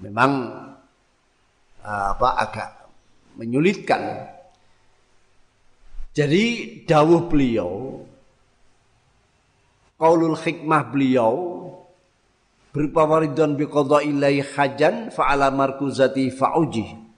memang 0.00 0.32
eh, 1.84 2.06
apa 2.16 2.28
agak 2.40 2.70
menyulitkan. 3.38 4.32
Jadi 6.10 6.42
dawuh 6.90 7.30
beliau 7.30 8.02
kaulul 9.94 10.34
hikmah 10.34 10.90
beliau 10.90 11.34
berupa 12.70 13.02
waridon 13.06 13.58
bi 13.58 13.66
qada'illahi 13.66 14.54
hajan 14.54 15.10
fa'ala 15.10 15.50
markuzati 15.50 16.30
fa'uji 16.30 17.10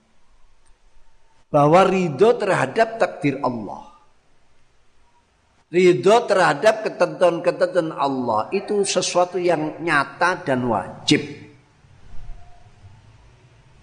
bahwa 1.53 1.85
ridho 1.85 2.33
terhadap 2.41 2.97
takdir 2.97 3.37
Allah. 3.45 3.93
Ridho 5.73 6.17
terhadap 6.29 6.85
ketentuan-ketentuan 6.85 7.97
Allah 7.97 8.49
itu 8.53 8.85
sesuatu 8.85 9.37
yang 9.41 9.81
nyata 9.81 10.45
dan 10.45 10.65
wajib. 10.69 11.21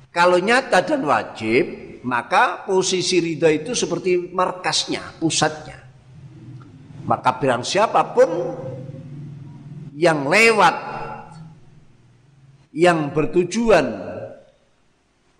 Kalau 0.10 0.42
nyata 0.42 0.82
dan 0.82 1.06
wajib 1.06 1.66
maka 2.02 2.66
posisi 2.66 3.22
ridho 3.22 3.50
itu 3.50 3.78
seperti 3.78 4.34
markasnya 4.34 5.18
pusatnya. 5.22 5.78
Maka 7.06 7.42
bilang 7.42 7.66
siapa 7.66 8.06
pun 8.14 8.30
yang 9.98 10.30
lewat 10.30 10.99
yang 12.74 13.10
bertujuan 13.10 13.86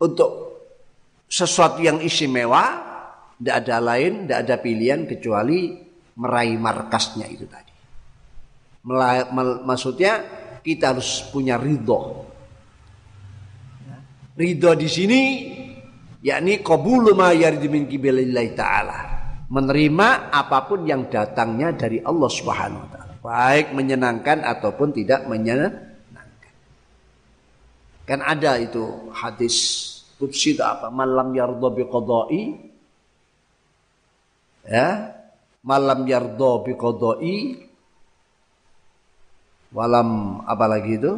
untuk 0.02 0.32
sesuatu 1.30 1.84
yang 1.84 2.02
istimewa, 2.02 2.64
tidak 3.38 3.56
ada 3.66 3.78
lain, 3.78 4.26
tidak 4.26 4.40
ada 4.48 4.56
pilihan 4.58 5.06
kecuali 5.06 5.78
meraih 6.18 6.58
markasnya 6.58 7.30
itu 7.30 7.46
tadi. 7.46 7.74
Maksudnya 9.64 10.14
kita 10.66 10.98
harus 10.98 11.30
punya 11.30 11.60
ridho. 11.60 12.26
Ridho 14.40 14.72
di 14.74 14.90
sini 14.90 15.22
yakni 16.24 16.64
qabulu 16.66 17.14
ma 17.14 17.32
min 17.36 17.86
qibalillahi 17.86 18.52
taala. 18.58 19.00
Menerima 19.50 20.30
apa 20.30 20.70
pun 20.70 20.86
yang 20.86 21.10
datangnya 21.10 21.74
dari 21.74 21.98
Allah 22.06 22.30
Subhanahu 22.30 22.82
wa 22.86 22.90
taala, 22.94 23.14
baik 23.18 23.74
menyenangkan 23.74 24.46
ataupun 24.46 24.94
tidak 24.94 25.26
menyenangkan 25.26 25.89
Kan 28.10 28.26
ada 28.26 28.58
itu 28.58 29.14
hadis 29.14 29.56
qudsi 30.18 30.58
itu 30.58 30.66
apa? 30.66 30.90
Malam 30.90 31.30
yardo 31.30 31.70
bi 31.70 31.86
qadai 31.86 32.42
ya? 34.66 35.14
Malam 35.62 36.10
yardo 36.10 36.66
bi 36.66 36.74
qadai 36.74 37.38
walam 39.70 40.42
apa 40.42 40.66
lagi 40.66 40.98
itu? 40.98 41.14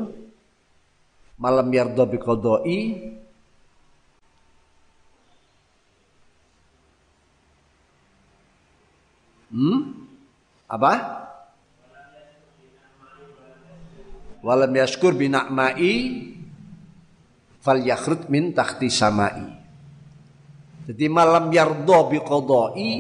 Malam 1.40 1.72
yardo 1.72 2.04
bi 2.12 2.18
qadai 2.20 2.80
hmm? 9.48 9.80
Apa? 10.68 10.94
Walam 14.44 14.76
yaskur 14.76 15.16
bi 15.16 15.32
na'mai 15.32 15.96
fal 17.62 17.80
yakhrut 17.80 18.28
min 18.28 18.52
tahti 18.52 18.90
samai. 18.90 19.62
Jadi 20.90 21.06
malam 21.08 21.54
yardo 21.54 22.10
bi 22.10 22.18
qadai 22.18 22.92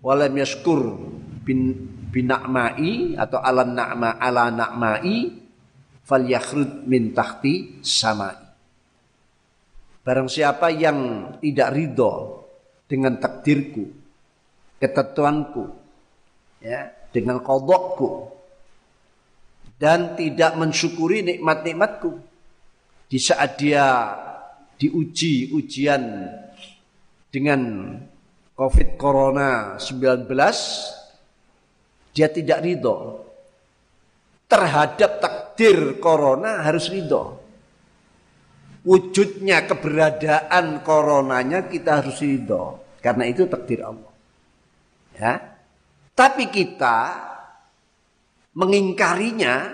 walam 0.00 0.32
yaskur 0.38 0.94
bin 1.42 1.74
binakmai 2.14 3.18
atau 3.18 3.42
ala 3.42 3.66
na'ma 3.66 4.16
ala 4.16 4.48
na'mai 4.54 5.34
fal 6.06 6.22
yakhrut 6.22 6.86
min 6.86 7.10
tahti 7.10 7.82
samai. 7.82 8.46
Barang 10.06 10.30
siapa 10.30 10.70
yang 10.70 11.34
tidak 11.42 11.74
ridho 11.74 12.46
dengan 12.86 13.18
takdirku, 13.18 13.90
ketentuanku, 14.78 15.66
ya, 16.62 16.94
dengan 17.10 17.42
kodokku, 17.42 18.30
dan 19.82 20.14
tidak 20.14 20.54
mensyukuri 20.54 21.26
nikmat-nikmatku, 21.26 22.22
di 23.06 23.18
saat 23.22 23.54
dia 23.58 23.86
diuji 24.76 25.54
ujian 25.54 26.02
dengan 27.30 27.60
Covid 28.56 28.96
Corona 28.98 29.76
19 29.78 30.26
dia 32.16 32.32
tidak 32.32 32.64
ridho. 32.64 33.28
Terhadap 34.48 35.20
takdir 35.20 36.00
Corona 36.00 36.64
harus 36.64 36.88
ridho. 36.88 37.44
Wujudnya 38.86 39.66
keberadaan 39.66 40.80
coronanya 40.80 41.68
kita 41.68 42.00
harus 42.00 42.22
ridho. 42.24 42.80
Karena 43.04 43.28
itu 43.28 43.44
takdir 43.44 43.84
Allah. 43.84 44.14
Ya. 45.18 45.34
Tapi 46.16 46.48
kita 46.48 46.96
mengingkarinya 48.56 49.68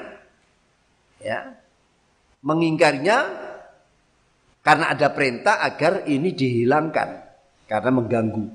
ya 1.23 1.62
mengingkarinya 2.43 3.19
karena 4.63 4.95
ada 4.95 5.11
perintah 5.11 5.59
agar 5.59 6.07
ini 6.07 6.31
dihilangkan 6.35 7.09
karena 7.67 7.91
mengganggu. 7.91 8.47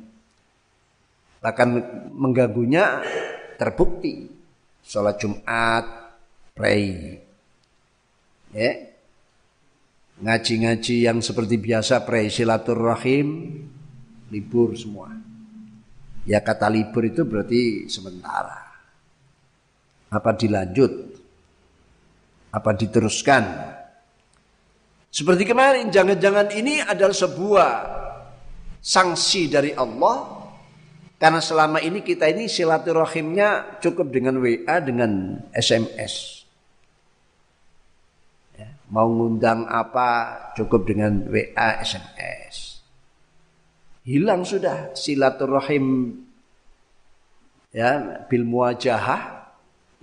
Bahkan 1.44 1.68
mengganggunya 2.16 3.04
terbukti. 3.60 4.32
Sholat 4.88 5.20
Jumat, 5.20 5.84
pray. 6.56 7.20
Ya. 8.56 8.72
Ngaji-ngaji 10.18 11.06
yang 11.06 11.20
seperti 11.22 11.60
biasa 11.62 12.02
pray 12.08 12.32
silaturahim 12.32 13.52
libur 14.32 14.74
semua. 14.74 15.14
Ya 16.24 16.42
kata 16.42 16.72
libur 16.72 17.04
itu 17.06 17.28
berarti 17.28 17.86
sementara. 17.92 18.64
Apa 20.08 20.32
dilanjut? 20.34 20.92
Apa 22.50 22.72
diteruskan? 22.74 23.77
Seperti 25.08 25.48
kemarin, 25.48 25.90
jangan-jangan 25.90 26.52
ini 26.54 26.84
adalah 26.84 27.16
sebuah 27.16 27.70
sanksi 28.84 29.52
dari 29.52 29.72
Allah 29.74 30.38
karena 31.18 31.42
selama 31.42 31.82
ini 31.82 32.06
kita 32.06 32.30
ini 32.30 32.46
silaturahimnya 32.46 33.82
cukup 33.82 34.14
dengan 34.14 34.38
WA 34.38 34.78
dengan 34.86 35.42
SMS. 35.50 36.46
Ya, 38.54 38.70
mau 38.94 39.10
ngundang 39.10 39.66
apa 39.66 40.38
cukup 40.54 40.86
dengan 40.86 41.26
WA 41.26 41.82
SMS. 41.82 42.86
Hilang 44.06 44.46
sudah 44.46 44.94
silaturahim 44.94 46.16
ya 47.74 48.24
bil 48.30 48.46
muwajahah 48.46 49.52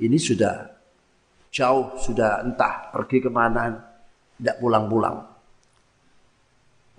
ini 0.03 0.19
sudah 0.19 0.67
jauh 1.55 1.95
sudah 2.03 2.43
entah 2.43 2.91
pergi 2.91 3.23
ke 3.23 3.31
mana 3.31 3.94
tidak 4.41 4.57
pulang-pulang 4.59 5.26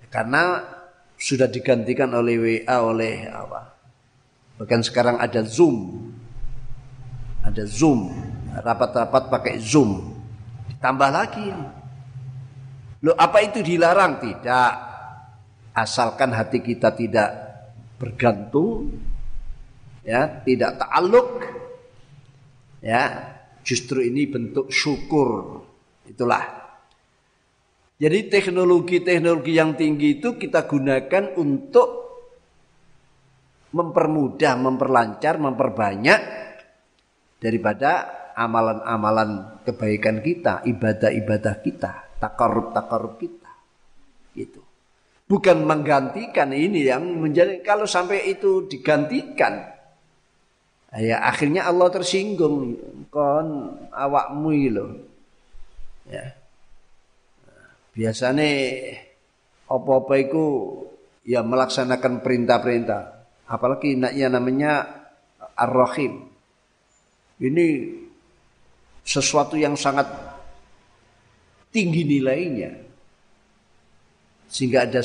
karena 0.08 0.64
sudah 1.16 1.48
digantikan 1.48 2.12
oleh 2.12 2.36
WA 2.64 2.76
oleh 2.80 3.28
apa 3.28 3.76
Bahkan 4.56 4.80
sekarang 4.84 5.16
ada 5.20 5.44
Zoom. 5.44 6.08
Ada 7.44 7.64
Zoom. 7.68 8.08
Rapat-rapat 8.56 9.28
pakai 9.28 9.54
Zoom. 9.60 10.16
Ditambah 10.72 11.10
lagi. 11.12 11.48
Loh 13.04 13.16
apa 13.20 13.44
itu 13.44 13.60
dilarang? 13.60 14.16
Tidak. 14.16 14.72
Asalkan 15.76 16.32
hati 16.32 16.64
kita 16.64 16.96
tidak 16.96 17.30
bergantung. 18.00 18.96
Ya, 20.00 20.40
tidak 20.40 20.80
ta'aluk. 20.80 21.44
Ya, 22.80 23.34
justru 23.60 24.08
ini 24.08 24.24
bentuk 24.24 24.72
syukur. 24.72 25.60
Itulah. 26.08 26.65
Jadi 27.96 28.28
teknologi-teknologi 28.28 29.52
yang 29.56 29.72
tinggi 29.72 30.20
itu 30.20 30.36
kita 30.36 30.68
gunakan 30.68 31.32
untuk 31.40 31.88
mempermudah, 33.72 34.52
memperlancar, 34.60 35.40
memperbanyak 35.40 36.20
daripada 37.40 37.90
amalan-amalan 38.36 39.60
kebaikan 39.64 40.20
kita, 40.20 40.60
ibadah-ibadah 40.68 41.54
kita, 41.64 42.20
takarub-takarub 42.20 43.16
kita. 43.16 43.52
Gitu. 44.36 44.60
Bukan 45.24 45.64
menggantikan 45.64 46.52
ini 46.52 46.84
yang 46.84 47.02
menjadi 47.16 47.64
kalau 47.64 47.88
sampai 47.88 48.28
itu 48.28 48.68
digantikan 48.68 49.74
ya 50.94 51.18
akhirnya 51.18 51.66
Allah 51.66 51.90
tersinggung 51.90 52.78
kon 53.10 53.74
awakmu 53.90 54.50
lo. 54.70 54.86
Ya. 56.06 56.35
Biasanya 57.96 58.48
apa-apa 59.72 60.14
itu 60.20 60.44
ya 61.24 61.40
melaksanakan 61.40 62.20
perintah-perintah 62.20 63.16
Apalagi 63.46 63.94
naknya 63.94 64.26
namanya 64.26 64.72
Ar-Rahim. 65.54 66.26
Ini 67.38 67.66
sesuatu 69.06 69.54
yang 69.54 69.78
sangat 69.78 70.10
tinggi 71.70 72.02
nilainya. 72.02 72.74
Sehingga 74.50 74.90
ada 74.90 74.98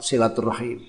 silaturahim. 0.00 0.80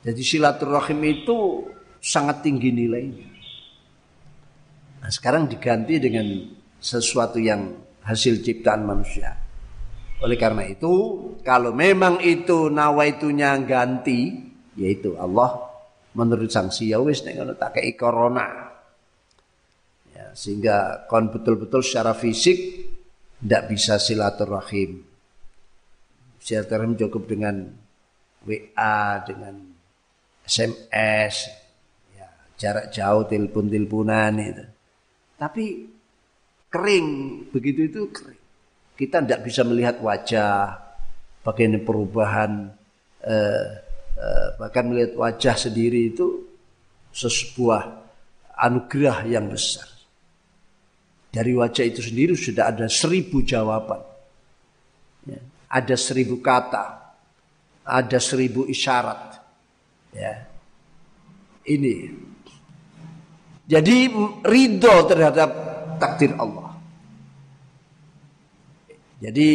Jadi 0.00 0.22
silaturahim 0.24 1.00
itu 1.06 1.38
sangat 2.02 2.42
tinggi 2.42 2.74
nilainya. 2.74 3.29
Nah, 5.00 5.10
sekarang 5.10 5.48
diganti 5.48 5.96
dengan 5.96 6.26
sesuatu 6.76 7.40
yang 7.40 7.72
hasil 8.04 8.40
ciptaan 8.44 8.84
manusia. 8.84 9.36
Oleh 10.20 10.36
karena 10.36 10.68
itu, 10.68 10.92
kalau 11.40 11.72
memang 11.72 12.20
itu 12.20 12.68
nawaitunya 12.68 13.56
ganti, 13.64 14.36
yaitu 14.76 15.16
Allah 15.16 15.70
menurut 16.12 16.50
sanksi 16.50 16.90
ya 16.90 17.00
wis 17.00 17.24
nek 17.24 17.40
ngono 17.40 17.54
tak 17.56 17.80
corona. 17.96 18.68
Ya, 20.12 20.36
sehingga 20.36 21.08
kon 21.08 21.32
betul-betul 21.32 21.80
secara 21.80 22.12
fisik 22.12 22.58
tidak 23.40 23.72
bisa 23.72 23.96
silaturahim. 23.96 25.00
Silaturahim 26.40 27.00
cukup 27.00 27.24
dengan 27.24 27.72
WA, 28.44 29.24
dengan 29.24 29.56
SMS, 30.44 31.48
ya, 32.12 32.28
jarak 32.60 32.92
jauh 32.92 33.24
telepon-teleponan 33.24 34.34
itu. 34.40 34.64
Tapi 35.40 35.88
kering, 36.68 37.08
begitu 37.48 37.88
itu 37.88 38.12
kering. 38.12 38.42
Kita 38.92 39.24
tidak 39.24 39.40
bisa 39.48 39.64
melihat 39.64 39.96
wajah, 40.04 40.76
bagaimana 41.40 41.80
perubahan, 41.80 42.68
eh, 43.24 43.68
eh, 44.20 44.48
bahkan 44.60 44.92
melihat 44.92 45.16
wajah 45.16 45.56
sendiri 45.56 46.12
itu 46.12 46.44
sebuah 47.16 48.04
anugerah 48.60 49.24
yang 49.24 49.48
besar. 49.48 49.88
Dari 51.32 51.56
wajah 51.56 51.88
itu 51.88 52.04
sendiri 52.04 52.36
sudah 52.36 52.68
ada 52.68 52.84
seribu 52.92 53.40
jawaban. 53.40 54.02
Ya, 55.24 55.40
ada 55.72 55.96
seribu 55.96 56.44
kata. 56.44 57.00
Ada 57.86 58.20
seribu 58.20 58.68
isyarat. 58.68 59.40
Ya. 60.12 60.44
Ini. 61.64 62.28
Jadi 63.70 64.10
ridho 64.42 64.96
terhadap 65.06 65.50
takdir 66.02 66.34
Allah. 66.34 66.74
Jadi 69.22 69.50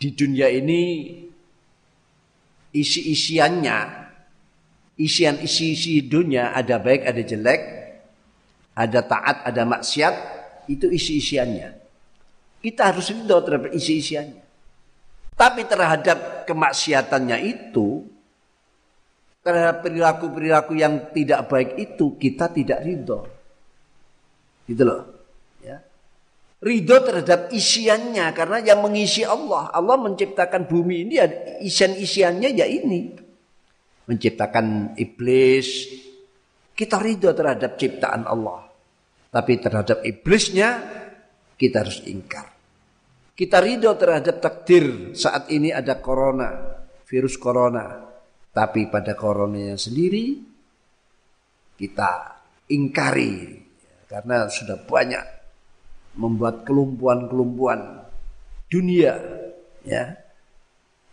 di 0.00 0.08
dunia 0.16 0.48
ini 0.48 1.12
isi-isiannya, 2.72 3.78
isian 4.96 5.36
isi-isi 5.44 6.08
dunia 6.08 6.56
ada 6.56 6.80
baik 6.80 7.04
ada 7.04 7.20
jelek, 7.20 7.62
ada 8.72 9.00
taat 9.04 9.36
ada 9.44 9.62
maksiat, 9.68 10.14
itu 10.72 10.88
isi-isiannya. 10.88 11.76
Kita 12.64 12.88
harus 12.88 13.12
ridho 13.12 13.36
terhadap 13.44 13.68
isi-isiannya. 13.76 14.42
Tapi 15.36 15.68
terhadap 15.68 16.48
kemaksiatannya 16.48 17.38
itu, 17.44 18.06
terhadap 19.42 19.82
perilaku-perilaku 19.82 20.72
yang 20.78 21.10
tidak 21.10 21.50
baik 21.50 21.74
itu 21.76 22.14
kita 22.16 22.48
tidak 22.48 22.78
ridho. 22.86 23.26
Gitu 24.66 24.82
loh 24.86 25.22
ridho 26.62 26.96
terhadap 27.02 27.50
isiannya 27.50 28.30
karena 28.32 28.62
yang 28.62 28.80
mengisi 28.80 29.26
Allah. 29.26 29.68
Allah 29.74 29.98
menciptakan 29.98 30.70
bumi 30.70 31.10
ini 31.10 31.14
ya 31.18 31.26
isian-isiannya 31.60 32.48
ya 32.54 32.66
ini. 32.70 33.18
Menciptakan 34.06 34.94
iblis. 34.96 35.90
Kita 36.72 37.02
ridho 37.02 37.34
terhadap 37.34 37.76
ciptaan 37.76 38.24
Allah. 38.24 38.70
Tapi 39.28 39.52
terhadap 39.58 40.06
iblisnya 40.06 40.70
kita 41.58 41.82
harus 41.82 42.00
ingkar. 42.06 42.48
Kita 43.32 43.58
ridho 43.58 43.90
terhadap 43.98 44.38
takdir 44.38 45.16
saat 45.18 45.50
ini 45.50 45.74
ada 45.74 45.98
corona, 45.98 46.78
virus 47.08 47.34
corona. 47.40 48.11
Tapi 48.52 48.92
pada 48.92 49.16
coronanya 49.16 49.80
sendiri 49.80 50.36
kita 51.80 52.36
ingkari 52.68 53.64
karena 54.06 54.44
sudah 54.46 54.76
banyak 54.84 55.24
membuat 56.20 56.68
kelumpuan-kelumpuan 56.68 58.04
dunia 58.68 59.16
ya 59.80 60.22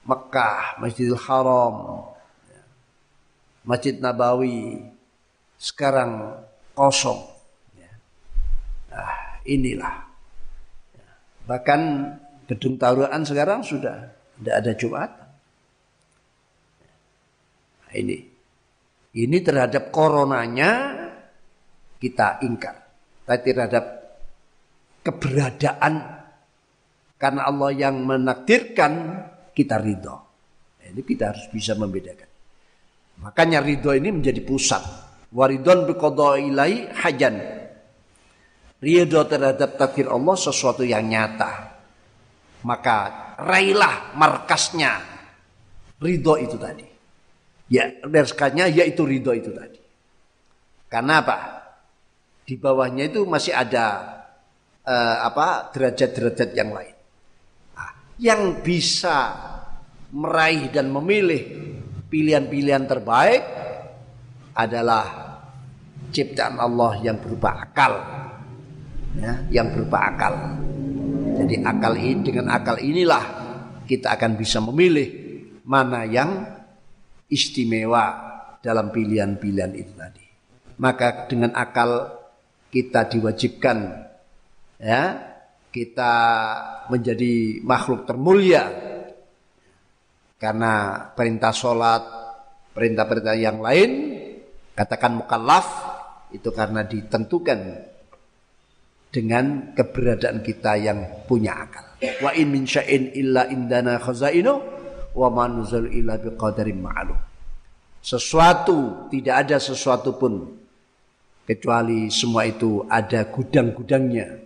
Mekah, 0.10 0.82
Masjidil 0.82 1.20
Haram, 1.22 2.02
ya. 2.50 2.62
Masjid 3.62 3.94
Nabawi 4.02 4.82
sekarang 5.62 6.42
kosong. 6.74 7.30
Ya. 7.78 7.94
Nah, 8.90 9.14
inilah. 9.46 9.96
Ya. 10.98 11.10
Bahkan 11.46 11.82
gedung 12.50 12.82
taruhan 12.82 13.22
sekarang 13.22 13.62
sudah 13.62 14.10
tidak 14.42 14.56
ada 14.66 14.72
Jumat. 14.74 15.12
Nah, 17.90 17.96
ini. 17.98 18.18
Ini 19.10 19.38
terhadap 19.42 19.90
coronanya 19.90 20.70
kita 21.98 22.46
ingkar. 22.46 22.78
Tapi 23.26 23.48
terhadap 23.50 23.86
keberadaan 25.02 25.94
karena 27.18 27.42
Allah 27.50 27.72
yang 27.74 28.06
menakdirkan 28.06 28.94
kita 29.52 29.82
ridho. 29.82 30.16
Ini 30.86 31.02
kita 31.02 31.34
harus 31.34 31.46
bisa 31.50 31.74
membedakan. 31.74 32.30
Makanya 33.26 33.60
ridho 33.66 33.92
ini 33.94 34.10
menjadi 34.14 34.42
pusat. 34.46 34.82
Waridon 35.34 35.90
ilai 35.90 36.90
hajan. 36.90 37.36
Ridho 38.80 39.22
terhadap 39.28 39.76
takdir 39.78 40.10
Allah 40.10 40.36
sesuatu 40.38 40.82
yang 40.86 41.06
nyata. 41.06 41.78
Maka 42.66 42.98
raihlah 43.42 44.16
markasnya 44.18 44.98
ridho 46.02 46.34
itu 46.40 46.58
tadi. 46.58 46.89
Ya, 47.70 47.94
markasnya 48.02 48.66
yaitu 48.66 49.06
ridho 49.06 49.30
itu 49.38 49.54
tadi. 49.54 49.78
Karena 50.90 51.22
apa? 51.22 51.38
Di 52.42 52.58
bawahnya 52.58 53.14
itu 53.14 53.30
masih 53.30 53.54
ada 53.54 54.18
uh, 54.82 55.18
apa 55.22 55.70
derajat-derajat 55.70 56.50
yang 56.58 56.74
lain. 56.74 56.96
Nah, 57.78 57.94
yang 58.18 58.42
bisa 58.66 59.38
meraih 60.10 60.74
dan 60.74 60.90
memilih 60.90 61.46
pilihan-pilihan 62.10 62.90
terbaik 62.90 63.42
adalah 64.58 65.06
ciptaan 66.10 66.58
Allah 66.58 66.98
yang 67.06 67.22
berupa 67.22 67.54
akal. 67.70 67.94
Ya, 69.14 69.46
yang 69.54 69.70
berupa 69.70 70.10
akal. 70.10 70.34
Jadi 71.38 71.62
akal 71.62 71.94
ini 72.02 72.22
dengan 72.26 72.50
akal 72.50 72.82
inilah 72.82 73.26
kita 73.86 74.18
akan 74.18 74.38
bisa 74.38 74.58
memilih 74.58 75.08
mana 75.70 76.06
yang 76.06 76.59
istimewa 77.30 78.06
dalam 78.60 78.92
pilihan-pilihan 78.92 79.74
itu 79.78 79.94
tadi. 79.96 80.26
Maka 80.80 81.30
dengan 81.30 81.56
akal 81.56 82.20
kita 82.70 83.10
diwajibkan 83.10 83.78
ya 84.80 85.04
kita 85.70 86.14
menjadi 86.90 87.62
makhluk 87.62 88.06
termulia 88.06 88.70
karena 90.40 90.74
perintah 91.14 91.54
sholat 91.54 92.04
perintah-perintah 92.74 93.36
yang 93.36 93.60
lain 93.60 93.92
katakan 94.78 95.20
mukallaf 95.20 95.68
itu 96.32 96.50
karena 96.54 96.86
ditentukan 96.86 97.60
dengan 99.10 99.74
keberadaan 99.74 100.46
kita 100.46 100.78
yang 100.78 101.26
punya 101.26 101.66
akal. 101.66 101.86
Wa 102.22 102.32
in 102.38 102.54
min 102.54 102.64
syai'in 102.70 103.12
illa 103.18 103.50
indana 103.50 103.98
khazainu 103.98 104.79
wa 105.16 105.28
ma 105.34 105.46
nuzul 105.50 105.90
illa 105.90 106.18
biqadarin 106.20 106.80
ma'lum. 106.80 107.20
Sesuatu 108.00 109.12
tidak 109.12 109.48
ada 109.48 109.58
sesuatu 109.60 110.16
pun 110.16 110.56
kecuali 111.44 112.08
semua 112.14 112.46
itu 112.46 112.86
ada 112.88 113.26
gudang-gudangnya. 113.28 114.46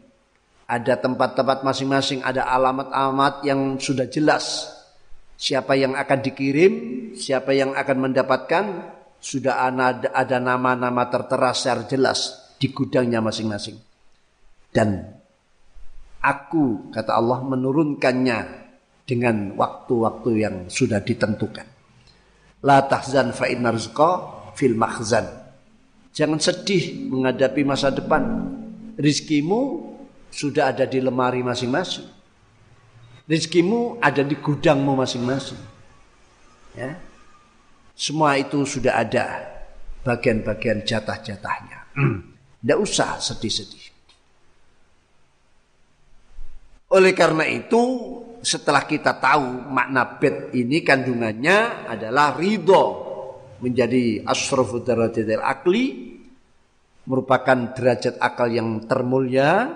Ada 0.63 0.97
tempat-tempat 0.97 1.61
masing-masing, 1.61 2.23
ada 2.23 2.47
alamat-alamat 2.49 3.43
yang 3.45 3.77
sudah 3.77 4.07
jelas. 4.07 4.71
Siapa 5.35 5.75
yang 5.75 5.93
akan 5.99 6.19
dikirim, 6.23 6.73
siapa 7.13 7.51
yang 7.51 7.75
akan 7.75 7.97
mendapatkan, 8.09 8.65
sudah 9.19 9.69
ada 10.15 10.37
nama-nama 10.39 11.11
tertera 11.11 11.51
secara 11.51 11.83
jelas 11.85 12.49
di 12.57 12.71
gudangnya 12.71 13.19
masing-masing. 13.19 13.75
Dan 14.71 15.03
aku, 16.23 16.89
kata 16.95 17.11
Allah, 17.11 17.43
menurunkannya 17.43 18.62
dengan 19.03 19.55
waktu-waktu 19.59 20.29
yang 20.39 20.55
sudah 20.71 21.03
ditentukan. 21.03 21.67
La 22.63 22.87
tahzan 22.87 23.35
fa 23.35 23.47
fil 24.55 24.75
makhzan. 24.77 25.27
Jangan 26.13 26.39
sedih 26.39 27.09
menghadapi 27.11 27.65
masa 27.67 27.91
depan. 27.91 28.21
Rizkimu 28.95 29.91
sudah 30.29 30.71
ada 30.71 30.85
di 30.85 31.01
lemari 31.01 31.41
masing-masing. 31.41 32.05
Rizkimu 33.25 33.97
ada 33.99 34.21
di 34.21 34.37
gudangmu 34.37 34.93
masing-masing. 34.93 35.59
Ya. 36.77 36.95
Semua 37.97 38.37
itu 38.37 38.61
sudah 38.65 39.01
ada 39.01 39.41
bagian-bagian 40.05 40.85
jatah-jatahnya. 40.85 41.79
Tidak 42.63 42.79
usah 42.79 43.19
sedih-sedih. 43.19 43.91
Oleh 46.93 47.13
karena 47.17 47.49
itu, 47.49 47.81
setelah 48.43 48.83
kita 48.83 49.23
tahu 49.23 49.71
makna 49.71 50.19
bed 50.19 50.51
ini 50.51 50.83
kandungannya 50.83 51.87
adalah 51.87 52.35
ridho 52.35 52.83
menjadi 53.63 54.27
asrafu 54.27 54.83
darajatil 54.83 55.39
akli 55.39 56.11
merupakan 57.07 57.71
derajat 57.71 58.19
akal 58.19 58.51
yang 58.51 58.83
termulia 58.83 59.71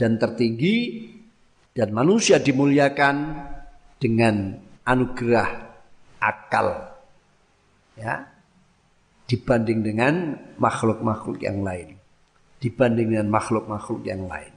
dan 0.00 0.16
tertinggi 0.16 1.08
dan 1.76 1.92
manusia 1.92 2.40
dimuliakan 2.40 3.36
dengan 4.00 4.56
anugerah 4.88 5.48
akal 6.16 6.96
ya 8.00 8.24
dibanding 9.28 9.84
dengan 9.84 10.14
makhluk-makhluk 10.56 11.44
yang 11.44 11.60
lain 11.60 12.00
dibanding 12.64 13.12
dengan 13.12 13.28
makhluk-makhluk 13.28 14.00
yang 14.08 14.24
lain 14.24 14.55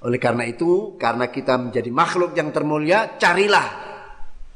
oleh 0.00 0.18
karena 0.20 0.48
itu 0.48 0.96
karena 0.96 1.28
kita 1.28 1.60
menjadi 1.60 1.90
makhluk 1.92 2.32
yang 2.32 2.48
termulia 2.52 3.20
carilah 3.20 3.68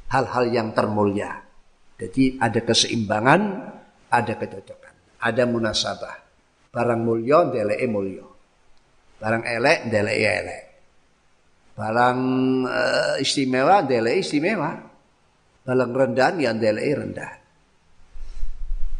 hal-hal 0.08 0.44
yang 0.48 0.72
termulia 0.72 1.44
jadi 1.94 2.42
ada 2.42 2.60
keseimbangan, 2.60 3.40
ada 4.10 4.32
kecocokan, 4.34 4.94
ada 5.22 5.42
munasabah. 5.46 6.16
Barang 6.74 7.06
mulio 7.06 7.46
ndeleke 7.46 7.86
mulio. 7.86 8.26
Barang 9.22 9.46
elek 9.46 9.86
ndeleke 9.86 10.28
elek. 10.42 10.62
Barang 11.78 12.18
uh, 12.66 13.14
istimewa 13.22 13.86
ndeleke 13.86 14.26
istimewa. 14.26 14.74
Barang 15.62 15.90
rendah 15.94 16.34
ya 16.34 16.50
ndeleke 16.50 16.92
rendah. 16.98 17.32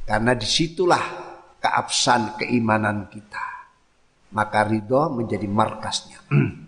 Karena 0.07 0.33
di 0.39 0.47
situlah 0.47 1.05
keabsahan 1.59 2.39
keimanan 2.39 3.11
kita. 3.11 3.47
Maka 4.35 4.67
ridho 4.67 5.15
menjadi 5.15 5.47
markasnya. 5.47 6.19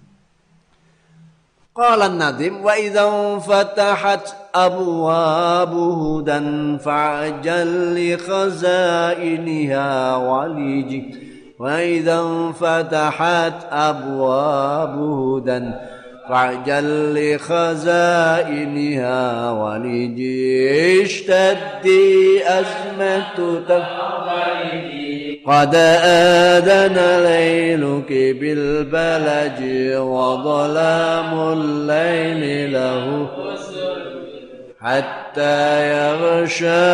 Qala 1.77 2.09
nadim 2.09 2.65
wa 2.65 2.73
idza 2.73 3.05
fatahat 3.45 4.49
abwabu 4.49 6.25
hudan 6.25 6.81
fa'jal 6.81 7.93
li 7.93 8.17
khazainiha 8.17 10.17
waliji 10.17 11.13
wa 11.61 11.77
idza 11.77 12.25
fatahat 12.57 13.69
abwabu 13.69 15.37
hudan 15.37 15.77
fa'jal 16.25 17.13
li 17.13 17.37
khazainiha 17.37 19.21
waliji 19.53 21.05
ishtaddi 21.05 22.41
azmatu 22.41 23.69
tafwaliji 23.69 24.96
قد 25.46 25.76
آذن 26.56 26.98
ليلك 27.24 28.12
بالبلج 28.40 29.60
وظلام 29.98 31.32
الليل 31.58 32.74
له 32.74 33.06
حتى 34.80 35.60
يغشى 35.94 36.86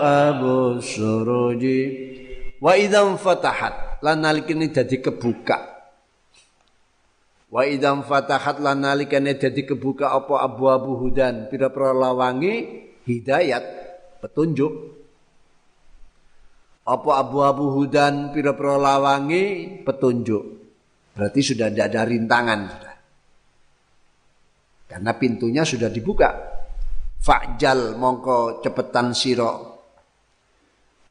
أبو 0.00 0.70
السرج 0.70 1.64
وإذا 2.60 3.00
انفتحت 3.02 3.84
lan 4.04 4.20
nalikane 4.20 4.68
dadi 4.68 5.00
kebuka 5.00 5.56
wa 7.48 7.64
idam 7.64 8.04
fatahat 8.04 8.60
lan 8.60 8.84
nalikane 8.84 9.32
dadi 9.40 9.64
kebuka 9.64 10.12
apa 10.12 10.44
abu-abu 10.44 11.00
hudan 11.00 11.48
pira-pira 11.48 11.96
lawangi 11.96 12.84
hidayat 13.08 13.64
petunjuk 14.20 14.72
apa 16.89 17.21
abu-abu 17.21 17.77
hudan 17.77 18.33
pira-pira 18.33 18.81
lawangi 18.81 19.77
petunjuk. 19.85 20.43
Berarti 21.13 21.39
sudah 21.45 21.69
tidak 21.69 21.85
ada 21.93 22.01
rintangan. 22.09 22.61
Karena 24.89 25.11
pintunya 25.13 25.61
sudah 25.61 25.93
dibuka. 25.93 26.33
Fa'jal 27.21 27.93
mongko 27.93 28.65
cepetan 28.65 29.13
siro. 29.13 29.77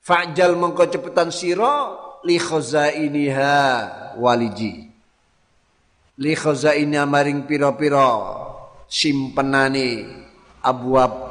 Fa'jal 0.03 0.59
mongko 0.59 0.91
cepetan 0.91 1.31
siro 1.31 1.75
li 2.27 2.41
khazainiha 2.41 3.55
waliji. 4.19 4.91
Li 6.19 6.33
khazainiha 6.35 7.07
maring 7.07 7.47
pira-pira 7.47 8.19
simpenane 8.91 10.11
abu-abu 10.65 11.28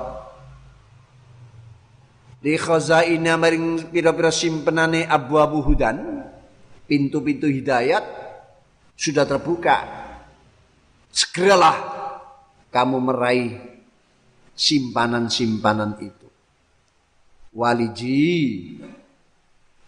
di 2.38 2.53
khazaina 2.55 3.35
maring 3.35 3.89
pira-pira 3.89 4.30
simpenane 4.30 5.03
abu-abu 5.09 5.65
hudan 5.65 6.23
pintu-pintu 6.85 7.49
hidayat 7.49 8.05
sudah 8.93 9.26
terbuka. 9.26 9.77
Segeralah 11.09 11.77
kamu 12.69 12.97
meraih 13.01 13.57
simpanan-simpanan 14.53 15.97
itu. 15.97 16.27
Waliji 17.57 18.77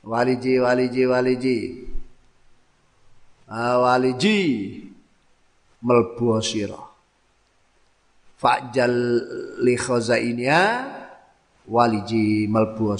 waliji 0.01 0.53
waliji 0.57 1.03
waliji. 1.05 1.59
Ah, 3.45 3.77
waliji. 3.77 4.41
Melbu 5.79 6.43
sira 6.43 6.89
fa'jal 8.39 8.95
li 9.63 9.75
khazainia 9.75 10.59
waliji 11.69 12.49
malbu 12.49 12.97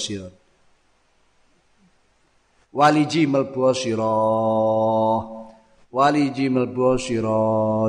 waliji 2.70 3.26
malbu 3.26 3.66
waliji 5.90 6.46
malbu 6.46 6.94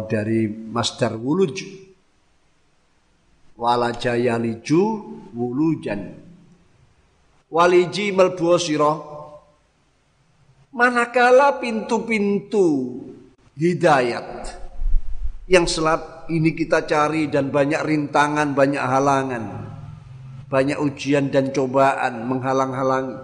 dari 0.09 0.49
masdar 0.49 1.13
wuluj. 1.13 1.61
Walajaya 3.61 4.41
liju 4.41 4.81
wulujan. 5.37 6.17
Waliji 7.53 8.09
malbu 8.09 8.57
Manakala 10.71 11.59
pintu-pintu 11.59 12.95
hidayat 13.59 14.55
yang 15.51 15.67
selap 15.67 16.31
ini 16.31 16.55
kita 16.55 16.87
cari 16.87 17.27
dan 17.27 17.51
banyak 17.51 17.83
rintangan, 17.83 18.55
banyak 18.55 18.79
halangan, 18.79 19.70
banyak 20.51 20.75
ujian 20.83 21.31
dan 21.31 21.55
cobaan 21.55 22.27
menghalang-halangi, 22.27 23.15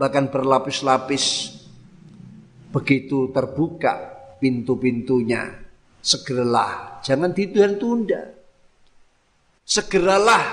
bahkan 0.00 0.32
berlapis-lapis. 0.32 1.52
Begitu 2.72 3.28
terbuka 3.28 4.16
pintu-pintunya, 4.40 5.52
segeralah, 6.00 7.04
jangan 7.04 7.36
ditunda-tunda. 7.36 8.32
Segeralah 9.68 10.44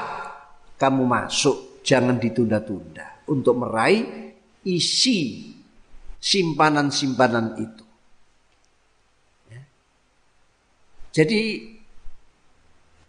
kamu 0.76 1.04
masuk, 1.08 1.80
jangan 1.88 2.20
ditunda-tunda 2.20 3.24
untuk 3.32 3.56
meraih 3.64 4.36
isi 4.68 5.52
simpanan-simpanan 6.20 7.48
itu. 7.60 7.86
Ya. 9.52 9.62
Jadi 11.16 11.42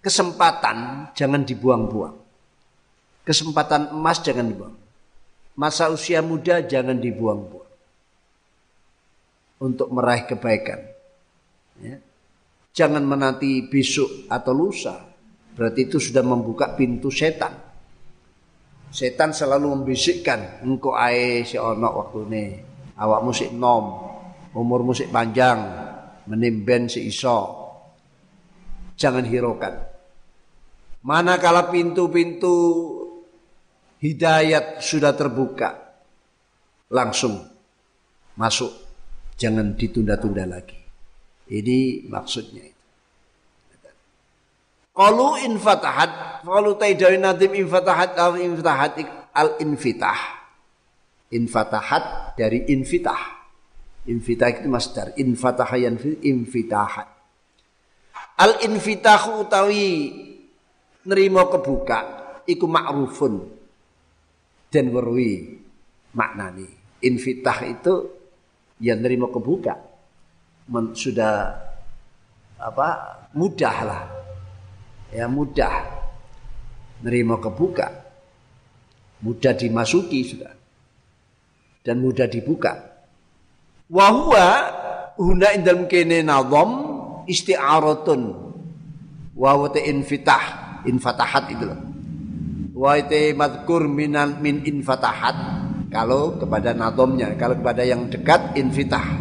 kesempatan 0.02 1.10
jangan 1.14 1.42
dibuang-buang. 1.46 2.23
Kesempatan 3.24 3.96
emas 3.96 4.20
jangan 4.20 4.46
dibuang. 4.46 4.76
Masa 5.56 5.88
usia 5.88 6.20
muda 6.20 6.60
jangan 6.60 7.00
dibuang-buang. 7.00 7.72
Untuk 9.64 9.88
meraih 9.88 10.28
kebaikan. 10.28 10.80
Ya. 11.80 11.96
Jangan 12.74 13.06
menanti 13.06 13.64
besok 13.64 14.28
atau 14.28 14.52
lusa. 14.52 14.98
Berarti 15.54 15.86
itu 15.86 16.02
sudah 16.02 16.26
membuka 16.26 16.74
pintu 16.74 17.08
setan. 17.08 17.54
Setan 18.90 19.34
selalu 19.34 19.74
membisikkan, 19.78 20.62
engkau 20.62 20.94
ae 20.94 21.42
si 21.46 21.58
ono 21.58 21.88
waktu 21.98 22.18
ini 22.30 22.44
awakmu 22.98 23.30
sik 23.34 23.50
nom, 23.54 23.84
umurmu 24.54 24.94
sik 24.94 25.10
panjang, 25.10 25.58
menimben 26.30 26.86
si 26.86 27.10
iso. 27.10 27.62
Jangan 28.94 29.26
hiraukan. 29.26 29.74
Manakala 31.02 31.68
pintu-pintu 31.68 32.54
hidayat 34.04 34.84
sudah 34.84 35.16
terbuka, 35.16 35.96
langsung 36.92 37.40
masuk. 38.36 38.84
Jangan 39.40 39.72
ditunda-tunda 39.74 40.44
lagi. 40.44 40.76
Ini 41.48 42.06
maksudnya 42.06 42.62
itu. 42.62 42.82
Kalau 44.94 45.34
infatahat, 45.40 46.44
kalau 46.46 46.78
taidawi 46.78 47.18
nadim 47.18 47.50
infatahat 47.56 48.14
al 48.14 48.38
infatahat 48.38 48.94
al 49.34 49.58
infitah 49.58 50.44
infatahat 51.34 52.36
dari 52.38 52.70
infitah. 52.70 53.42
Infitah 54.06 54.48
itu 54.54 54.70
masdar. 54.70 55.10
Infataha 55.18 55.74
yang 55.74 55.98
infitahat. 56.22 57.08
Al 58.38 58.62
infitahu 58.62 59.46
utawi 59.46 59.86
nerima 61.06 61.46
kebuka 61.50 61.98
iku 62.46 62.66
ma'rufun 62.66 63.53
dan 64.74 64.90
werwi 64.90 65.62
maknani. 66.10 66.66
Infitah 67.06 67.62
itu 67.62 68.10
yang 68.82 68.98
nerima 68.98 69.30
kebuka. 69.30 69.78
Men, 70.66 70.96
sudah 70.98 71.54
apa 72.58 72.88
mudah 73.36 73.76
lah 73.84 74.02
ya 75.12 75.28
mudah 75.28 75.84
nerima 77.04 77.36
kebuka 77.36 77.92
mudah 79.20 79.52
dimasuki 79.52 80.24
sudah 80.24 80.52
dan 81.84 82.00
mudah 82.00 82.24
dibuka. 82.24 82.80
Wahwa 83.92 84.46
huna 85.20 85.52
indal 85.52 85.84
kene 85.84 86.24
nazam 86.24 86.70
isti'aratun 87.28 88.20
wa 89.36 89.68
infitah 89.76 90.44
infatahat 90.88 91.52
itu 91.52 91.64
loh. 91.68 91.93
Wa 92.74 92.98
madkur 93.38 93.86
minan 93.86 94.42
min 94.42 94.66
infatahat 94.66 95.62
kalau 95.94 96.34
kepada 96.34 96.74
nazamnya, 96.74 97.38
kalau 97.38 97.54
kepada 97.54 97.86
yang 97.86 98.10
dekat 98.10 98.58
infitah. 98.58 99.14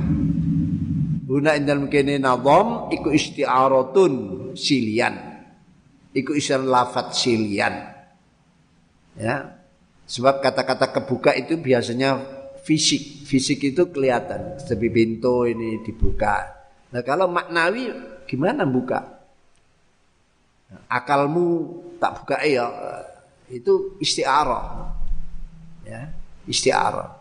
Huna 1.29 1.53
indal 1.53 1.85
kene 1.85 2.17
nazam 2.17 2.89
iku 2.89 3.13
isti'aratun 3.13 4.13
silian. 4.57 5.13
Iku 6.17 6.33
istilah 6.33 6.65
lafat 6.65 7.13
silian. 7.13 7.73
Ya. 9.21 9.61
Sebab 10.09 10.41
kata-kata 10.41 10.89
kebuka 10.89 11.37
itu 11.37 11.61
biasanya 11.61 12.17
fisik. 12.65 13.21
Fisik 13.29 13.61
itu 13.69 13.93
kelihatan. 13.93 14.57
Seperti 14.57 14.89
pintu 14.89 15.45
ini 15.45 15.77
dibuka. 15.85 16.41
Nah 16.89 17.05
kalau 17.05 17.29
maknawi 17.29 17.93
gimana 18.25 18.65
buka? 18.65 19.21
Akalmu 20.89 21.69
tak 22.01 22.25
buka 22.25 22.41
ya 22.41 22.65
itu 23.49 23.97
istiarah. 23.99 24.93
Ya, 25.83 26.11
istiarah. 26.47 27.19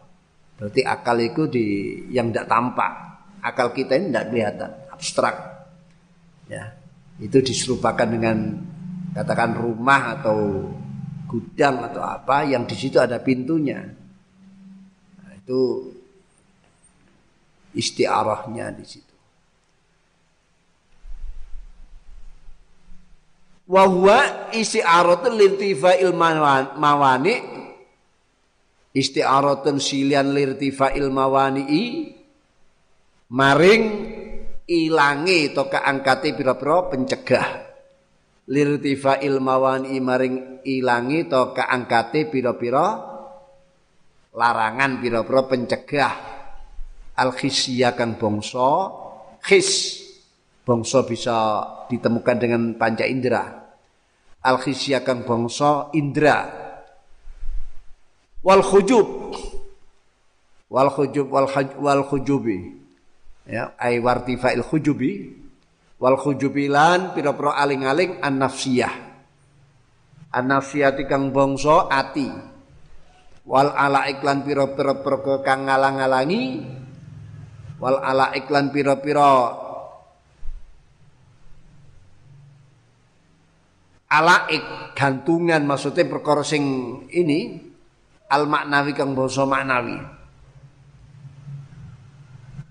Berarti 0.58 0.86
akal 0.86 1.18
itu 1.18 1.50
di 1.50 1.66
yang 2.14 2.30
tidak 2.30 2.46
tampak. 2.46 2.92
Akal 3.42 3.74
kita 3.74 3.98
ini 3.98 4.14
tidak 4.14 4.26
kelihatan, 4.30 4.70
abstrak. 4.94 5.36
Ya, 6.46 6.74
itu 7.18 7.42
diserupakan 7.42 8.06
dengan 8.06 8.62
katakan 9.16 9.58
rumah 9.58 10.20
atau 10.20 10.70
gudang 11.26 11.82
atau 11.90 12.04
apa 12.04 12.44
yang 12.44 12.68
di 12.68 12.76
situ 12.76 13.00
ada 13.00 13.16
pintunya 13.18 14.02
itu 15.42 15.90
istiarahnya 17.74 18.70
di 18.72 18.84
situ. 18.86 19.11
Wahwa 23.62 24.50
istiaratun 24.50 25.38
lirtifa'il 25.38 26.10
mawani 26.12 27.34
istiaratun 28.90 29.78
silian 29.78 30.34
lirtifa'il 30.34 31.08
mawani'i 31.08 32.10
maring 33.30 33.82
ilangi 34.66 35.54
atau 35.54 35.70
keangkati 35.70 36.34
pira-pira 36.34 36.90
pencegah. 36.90 37.46
Lirtifa'il 38.50 39.38
mawani 39.38 39.94
maring 40.02 40.66
ilangi 40.66 41.30
atau 41.30 41.54
keangkati 41.54 42.26
pira-pira 42.26 42.86
larangan 44.34 44.98
pira-pira 44.98 45.40
pencegah. 45.46 46.14
Al 47.14 47.30
khisya 47.30 47.94
kang 47.94 48.18
bangsa 48.18 48.90
khis 49.38 50.01
bangsa 50.62 51.02
bisa 51.06 51.36
ditemukan 51.90 52.36
dengan 52.38 52.62
panca 52.78 53.06
indera. 53.06 53.62
Al 54.42 54.58
khisya 54.58 55.06
kang 55.06 55.22
bangsa 55.22 55.90
indra 55.94 56.50
wal 58.42 58.62
khujub. 58.62 59.06
Wal 60.72 60.90
khujub 60.90 61.26
wal 61.30 61.46
wal 61.78 62.02
khujubi. 62.06 62.58
Ya 63.46 63.74
ai 63.78 64.02
wartifa'il 64.02 64.66
khujubi. 64.66 65.42
Wal 66.02 66.18
khujubilan 66.18 67.14
pira-pira 67.14 67.54
aling-aling 67.62 68.18
an 68.18 68.42
nafsiyah 68.42 69.12
an 70.32 70.44
nafsiyati 70.48 71.04
kang 71.06 71.30
bangsa 71.30 71.86
ati. 71.92 72.28
Wal 73.42 73.70
ala 73.74 74.08
iklan 74.08 74.42
perko 74.42 75.44
kang 75.44 75.68
ngalang-alangi. 75.68 76.44
Wal 77.78 77.96
ala 78.00 78.32
iklan 78.34 78.70
piro-piro 78.70 79.61
alaik 84.12 84.92
gantungan 84.92 85.64
maksudnya 85.64 86.04
perkara 86.04 86.44
sing 86.44 86.62
ini 87.08 87.56
al 88.28 88.44
maknawi 88.44 88.92
kang 88.92 89.16
basa 89.16 89.48
maknawi 89.48 89.96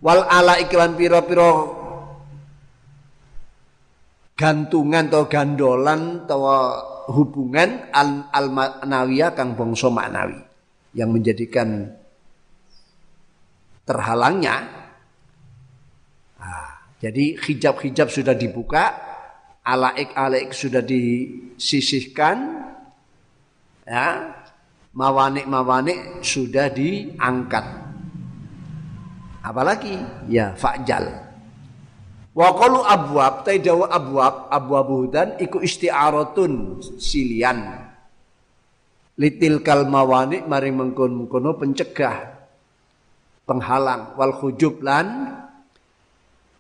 wal 0.05 0.21
ala 0.29 0.61
iklan 0.61 0.93
piro-piro 0.93 1.81
gantungan 4.37 5.09
atau 5.09 5.29
gandolan 5.29 6.25
atau 6.25 6.41
hubungan 7.13 7.89
al, 7.93 8.29
al 8.33 8.47
maknawiyah 8.49 9.33
kang 9.37 9.53
bangsa 9.53 9.89
maknawi 9.93 10.41
yang 10.97 11.13
menjadikan 11.13 11.93
terhalangnya. 13.85 14.55
Nah, 16.39 16.69
jadi 17.03 17.37
hijab-hijab 17.37 18.07
sudah 18.09 18.35
dibuka, 18.35 19.10
alaik-alaik 19.61 20.53
sudah 20.53 20.81
disisihkan, 20.81 22.65
ya, 23.85 24.33
mawanik-mawanik 24.91 26.25
sudah 26.25 26.67
diangkat. 26.71 27.65
Apalagi 29.41 29.97
ya 30.29 30.53
fajal. 30.53 31.09
Wa 32.31 32.55
qalu 32.55 32.79
abwab 32.85 33.43
taidawu 33.43 33.89
abwab 33.89 34.47
abwabudan 34.47 35.35
iku 35.41 35.59
isti'aratun 35.59 36.79
silian 36.95 37.91
litil 39.19 39.59
kalmawani 39.59 40.47
mari 40.47 40.71
mengkon 40.71 41.11
mengkono 41.13 41.59
pencegah 41.59 42.39
penghalang 43.43 44.15
wal 44.15 44.31
khujub 44.31 44.79
lan 44.79 45.35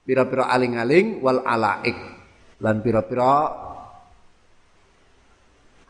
pira-pira 0.03 0.51
aling-aling 0.51 1.23
wal 1.23 1.39
alaik 1.41 1.95
lan 2.61 2.79
pira-pira 2.85 3.49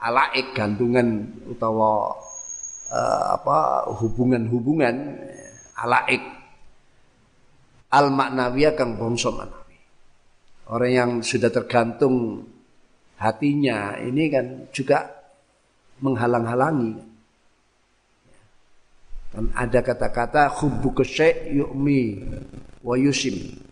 alaik 0.02 0.56
gantungan 0.56 1.30
utawa 1.46 2.16
uh, 2.90 3.26
apa 3.38 3.92
hubungan-hubungan 4.02 4.96
alaik 5.78 6.24
al 7.92 8.08
maknawiyah 8.10 8.74
kang 8.74 8.96
bangsa 8.96 9.30
manawi. 9.30 9.78
Orang 10.72 10.92
yang 10.92 11.12
sudah 11.20 11.52
tergantung 11.52 12.48
hatinya 13.20 14.00
ini 14.00 14.32
kan 14.32 14.72
juga 14.72 15.12
menghalang-halangi. 16.00 17.12
Dan 19.32 19.46
ada 19.56 19.80
kata-kata 19.84 20.48
hubbu 20.60 21.04
kesy 21.04 21.56
yu'mi 21.56 22.04
wa 22.84 22.96
yusim 22.96 23.71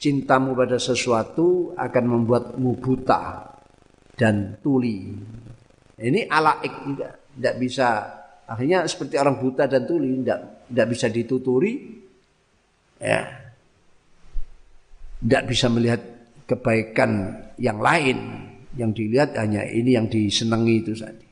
cintamu 0.00 0.56
pada 0.56 0.80
sesuatu 0.80 1.76
akan 1.76 2.04
membuatmu 2.08 2.80
buta 2.80 3.52
dan 4.16 4.56
tuli. 4.64 5.12
Ini 6.00 6.24
alaik 6.24 6.74
juga, 6.88 7.12
tidak 7.36 7.54
bisa 7.60 7.88
akhirnya 8.48 8.88
seperti 8.88 9.20
orang 9.20 9.36
buta 9.36 9.68
dan 9.68 9.84
tuli, 9.84 10.24
tidak 10.24 10.64
tidak 10.72 10.86
bisa 10.88 11.06
dituturi, 11.12 11.72
ya, 12.96 13.20
tidak 15.20 15.42
bisa 15.44 15.66
melihat 15.68 16.00
kebaikan 16.48 17.36
yang 17.60 17.76
lain, 17.84 18.18
yang 18.80 18.96
dilihat 18.96 19.36
hanya 19.36 19.68
ini 19.68 20.00
yang 20.00 20.08
disenangi 20.08 20.74
itu 20.80 20.96
saja. 20.96 21.28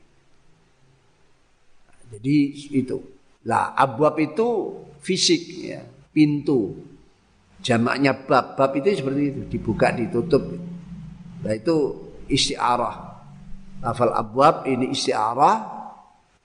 Jadi 2.13 2.35
itu. 2.77 2.97
Lah 3.49 3.73
abwab 3.73 4.19
itu 4.21 4.77
fisik 5.01 5.41
ya, 5.65 5.81
pintu. 6.13 6.88
Jamaknya 7.59 8.15
bab, 8.15 8.55
bab 8.55 8.71
itu 8.79 9.03
seperti 9.03 9.21
itu, 9.35 9.41
dibuka, 9.51 9.91
ditutup. 9.91 10.43
Nah 11.43 11.53
itu 11.55 11.75
istiarah. 12.31 12.95
Lafal 13.79 14.15
abwab 14.15 14.67
ini 14.67 14.91
istiarah 14.91 15.79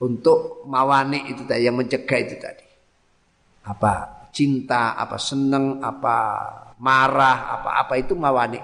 untuk 0.03 0.67
mawani 0.67 1.31
itu 1.31 1.47
tadi 1.47 1.67
yang 1.67 1.79
mencegah 1.79 2.19
itu 2.19 2.35
tadi. 2.39 2.67
Apa 3.67 4.27
cinta, 4.35 4.99
apa 4.99 5.17
seneng, 5.19 5.79
apa 5.79 6.17
marah, 6.83 7.55
apa-apa 7.59 7.95
itu 7.99 8.19
mawani. 8.19 8.59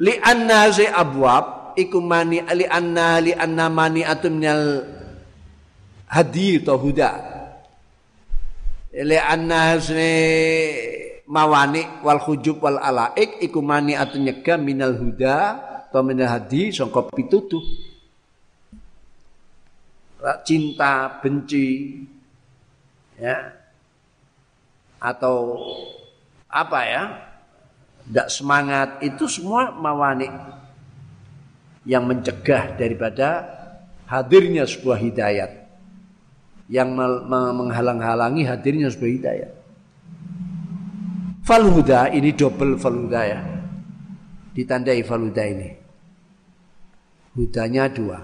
Li 0.00 0.14
anna 0.16 0.70
abwab 0.70 1.76
iku 1.76 2.00
mani 2.00 2.40
li 2.56 2.64
anna 2.64 3.20
li 3.20 3.36
anna 3.36 3.68
mani 3.68 4.02
minal 4.06 4.64
hadi 6.08 6.58
atau 6.62 6.78
huda. 6.80 7.10
Li 8.90 9.18
anna 9.18 9.76
mawani 11.30 12.02
wal 12.02 12.18
khujub 12.18 12.58
wal 12.58 12.82
alaik 12.82 13.38
iku 13.38 13.62
mani 13.62 13.94
atun 13.94 14.26
nyegah 14.26 14.58
minal 14.58 14.98
huda 14.98 15.62
atau 15.86 16.02
minal 16.02 16.26
hadi 16.26 16.74
sangka 16.74 17.06
pitutuh. 17.14 17.62
Cinta 20.44 21.16
benci 21.22 21.96
ya 23.16 23.56
atau 25.00 25.56
apa 26.44 26.80
ya 26.84 27.02
tidak 28.04 28.28
semangat 28.28 28.88
itu 29.00 29.24
semua 29.24 29.72
mawani 29.72 30.28
yang 31.88 32.04
mencegah 32.04 32.76
daripada 32.76 33.48
hadirnya 34.04 34.68
sebuah 34.68 34.98
hidayat. 35.00 35.50
Yang 36.70 36.90
menghalang-halangi 37.32 38.46
hadirnya 38.46 38.92
sebuah 38.92 39.10
hidayat 39.10 39.59
falhuda 41.50 42.14
ini 42.14 42.30
double 42.30 42.78
falhuda 42.78 43.20
ya 43.26 43.40
ditandai 44.54 45.02
falhuda 45.02 45.42
ini 45.42 45.80
hudanya 47.34 47.86
dua. 47.90 48.18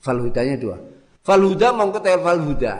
Fal 0.00 0.18
hudanya 0.20 0.56
dua. 0.60 0.76
Fal 1.24 1.42
huda 1.42 1.72
mongko 1.74 1.98
tel 2.04 2.20
fal 2.20 2.40
huda. 2.40 2.74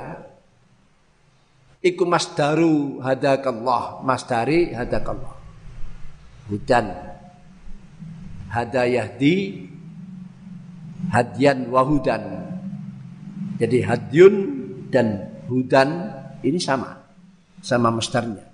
Iku 1.83 2.03
masdaru 2.07 3.03
hadakallah, 3.03 4.03
masdari 4.03 4.75
hadakallah. 4.75 5.35
Hudan. 6.51 6.87
Hadayahdi 8.51 9.67
hadyan 11.11 11.67
wahudan. 11.71 12.23
Jadi 13.59 13.83
hadyun 13.83 14.35
dan 14.91 15.31
hudan 15.51 16.15
ini 16.47 16.59
sama. 16.63 17.03
Sama 17.63 17.91
masdarnya. 17.91 18.47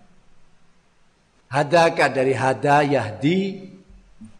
Hadaka 1.53 2.09
dari 2.09 2.33
hada 2.33 2.81
yahdi 2.81 3.69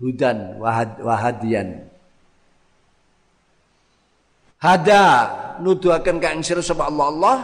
hudan 0.01 0.56
wahad, 0.56 0.97
wahadian? 1.05 1.84
Hada 4.56 5.05
nuduhaken 5.60 6.16
ka 6.16 6.32
ing 6.32 6.40
sapa 6.40 6.89
Allah 6.89 7.06
Allah? 7.12 7.36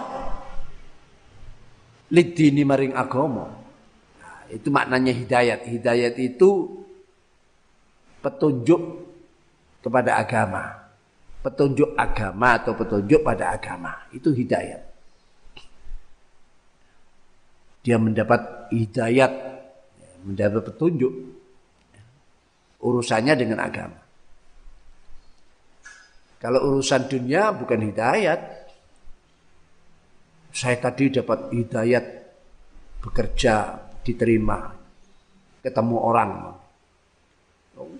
Lidini 2.08 2.64
maring 2.64 2.96
agama. 2.96 3.52
Nah, 4.16 4.40
itu 4.48 4.72
maknanya 4.72 5.12
hidayat. 5.12 5.68
Hidayat 5.68 6.16
itu 6.16 6.80
petunjuk 8.24 9.04
kepada 9.84 10.16
agama. 10.16 10.88
Petunjuk 11.44 11.92
agama 11.92 12.56
atau 12.56 12.72
petunjuk 12.72 13.20
pada 13.20 13.52
agama. 13.52 14.08
Itu 14.16 14.32
hidayat. 14.32 14.80
Dia 17.84 18.00
mendapat 18.00 18.72
hidayat 18.72 19.47
mendapat 20.28 20.68
petunjuk 20.68 21.12
urusannya 22.84 23.34
dengan 23.34 23.64
agama 23.64 24.08
kalau 26.38 26.70
urusan 26.70 27.10
dunia 27.10 27.50
bukan 27.50 27.82
hidayat. 27.90 28.40
Saya 30.54 30.78
tadi 30.78 31.10
dapat 31.10 31.50
hidayat 31.50 32.04
bekerja, 33.02 33.78
diterima, 34.06 34.70
ketemu 35.62 35.96
orang. 35.98 36.30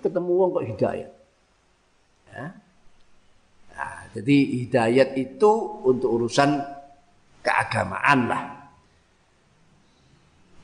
Ketemu 0.03 0.29
orang 0.39 0.51
kok 0.55 0.67
hidayat. 0.75 1.11
Ya. 2.31 2.45
Nah, 3.75 3.99
jadi 4.11 4.37
hidayat 4.65 5.09
itu 5.19 5.51
untuk 5.87 6.19
urusan 6.19 6.59
keagamaan 7.43 8.19
lah. 8.27 8.43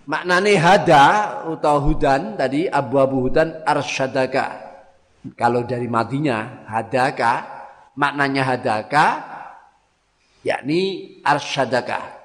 Maknanya 0.05 0.53
hada 0.61 1.03
atau 1.49 1.81
hudan 1.81 2.37
tadi 2.37 2.69
abu-abu 2.69 3.25
hudan 3.25 3.65
arsyadaka. 3.65 4.61
Kalau 5.33 5.65
dari 5.65 5.89
matinya 5.89 6.61
hadaka 6.69 7.41
maknanya 7.97 8.53
hadaka 8.53 9.05
yakni 10.45 11.17
arsyadaka. 11.25 12.21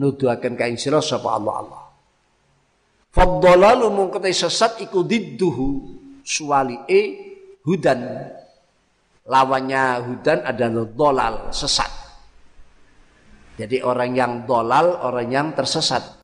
Nuduhaken 0.00 0.56
ka 0.56 0.64
ing 0.72 0.80
sira 0.80 1.04
sapa 1.04 1.36
Allah 1.36 1.54
Allah. 1.60 1.82
Faddalalu 3.12 3.86
mung 3.92 4.08
sesat 4.14 4.80
iku 4.80 5.04
didduhu 5.04 5.68
e 6.88 7.00
hudan. 7.68 8.00
Lawannya 9.28 9.84
hudan 10.08 10.38
adalah 10.48 10.88
dolal 10.88 11.34
sesat. 11.52 11.92
Jadi 13.60 13.84
orang 13.84 14.16
yang 14.16 14.32
dolal 14.48 15.04
orang 15.04 15.28
yang 15.28 15.48
tersesat 15.52 16.17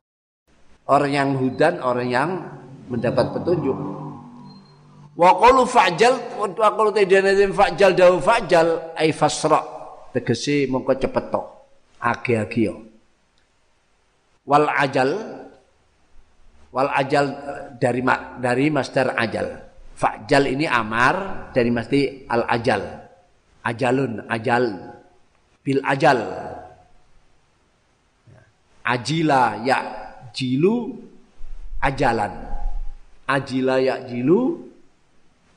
orang 0.85 1.11
yang 1.11 1.29
hudan 1.37 1.81
orang 1.81 2.09
yang 2.09 2.29
mendapat 2.89 3.33
petunjuk. 3.33 3.77
Wa 5.15 5.31
qalu 5.39 5.63
fa'jal 5.63 6.13
wa 6.37 6.69
qalu 6.75 6.89
tadana 6.91 7.31
fa'jal 7.33 7.91
dawu 7.95 8.17
fa'jal 8.21 8.93
ai 8.99 9.09
fasra. 9.15 9.61
Tegese 10.13 10.67
mongko 10.71 10.95
cepet 10.95 11.25
to 11.27 11.41
age-age 11.99 12.71
Wal 14.45 14.69
ajal 14.69 15.09
wal 16.69 16.91
ajal 16.93 17.25
dari 17.81 18.05
dari 18.37 18.65
masdar 18.69 19.17
ajal. 19.17 19.47
Fa'jal 19.95 20.51
ini 20.51 20.69
amar 20.69 21.49
dari 21.55 21.71
mesti 21.73 22.29
al 22.29 22.45
ajal. 22.45 22.83
Ajalun 23.65 24.27
ajal. 24.29 24.65
Bil 25.65 25.81
ajal. 25.81 26.19
Ajila 28.85 29.65
ya 29.65 30.04
jilu 30.35 30.99
ajalan. 31.79 32.51
Ajila 33.25 33.81
ya 33.81 34.03
jilu 34.05 34.69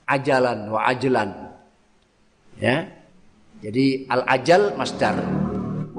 ajalan 0.09 0.73
wa 0.73 0.81
ajlan. 0.89 1.31
Ya. 2.57 2.89
Jadi 3.59 4.07
al 4.07 4.23
ajal 4.25 4.79
masdar. 4.79 5.19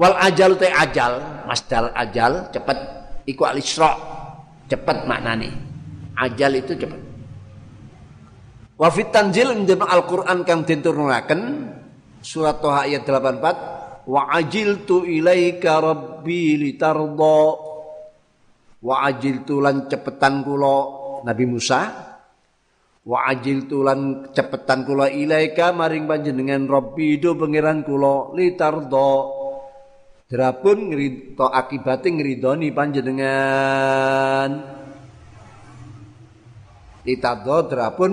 Wal 0.00 0.16
ajal 0.16 0.56
te 0.56 0.72
ajal, 0.72 1.44
masdar 1.44 1.92
ajal 1.92 2.48
cepat 2.50 2.78
iku 3.28 3.44
al 3.44 3.60
isra. 3.60 3.92
Cepat 4.66 5.04
maknane. 5.04 5.52
Ajal 6.16 6.56
itu 6.56 6.72
cepat. 6.74 7.00
Wa 8.80 8.88
fit 8.88 9.12
tanzil 9.12 9.52
dalam 9.68 9.84
Al-Qur'an 9.84 10.40
kang 10.40 10.64
diturunkaken 10.64 11.40
surat 12.24 12.64
Toha 12.64 12.88
ayat 12.88 13.04
84 13.04 14.08
wa 14.08 14.32
ajiltu 14.32 15.04
ilaika 15.04 15.84
rabbi 15.84 16.56
litarda 16.56 17.40
wa 18.80 19.04
ajiltu 19.08 19.60
lan 19.60 19.88
cepetan 19.88 20.44
kula 20.44 20.76
Nabi 21.24 21.44
Musa 21.44 21.80
wa 23.04 23.18
ajiltu 23.28 23.84
lan 23.84 24.32
cepetan 24.32 24.88
kula 24.88 25.12
ilaika 25.12 25.72
maring 25.72 26.08
panjenengan 26.08 26.64
rabbi 26.68 27.20
do 27.20 27.36
pangeran 27.36 27.84
kula 27.84 28.32
litarda 28.36 29.40
Drapun 30.30 30.94
ngrito 30.94 31.50
akibate 31.50 32.06
ngridoni 32.06 32.70
panjenengan. 32.70 34.50
Litado 37.02 37.66
drapun 37.66 38.12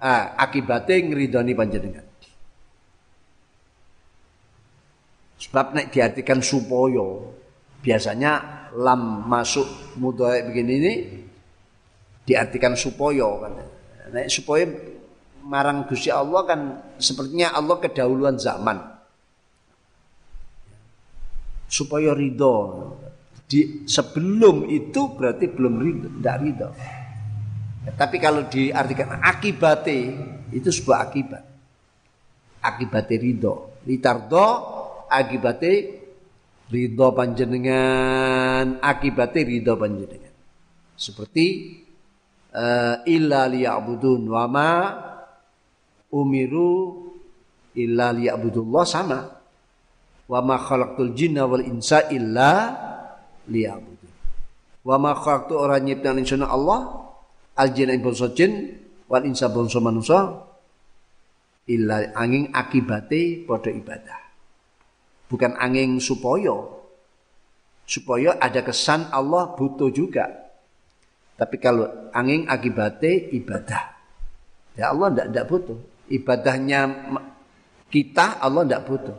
ah, 0.00 0.32
akibate 0.40 1.04
ngridoni 1.04 1.52
panjenengan. 1.52 2.06
Sebab 5.36 5.76
nek 5.76 5.92
diartikan 5.92 6.40
supaya 6.40 7.28
biasanya 7.84 8.63
lam 8.74 9.24
masuk 9.30 9.96
mudhari 10.02 10.42
begini 10.50 10.72
ini 10.82 10.92
diartikan 12.26 12.74
supaya 12.74 13.28
kan. 13.38 13.54
Nek 14.14 14.26
supaya 14.30 14.66
marang 15.44 15.86
Gusti 15.86 16.08
Allah 16.10 16.42
kan 16.48 16.60
sepertinya 16.98 17.54
Allah 17.54 17.76
kedahuluan 17.78 18.38
zaman 18.40 18.94
supaya 21.68 22.14
ridho. 22.14 22.56
Di, 23.44 23.84
sebelum 23.84 24.70
itu 24.72 25.12
berarti 25.14 25.50
belum 25.52 25.74
ridho, 25.82 26.08
tidak 26.18 26.36
ridho. 26.40 26.68
Ya, 27.84 27.92
tapi 27.92 28.16
kalau 28.16 28.48
diartikan 28.48 29.20
akibate 29.20 29.98
itu 30.54 30.68
sebuah 30.72 30.98
akibat. 31.10 31.42
Akibate 32.64 33.14
ridho. 33.20 33.82
Litardo 33.84 34.46
akibate 35.10 36.03
ridho 36.74 37.14
panjenengan, 37.14 38.82
akibate 38.82 39.46
ridho 39.46 39.78
panjenengan. 39.78 40.34
Seperti 40.98 41.46
uh, 42.50 43.06
illa 43.06 43.46
liya'budun 43.46 44.20
wa 44.26 44.44
ma 44.50 44.70
umiru 46.10 47.06
illa 47.78 48.10
liya'budullah 48.10 48.82
sama. 48.82 49.20
Wa 50.26 50.40
ma 50.42 50.58
khalaqtul 50.58 51.14
jinna 51.14 51.46
wal 51.46 51.62
insa 51.62 52.10
illa 52.10 52.74
liya'budun. 53.46 54.12
Wa 54.82 54.98
ma 54.98 55.14
khalaqtu 55.14 55.54
ora 55.54 55.78
nyipta 55.78 56.10
insana 56.10 56.50
Allah 56.50 57.06
al 57.54 57.70
jinna 57.70 57.94
bangsa 58.02 58.34
jin 58.34 58.74
wal 59.06 59.22
insa 59.22 59.46
bangsa 59.46 59.78
manusa 59.78 60.42
illa 61.70 62.12
angin 62.18 62.50
akibate 62.52 63.46
padha 63.46 63.70
ibadah 63.72 64.23
bukan 65.34 65.58
angin 65.58 65.98
supaya. 65.98 66.54
Supaya 67.82 68.38
ada 68.38 68.62
kesan 68.62 69.10
Allah 69.10 69.58
butuh 69.58 69.90
juga. 69.90 70.30
Tapi 71.34 71.58
kalau 71.58 71.90
angin 72.14 72.46
akibate 72.46 73.34
ibadah. 73.34 73.98
Ya 74.78 74.94
Allah 74.94 75.10
tidak 75.10 75.26
tidak 75.34 75.46
butuh. 75.50 75.78
Ibadahnya 76.06 76.80
kita 77.90 78.38
Allah 78.38 78.62
tidak 78.62 78.82
butuh. 78.86 79.18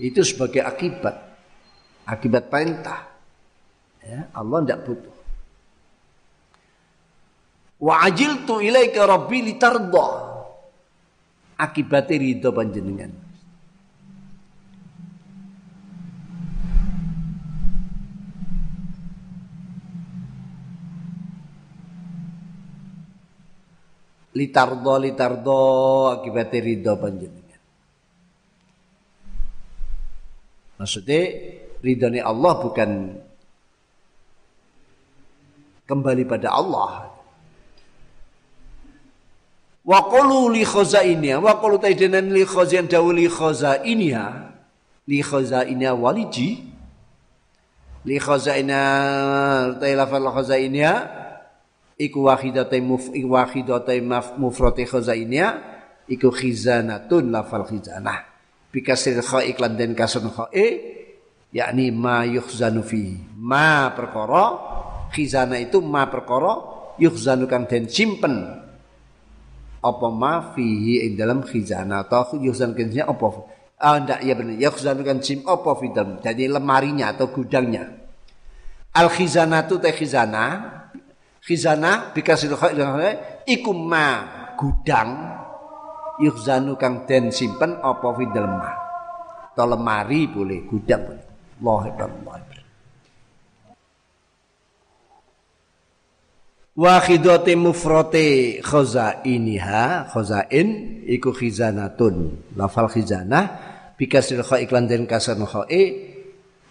Itu 0.00 0.24
sebagai 0.24 0.64
akibat. 0.64 1.14
Akibat 2.08 2.48
perintah. 2.48 3.12
Ya, 4.02 4.26
Allah 4.34 4.58
tidak 4.64 4.80
butuh. 4.88 5.14
Wa 7.78 8.02
ajiltu 8.08 8.58
ilaika 8.58 9.06
rabbi 9.06 9.46
litarda 9.46 10.06
akibatnya 11.62 12.18
ridho 12.18 12.50
panjenengan 12.50 13.21
litardo 24.32 24.94
litardo 24.96 25.60
akibatnya 26.16 26.60
ridho 26.60 26.94
panjenengan 26.96 27.42
Maksudnya 30.82 31.22
ridhani 31.78 32.18
Allah 32.18 32.58
bukan 32.58 32.90
kembali 35.86 36.26
pada 36.26 36.50
Allah. 36.50 37.14
Wa 39.86 39.98
qulu 40.10 40.50
li 40.50 40.66
khazainia 40.66 41.38
wa 41.38 41.54
qulu 41.62 41.78
taidanan 41.78 42.34
li 42.34 42.42
khazain 42.42 42.90
dawu 42.90 43.14
li 43.14 43.30
khazainia 43.30 44.50
li 45.06 45.22
khazainia 45.22 45.94
waliji 45.94 46.66
li 48.02 48.18
khazaina 48.18 48.82
tailafal 49.78 50.34
khazainia 50.34 51.21
iku 52.02 52.26
wahidatai 52.26 52.82
muf 52.82 53.14
iku 53.14 53.38
wahidatai 53.38 54.02
mufrati 54.34 54.82
khazainia 54.82 55.62
iku 56.10 56.34
khizanatun 56.34 57.30
lafal 57.30 57.62
khizanah. 57.62 58.26
Bikasir 58.74 59.22
kha'i 59.22 59.54
iklan 59.54 59.78
den 59.78 59.94
kasun 59.94 60.32
kha'i 60.32 60.80
yakni 61.54 61.94
ma 61.94 62.24
yukhzanu 62.26 62.82
fi 62.82 63.14
ma 63.38 63.92
perkara 63.92 64.44
khizana 65.12 65.60
itu 65.60 65.78
ma 65.84 66.08
perkara 66.10 66.52
yukhzanu 66.98 67.46
kang 67.46 67.70
den 67.70 67.86
simpen. 67.86 68.58
Apa 69.82 70.06
ma 70.14 70.54
fihi 70.54 71.06
ing 71.06 71.18
dalam 71.18 71.42
khizana 71.46 72.06
atau 72.06 72.38
yukhzan 72.38 72.74
kennya 72.74 73.06
apa? 73.06 73.26
Ah 73.82 73.98
ndak 73.98 74.22
ya 74.22 74.38
benar 74.38 74.56
yukhzanu 74.58 75.02
kan 75.02 75.18
sim 75.18 75.42
apa 75.42 75.74
fi 75.74 75.86
dalam 75.90 76.22
jadi 76.22 76.46
lemarinya 76.46 77.10
atau 77.10 77.34
gudangnya. 77.34 77.90
Al 78.94 79.10
khizana 79.10 79.66
tu 79.66 79.82
teh 79.82 79.90
khizana 79.90 80.81
khizana 81.42 82.14
bikasir 82.14 82.54
kha'i 82.54 82.78
iku 83.50 83.74
ma 83.74 84.06
gudang 84.54 85.10
yukhzanu 86.22 86.78
kang 86.78 87.02
den 87.04 87.34
simpen 87.34 87.82
apa 87.82 88.08
fi 88.14 88.24
lemah 88.30 88.74
atau 89.52 89.66
lemari 89.68 90.30
boleh 90.30 90.64
gudang 90.64 91.02
boleh. 91.02 91.26
Allah 91.62 91.82
Allah 92.08 92.52
wa 96.72 96.96
khidati 97.04 97.52
mufrati 97.52 98.58
khazainiha 98.64 100.08
khazain 100.08 100.68
iku 101.04 101.36
khizanatun. 101.36 102.48
Lafal 102.56 102.88
khizanah 102.88 103.44
bikasril 104.00 104.40
kha 104.40 104.56
iklan 104.64 104.88
den 104.88 105.04
kasar 105.04 105.36
khae 105.36 106.11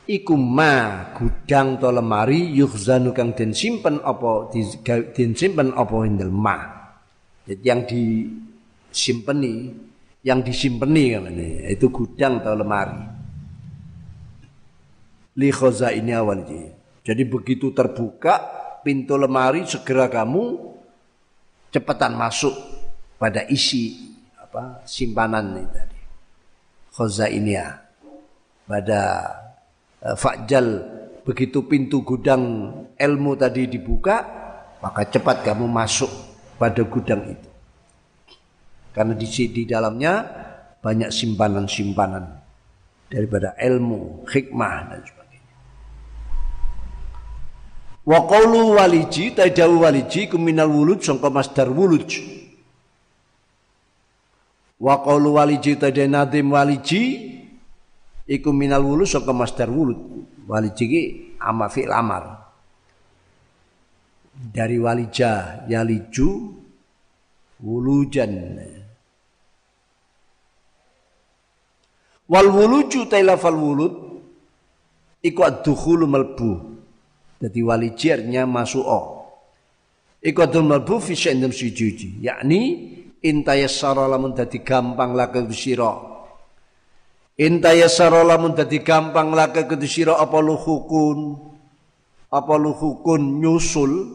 iku 0.07 0.34
ma 0.38 1.10
gudang 1.14 1.78
to 1.78 1.90
lemari 1.90 2.53
yukhzanu 2.56 3.14
kang 3.14 3.38
den 3.38 3.53
simpen 3.53 4.02
apa 4.02 4.49
den 5.14 5.32
simpen 5.38 5.73
apa 5.73 5.95
indel 6.06 6.34
ma. 6.34 6.57
Jadi 7.45 7.64
yang 7.65 7.82
di 7.86 8.26
simpeni 8.94 9.69
yang 10.22 10.45
disimpeni 10.45 11.18
kan 11.18 11.26
itu 11.68 11.90
gudang 11.90 12.41
atau 12.41 12.53
lemari. 12.53 13.02
Li 15.40 15.49
ini 15.49 16.11
awal 16.11 16.44
jadi 17.02 17.26
begitu 17.26 17.73
terbuka 17.73 18.61
pintu 18.86 19.18
lemari 19.18 19.65
segera 19.65 20.06
kamu 20.06 20.73
cepatan 21.73 22.14
masuk 22.14 22.53
pada 23.18 23.41
isi 23.49 24.14
apa 24.38 24.86
simpanan 24.86 25.57
ini 25.57 25.65
tadi. 25.73 25.99
Ini 27.32 27.53
ya. 27.56 27.68
Pada 28.69 29.02
uh, 30.06 30.18
fajal 30.18 30.82
begitu 31.22 31.65
pintu 31.69 32.02
gudang 32.02 32.73
ilmu 32.98 33.32
tadi 33.38 33.69
dibuka 33.69 34.26
maka 34.82 35.06
cepat 35.06 35.45
kamu 35.45 35.69
masuk 35.69 36.10
pada 36.57 36.82
gudang 36.82 37.22
itu 37.38 37.49
karena 38.91 39.15
di, 39.15 39.28
di 39.28 39.64
dalamnya 39.64 40.14
banyak 40.84 41.14
simpanan-simpanan 41.14 42.41
daripada 43.07 43.56
ilmu, 43.60 44.28
hikmah 44.28 44.76
dan 44.91 44.99
sebagainya. 45.03 45.56
Wa 48.02 48.19
qawlu 48.28 48.76
waliji 48.76 49.32
tadawu 49.32 49.84
waliji 49.88 50.28
kuminal 50.28 50.68
wulud 50.68 50.99
sangka 50.99 51.32
masdar 51.32 51.72
wulud. 51.72 52.07
Wa 54.82 54.99
qawlu 55.06 55.40
waliji 55.40 55.80
tadawu 55.80 56.52
waliji 56.52 57.03
iku 58.27 58.49
minal 58.53 58.84
wulud 58.85 59.07
sangka 59.07 59.34
masdar 59.34 59.69
wulud. 59.69 59.99
Waliji 60.49 60.85
ki 60.89 61.02
ama 61.39 61.69
fi'il 61.69 61.93
amar. 61.93 62.41
Dari 64.34 64.77
walija 64.81 65.64
yaliju 65.69 66.30
wulujan. 67.61 68.34
Wal 72.31 72.48
wuluju 72.48 73.06
tailafal 73.11 73.56
wulud 73.56 73.93
iku 75.22 75.41
ad-dukhulu 75.45 76.06
melbu. 76.10 76.52
Jadi 77.41 77.60
walijirnya 77.65 78.45
masuk 78.45 78.85
o. 78.85 79.02
Iku 80.22 80.45
adul 80.45 80.69
melbu 80.69 81.02
fi 81.02 81.18
syai'in 81.18 81.49
sujudi. 81.49 82.22
Yakni 82.22 82.61
intayassara 83.26 84.06
lamun 84.06 84.38
dadi 84.38 84.61
gampang 84.61 85.18
laka 85.18 85.41
sira. 85.49 86.11
Intaya 87.41 87.89
lamun 88.05 88.53
dadi 88.53 88.85
gampang 88.85 89.34
laka 89.34 89.65
kudu 89.65 89.89
sira 89.89 90.13
apa 90.13 90.38
luhukun? 90.38 91.41
Apa 92.30 92.53
luhukun 92.53 93.41
nyusul? 93.41 94.13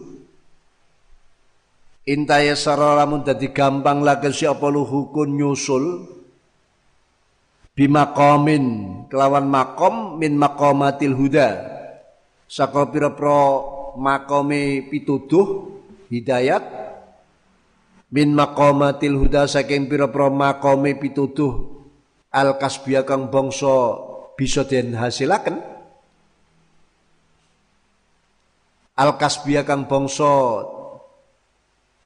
Intaya 2.06 2.54
lamun 2.70 3.26
dadi 3.26 3.50
gampang 3.50 4.06
laka 4.06 4.30
si 4.30 4.46
apa 4.46 4.70
luhukun 4.70 5.34
nyusul? 5.34 6.06
Bimakomin 7.74 8.64
kelawan 9.10 9.50
makom 9.50 10.22
min 10.22 10.38
makomatil 10.38 11.18
huda. 11.18 11.50
Saka 12.46 12.86
pira-pira 12.94 13.58
makome 13.98 14.86
pituduh 14.86 15.76
hidayat 16.14 16.62
min 18.06 18.30
makomatil 18.38 19.18
huda 19.18 19.50
saking 19.50 19.90
pira-pira 19.90 20.30
makome 20.30 20.94
pituduh 20.94 21.75
al 22.36 22.60
kasbia 22.60 23.08
kang 23.08 23.32
bangsa 23.32 23.96
bisa 24.36 24.68
den 24.68 24.92
hasilaken 24.92 25.56
al 29.00 29.16
kasbia 29.16 29.64
kang 29.64 29.88
bangsa 29.88 30.32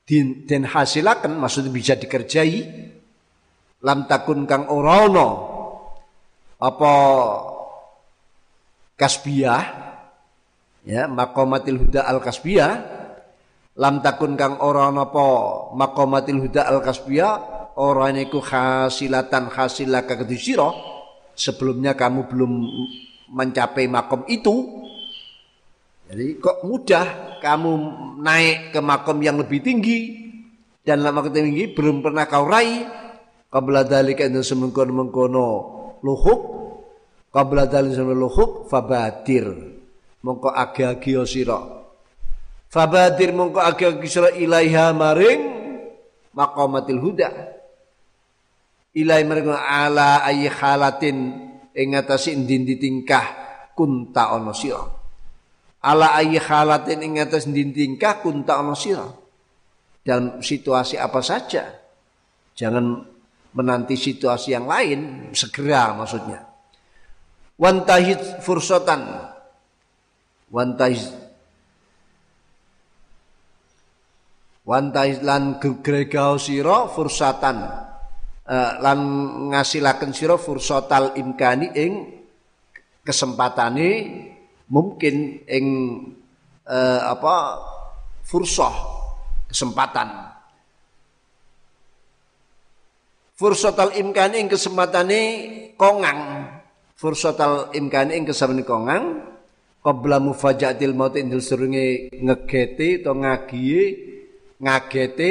den, 0.06 0.62
hasilaken 0.66 1.38
maksudnya 1.38 1.70
bisa 1.74 1.94
dikerjai 1.98 2.62
lam 3.82 4.06
takun 4.06 4.46
kang 4.46 4.70
ora 4.70 5.06
apa 6.60 6.94
kasbiyah 8.98 9.64
ya 10.86 11.06
makomatil 11.06 11.78
huda 11.86 12.06
al 12.06 12.18
kasbiyah 12.22 12.72
lam 13.78 14.02
takun 14.02 14.34
kang 14.34 14.58
ora 14.62 14.90
apa 14.90 15.26
makomatil 15.74 16.42
huda 16.46 16.66
al 16.66 16.82
kasbiyah 16.82 17.59
orang 17.78 18.18
iku 18.18 18.42
hasilatan 18.42 19.52
hasilah 19.52 20.02
sira 20.34 20.70
sebelumnya 21.40 21.94
kamu 21.94 22.26
belum 22.28 22.52
mencapai 23.30 23.86
makom 23.86 24.26
itu. 24.26 24.82
Jadi 26.10 26.42
kok 26.42 26.66
mudah 26.66 27.38
kamu 27.38 27.72
naik 28.18 28.74
ke 28.74 28.80
makom 28.82 29.22
yang 29.22 29.38
lebih 29.38 29.62
tinggi? 29.62 30.28
Dan 30.82 31.06
lama 31.06 31.22
tinggi 31.30 31.70
belum 31.70 32.02
pernah 32.02 32.26
kau 32.26 32.50
raih. 32.50 32.82
Qabla 33.50 33.86
dalika 33.86 34.26
inna 34.26 34.42
semengkono 34.42 34.90
mengkono 34.90 35.46
luhuk. 36.02 36.40
Qabla 37.30 37.70
semengkono 37.70 38.18
luhuk 38.26 38.50
fabadir. 38.66 39.46
Mongko 40.20 40.50
agi-agi 40.50 41.16
sira. 41.24 41.62
Fabadir 42.68 43.30
mongko 43.32 43.62
agi-agi 43.62 44.08
sira 44.10 44.28
ilaiha 44.34 44.90
maring 44.92 45.40
maqamatil 46.34 47.00
huda 47.00 47.59
ilai 48.94 49.22
mereka 49.22 49.58
ala 49.58 50.26
ayi 50.26 50.50
halatin 50.50 51.50
ing 51.74 51.94
atase 51.94 52.34
ndi 52.34 52.74
tingkah 52.76 53.26
kunta 53.74 54.34
ana 54.34 54.50
sira. 54.50 54.82
Ala 55.80 56.12
ayi 56.18 56.36
halatin 56.36 57.00
ing 57.00 57.22
atas 57.22 57.46
ndi 57.46 57.70
tingkah 57.70 58.18
kunta 58.20 58.58
ana 58.58 58.74
sira. 58.74 59.06
Dalam 60.00 60.40
situasi 60.42 60.96
apa 60.98 61.20
saja. 61.22 61.70
Jangan 62.56 63.04
menanti 63.54 63.94
situasi 63.94 64.54
yang 64.54 64.66
lain 64.66 65.32
segera 65.32 65.94
maksudnya. 65.94 66.46
Wantahid 67.60 68.40
fursatan 68.40 69.04
wantahid 70.50 71.04
wantahid 74.64 75.20
lan 75.20 75.60
gegregao 75.60 76.40
sira 76.40 76.88
fursatan 76.88 77.89
lan 78.50 79.00
ngasilaken 79.54 80.10
sira 80.10 80.34
fursatal 80.34 81.14
imkani 81.14 81.70
ing 81.70 81.92
kesempatane 83.06 83.90
mungkin 84.66 85.46
ing 85.46 85.66
uh, 86.66 87.00
apa 87.14 87.34
fursah 88.26 88.74
kesempatan. 89.46 90.34
Fursatal 93.38 93.94
imkani 93.96 94.42
ing 94.42 94.48
kesempatane 94.50 95.20
kongang. 95.78 96.50
Fursatal 96.98 97.70
imkani 97.72 98.18
ing 98.18 98.26
kesempatane 98.26 98.66
kongang 98.66 99.04
qabla 99.80 100.20
mufajatil 100.20 100.92
maut 100.92 101.16
indul 101.16 101.40
surunge 101.40 102.12
ngegete 102.12 103.00
to 103.00 103.16
ngagiye 103.16 103.82
ngagete 104.60 105.30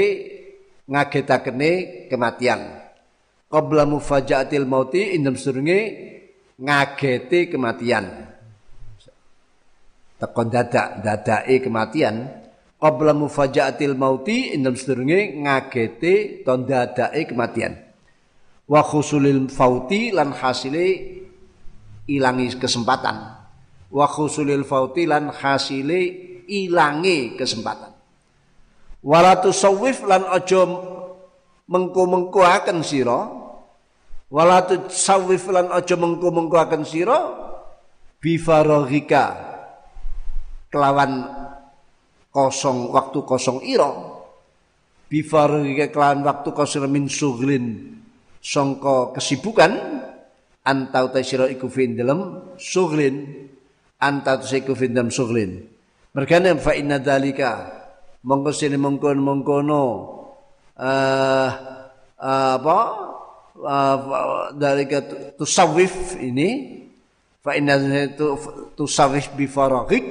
ngagetakene 0.89 1.71
kematian 2.09 2.78
qabla 3.49 3.84
mufajaatil 3.89 4.69
mauti 4.69 5.17
indem 5.17 5.34
sedurunge 5.34 5.80
ngageti 6.61 7.49
kematian. 7.49 8.05
Tekon 10.21 10.47
dadak 10.53 11.01
dadake 11.01 11.65
kematian. 11.65 12.30
Qabla 12.80 13.11
mufajaatil 13.17 13.97
mauti 13.97 14.53
indem 14.55 14.77
sedurunge 14.77 15.35
ngageti 15.43 16.45
ton 16.45 16.63
dadake 16.69 17.26
kematian. 17.26 17.73
Wa 18.69 18.85
khusulil 18.85 19.49
fauti 19.49 20.13
lan 20.13 20.30
hasile 20.30 20.85
ilangi 22.05 22.53
kesempatan. 22.61 23.17
Wa 23.89 24.05
khusulil 24.05 24.61
fauti 24.61 25.09
lan 25.09 25.34
hasile 25.34 25.99
ilangi 26.45 27.34
kesempatan. 27.34 27.97
Wala 29.01 29.41
tusawwif 29.41 30.05
lan 30.05 30.27
aja 30.30 30.67
mengko-mengko 31.69 32.41
akan 32.41 32.81
sira 32.81 33.29
wala 34.33 34.57
tusawwif 34.65 35.45
lan 35.53 35.69
aja 35.69 35.93
mengko-mengko 35.93 36.57
akan 36.57 36.81
sira 36.81 37.19
bi 38.17 38.41
faraghika 38.41 39.37
kelawan 40.73 41.25
kosong 42.29 42.93
waktu 42.93 43.19
kosong 43.25 43.59
ira. 43.65 43.89
Bi 45.09 45.25
faraghika 45.25 45.89
kelawan 45.89 46.21
waktu 46.21 46.49
kosong 46.53 46.85
min 46.85 47.09
suglin 47.09 47.97
sangka 48.39 49.13
kesibukan 49.17 49.73
antau 50.63 51.09
ta 51.09 51.19
sira 51.25 51.49
iku 51.49 51.67
fi 51.67 51.89
suglin 52.61 53.15
antau 53.99 54.37
ta 54.37 54.47
iku 54.53 54.73
fi 54.77 54.85
dalem 54.87 55.09
suglin 55.11 55.65
mergane 56.13 56.55
fa 56.61 56.77
inna 56.77 57.01
dalika 57.01 57.67
mongko 58.23 58.51
sine 58.53 58.77
mongkon-mongkono 58.77 59.83
uh, 60.80 61.49
uh, 62.15 62.51
apa? 62.57 62.80
Uh, 63.60 63.97
dari 64.56 64.88
tusawif 65.35 66.15
ini 66.15 66.80
fa 67.43 67.60
inna 67.60 67.76
itu 67.76 68.39
tusawif 68.80 69.35
bi 69.35 69.51
faraghik 69.51 70.06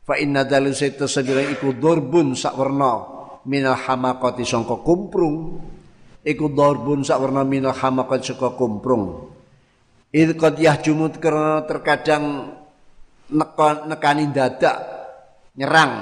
fa 0.00 0.16
inna 0.16 0.48
dalil 0.48 0.72
itu 0.72 1.04
sedira 1.04 1.44
iku 1.44 1.76
dorbun 1.76 2.32
sak 2.32 2.56
warna 2.56 2.92
minal 3.44 3.76
hamaqati 3.76 4.42
sangka 4.46 4.80
kumprung. 4.80 5.60
Iku 6.22 6.54
dorbun 6.54 7.02
sak 7.04 7.18
warna 7.18 7.44
minal 7.44 7.76
hamaqati 7.76 8.32
sangka 8.32 8.56
kumprung. 8.56 9.28
Il 10.12 10.36
qad 10.36 10.60
yahjumut 10.60 11.20
karena 11.20 11.64
terkadang 11.64 12.56
nekani 13.88 14.28
dadak 14.28 14.76
nyerang 15.56 15.92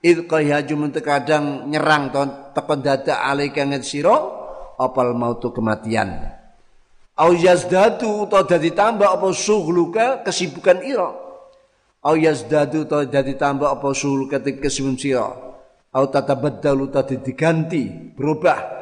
il 0.00 0.24
qad 0.24 0.42
yahjumut 0.44 0.96
terkadang 0.96 1.68
nyerang 1.68 2.08
tekan 2.56 2.80
dadak 2.80 3.20
alika 3.20 3.64
nget 3.68 3.84
sira 3.84 4.16
apal 4.80 5.12
mautu 5.12 5.52
kematian. 5.52 6.40
Au 7.20 7.36
yazdadu 7.36 8.24
ta 8.32 8.48
dadi 8.48 8.72
tambah 8.72 9.04
apa 9.04 9.28
sughluka 9.36 10.24
kesibukan 10.24 10.80
ira. 10.80 11.12
Au 12.00 12.16
yazdadu 12.16 12.88
ta 12.88 13.04
dadi 13.04 13.36
tambah 13.36 13.68
apa 13.68 13.92
sughluka 13.92 14.40
kesibukan 14.40 14.96
sira. 14.96 15.28
Au 15.92 16.04
tatabaddalu 16.08 16.88
ta 16.88 17.04
diganti 17.04 17.92
berubah. 18.16 18.80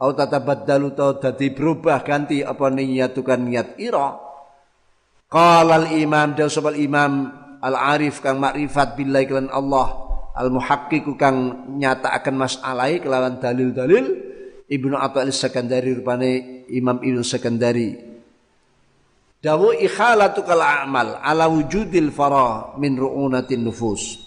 Au 0.00 0.16
tatabaddalu 0.16 0.88
ta 0.96 1.12
dadi 1.20 1.52
berubah 1.52 2.00
ganti 2.00 2.40
apa 2.40 2.72
niyatukan 2.72 3.40
niat 3.44 3.68
ira. 3.76 4.16
Qala 5.28 5.84
al 5.84 5.92
imam 5.92 6.32
da 6.32 6.48
sabal 6.48 6.80
imam 6.80 7.28
al 7.60 7.76
arif 7.76 8.24
kang 8.24 8.40
makrifat 8.40 8.96
billahi 8.96 9.28
kelan 9.28 9.50
Allah 9.52 10.13
al 10.34 10.50
muhaqqiq 10.50 11.06
kang 11.14 11.70
nyatakaken 11.78 12.36
masalah 12.36 12.90
kelawan 12.98 13.38
dalil-dalil 13.38 14.34
Ibnu 14.64 14.96
Athail 14.98 15.30
Sekandari 15.30 15.94
rupane 15.94 16.64
Imam 16.72 16.98
Ibnu 16.98 17.22
Sekandari 17.22 18.14
Dawu 19.44 19.76
ikhalatu 19.76 20.40
kal 20.40 20.56
amal 20.64 21.20
ala 21.20 21.52
wujudil 21.52 22.08
farah 22.08 22.80
min 22.80 22.96
ru'unatin 22.96 23.60
nufus. 23.60 24.24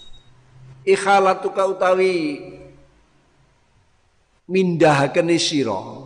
Ikhalatu 0.86 1.50
ka 1.58 1.66
utawi 1.66 2.38
mindahaken 4.46 5.34
sira 5.42 6.06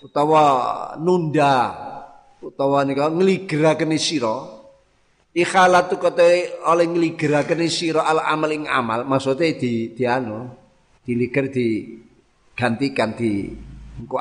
utawa 0.00 0.42
nunda 0.96 1.76
utawa 2.40 2.80
nika 2.88 3.12
ngligeraken 3.12 3.92
sira 4.00 4.59
ikhalatu 5.30 5.96
kata 6.02 6.26
oleh 6.66 6.86
ngligeraken 6.90 7.62
sira 7.70 8.02
al 8.02 8.18
amal 8.22 8.50
ing 8.50 8.66
amal 8.66 9.06
maksudnya 9.06 9.54
di 9.54 9.94
di 9.94 10.02
anu 10.02 10.50
diliger 11.06 11.50
di 11.50 11.98
gantikan 12.54 13.16
di 13.16 13.50
engko 14.00 14.18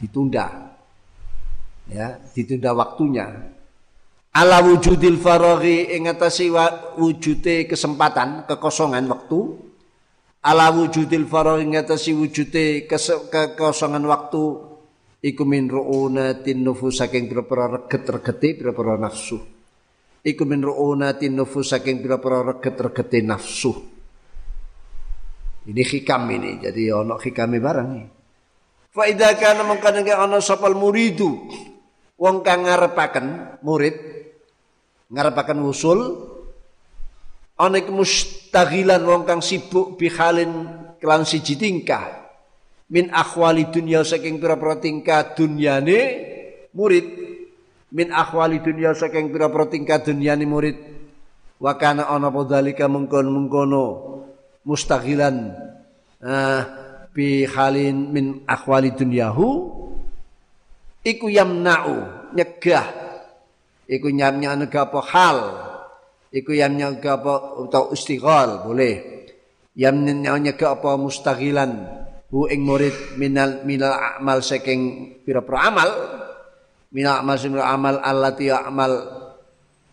ditunda. 0.00 0.46
Ya 1.90 2.16
ditunda 2.32 2.72
waktunya. 2.72 3.50
Ala 4.30 4.62
wujudil 4.62 5.18
faraghi 5.18 5.90
ing 5.90 6.06
atase 6.06 6.46
wujude 6.96 7.66
kesempatan 7.66 8.46
kekosongan 8.46 9.10
waktu. 9.10 9.40
Ala 10.40 10.70
wujudil 10.70 11.26
faraghi 11.26 11.66
ing 11.66 11.74
atase 11.76 12.14
wujude 12.14 12.86
kekosongan 12.86 14.06
waktu. 14.06 14.70
Iku 15.20 15.44
min 15.44 15.68
ru'unatin 15.68 16.64
nufus 16.64 16.96
saking 16.96 17.28
pira-pira 17.28 17.68
reget-regete 17.68 18.56
pira-pira 18.56 18.96
nafsu 18.96 19.59
iku 20.24 20.42
min 20.44 20.60
ru'unatin 20.64 21.36
nufus 21.36 21.72
saking 21.72 22.04
pira-pira 22.04 22.44
reget-regete 22.44 23.20
nafsu. 23.24 23.72
Ini 25.60 25.82
hikam 25.84 26.24
ini 26.32 26.64
jadi 26.64 27.04
ono 27.04 27.20
hikame 27.20 27.60
barang 27.60 27.88
nih 27.92 28.06
Fa 28.90 29.06
idza 29.06 29.38
kana 29.38 29.62
mangkane 29.62 30.02
ana 30.10 30.42
sapal 30.42 30.74
muridu 30.74 31.30
wong 32.18 32.42
kang 32.42 32.66
ngarepaken 32.66 33.60
murid 33.62 33.94
ngarepaken 35.14 35.62
usul 35.62 36.00
ana 37.54 37.78
iku 37.78 37.92
mustaghilan 37.94 38.98
wong 39.06 39.22
kang 39.28 39.38
sibuk 39.44 39.94
bihalin 39.94 40.66
kelan 40.98 41.22
siji 41.22 41.54
tingkah. 41.54 42.18
Min 42.90 43.14
akhwali 43.14 43.70
dunya 43.70 44.02
saking 44.02 44.42
pira-pira 44.42 44.82
tingkah 44.82 45.38
dunyane 45.38 46.00
murid 46.74 47.19
min 47.90 48.14
akhwali 48.14 48.62
dunya 48.62 48.94
saking 48.94 49.30
pira-pira 49.30 49.66
dunyane 50.02 50.46
murid. 50.46 50.78
Wa 51.60 51.76
kana 51.76 52.08
ana 52.08 52.32
padhalika 52.32 52.88
mengkon-mengkono 52.88 53.84
mustaghilan 54.64 55.52
uh, 56.24 56.60
bi 57.12 57.44
halin 57.44 58.08
min 58.08 58.26
akhwali 58.48 58.96
dunyahu. 58.96 59.48
Iku 61.04 61.28
yamna'u 61.28 61.96
nyegah. 62.32 62.86
Iku 63.90 64.08
nyamnya 64.08 64.54
nega 64.54 64.86
apa 64.86 65.00
hal? 65.02 65.38
Iku 66.30 66.54
yamnya 66.54 66.94
nega 66.94 67.18
apa 67.18 67.58
atau 67.66 67.90
istighal 67.90 68.64
boleh. 68.64 69.26
Yamnya 69.74 70.38
nyegah 70.38 70.78
apa 70.78 70.94
mustaghilan? 70.94 71.72
Hu 72.30 72.46
ing 72.46 72.62
murid 72.62 73.18
minal 73.18 73.66
minal 73.66 73.90
amal 74.22 74.38
saking 74.38 75.12
pira-pira 75.26 75.66
amal 75.66 75.90
minal 76.90 77.22
amal 77.22 77.36
sing 77.38 77.54
amal 77.54 77.98
allati 78.02 78.50
amal 78.50 78.92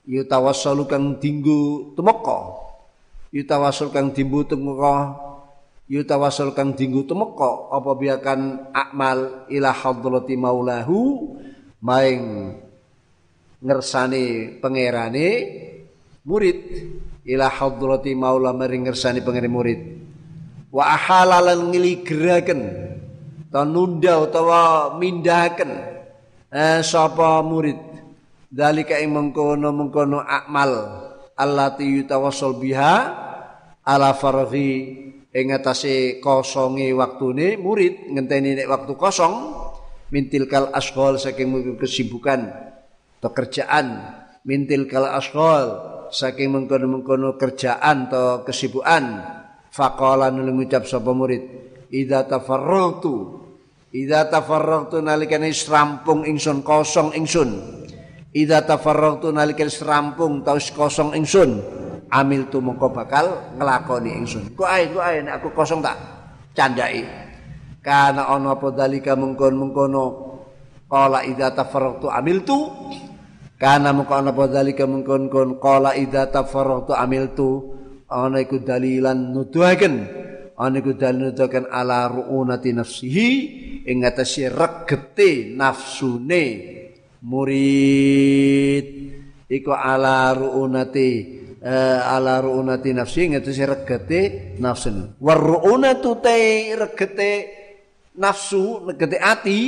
yutawassalu 0.06 0.84
kang 0.90 1.18
dinggo 1.18 1.94
tumeka. 1.94 2.68
Yutawassul 3.32 3.94
kang 3.94 4.14
dimbu 4.14 4.45
tumeka. 4.45 5.28
Yutawasul 5.88 6.52
kang 6.52 6.76
dinggo 6.76 7.07
temeka 7.07 7.72
apa 7.72 7.95
biakan 7.95 8.72
akmal 8.76 9.48
ila 9.48 9.72
hadrati 9.72 10.36
maulahu 10.36 11.32
maing 11.80 12.52
ngersani 13.64 14.60
pangerane 14.60 15.28
murid. 16.28 16.60
Ila 17.24 17.48
hadrati 17.48 18.11
maula 18.19 18.52
maring 18.52 18.84
ngersani 18.84 19.24
pangerane 19.24 19.48
murid. 19.48 19.80
Wa 20.76 20.91
ahalalan 20.91 21.72
ngiligeraken 21.72 22.61
ta 23.48 23.64
nunda 23.64 24.19
utawa 24.19 24.91
mindahaken 24.99 25.97
eh, 26.52 26.80
sapa 26.84 27.44
murid? 27.44 27.80
Dalika 28.48 28.95
ing 28.95 29.11
mengkono 29.11 29.76
mengkono 29.76 30.24
akmal 30.24 30.72
allati 31.36 31.84
yutawassul 31.84 32.56
biha 32.64 32.95
ala 33.84 34.15
farghi 34.15 34.72
ing 35.36 35.48
atase 35.52 36.24
kosonge 36.24 36.88
waktune. 36.95 37.60
Murid 37.60 38.07
ngenteni 38.07 38.56
nek 38.56 38.72
waktu 38.72 38.94
kosong 38.95 39.36
mintil 40.15 40.48
kal 40.48 40.72
asghal 40.72 41.19
saking 41.19 41.76
kesibukan 41.76 42.48
atau 43.19 43.32
kerjaan 43.36 44.15
mintil 44.48 44.88
kal 44.88 45.11
asghal 45.11 45.84
saking 46.07 46.56
mengkono-mengkono 46.56 47.36
kerjaan 47.36 48.07
atau 48.07 48.48
kesibukan. 48.48 49.36
Faqala 49.68 50.32
nuli 50.32 50.56
ngucap 50.56 50.88
sapa 50.88 51.11
murid 51.11 51.44
idza 51.91 52.24
tafarragtu 52.26 53.47
idza 53.91 54.27
tafarragtu 54.27 54.99
nalikane 54.99 55.51
rampung 55.68 56.27
ingsun 56.27 56.64
kosong 56.64 57.15
ingsun. 57.15 57.49
Idza 58.35 58.64
tafarragtu 58.68 59.31
nalikane 59.31 59.72
rampung 59.84 60.43
taus 60.43 60.69
kosong 60.73 61.15
ingsun 61.15 61.77
amil 62.11 62.47
tu 62.47 62.64
mengko 62.64 62.91
bakal 62.91 63.55
ngelakoni 63.55 64.11
ingsun. 64.23 64.55
Ku 64.55 64.64
ae 64.64 64.91
ku 64.91 64.99
ae 64.99 65.23
aku 65.27 65.51
kosong 65.51 65.84
tak 65.84 65.97
candai. 66.55 67.03
Karena 67.84 68.27
ana 68.27 68.59
apa 68.59 68.68
dalika 68.76 69.15
mengkon-mengkono 69.15 70.03
qala 70.91 71.23
idza 71.23 71.55
tafarraqtu 71.55 72.11
amiltu. 72.11 72.68
Karena 73.55 73.95
mengko 73.95 74.11
ana 74.11 74.35
apa 74.35 74.43
dalika 74.51 74.84
mengkon-kon 74.84 75.59
qala 75.64 75.95
idza 75.95 76.27
tafarraqtu 76.27 76.91
amiltu. 76.91 77.76
Ana 78.07 78.43
iku 78.43 78.59
dalilan 78.59 79.35
nuduhaken. 79.35 79.95
Ana 80.59 80.76
iku 80.80 80.95
dalil 80.99 81.31
nuduhaken 81.31 81.72
ala 81.72 82.11
ruunati 82.11 82.76
nafsihi 82.76 83.30
ing 83.88 84.03
atase 84.03 84.51
regete 84.51 85.55
nafsune 85.55 86.43
murid. 87.23 88.88
Iku 89.47 89.72
ala 89.72 90.35
ruunati 90.35 91.09
uh, 91.64 91.99
ala 92.03 92.43
ruunati 92.43 92.91
nafsi 92.91 93.31
ngetesi 93.31 93.64
regete 93.64 94.22
nafsu. 94.59 95.15
War 95.23 95.39
ruunatu 95.39 96.19
te 96.19 96.76
regete 96.76 97.31
nafsu 98.19 98.91
regete 98.91 99.15
ati. 99.23 99.59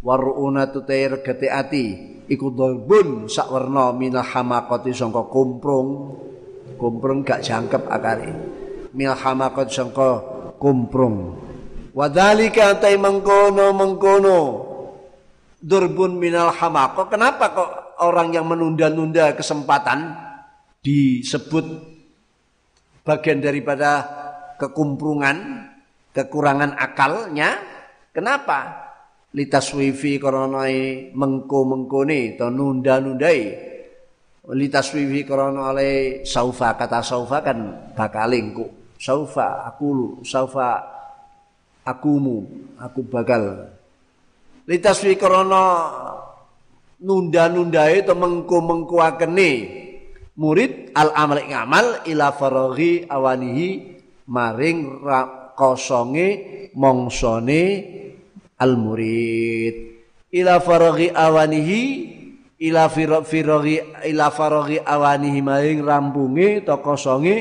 War 0.00 0.16
ruunatu 0.16 0.88
te 0.88 0.96
regete 0.96 1.52
ati. 1.52 1.86
Iku 2.26 2.50
dolbun 2.56 3.28
sak 3.28 3.52
warna 3.52 3.92
minal 3.92 4.24
hamakati 4.24 4.96
sangka 4.96 5.28
kumprung. 5.28 6.24
Kumprung 6.80 7.24
gak 7.24 7.40
jangkep 7.40 7.88
akare 7.88 8.32
minal 8.96 9.16
hamakati 9.16 9.72
sangka 9.72 10.20
kumprung 10.56 11.45
wadhalika 11.96 12.76
antai 12.76 13.00
mengkono 13.00 13.72
mengkono 13.72 14.38
durbun 15.56 16.20
minal 16.20 16.52
hamako 16.52 17.08
kenapa 17.08 17.56
kok 17.56 17.70
orang 18.04 18.36
yang 18.36 18.44
menunda-nunda 18.44 19.32
kesempatan 19.32 20.12
disebut 20.84 21.96
bagian 23.06 23.38
daripada 23.38 24.02
kekumprungan, 24.58 25.68
kekurangan 26.10 26.74
akalnya. 26.74 27.58
Kenapa? 28.10 28.88
Litas 29.36 29.70
wifi 29.76 30.16
koronai 30.16 31.10
mengko 31.12 31.68
mengkone 31.68 32.34
atau 32.34 32.48
nunda 32.48 32.96
nundai. 32.98 33.40
Litas 34.56 34.94
wifi 34.96 35.26
korona 35.26 35.74
oleh 35.74 36.22
saufa 36.24 36.78
kata 36.78 37.04
saufa 37.04 37.44
kan 37.44 37.58
bakalingku. 37.92 38.96
Saufa 38.96 39.68
aku 39.68 40.22
saufa 40.24 40.95
akumu, 41.86 42.50
aku 42.82 43.06
bakal. 43.06 43.70
Litas 44.66 44.98
wifi 45.06 45.14
korona 45.14 45.62
nunda 46.98 47.46
nundai 47.46 48.02
atau 48.02 48.18
mengko 48.18 48.58
mengko 48.66 48.98
akene 48.98 49.50
murid 50.34 50.90
al 50.96 51.14
amal 51.14 51.38
ngamal 51.38 51.86
ila 52.10 52.34
faraghi 52.34 53.06
awanihi 53.06 53.68
maring 54.26 55.06
kosonge 55.54 56.28
mongsone 56.74 57.62
al 58.58 58.74
murid 58.74 59.74
ila 60.34 60.58
faraghi 60.58 61.14
awanihi 61.14 61.82
ila 62.66 62.90
firaghi 62.90 63.76
ila 64.10 64.26
awanihi 64.82 65.40
maring 65.44 65.80
rampunge 65.86 66.64
to 66.66 66.74
kosonge 66.82 67.36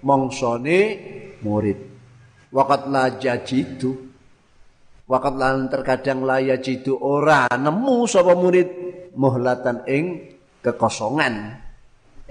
mongsone 0.00 0.78
murid 1.44 1.91
waqat 2.52 2.82
la 2.92 3.16
jajidu 3.16 3.90
waqat 5.08 5.34
lan 5.34 5.72
terkadang 5.72 6.22
la 6.22 6.38
yajidu 6.38 7.00
ora 7.00 7.48
nemu 7.48 8.04
sapa 8.04 8.36
murid 8.36 8.68
muhlatan 9.16 9.82
ing 9.88 10.36
kekosongan 10.62 11.62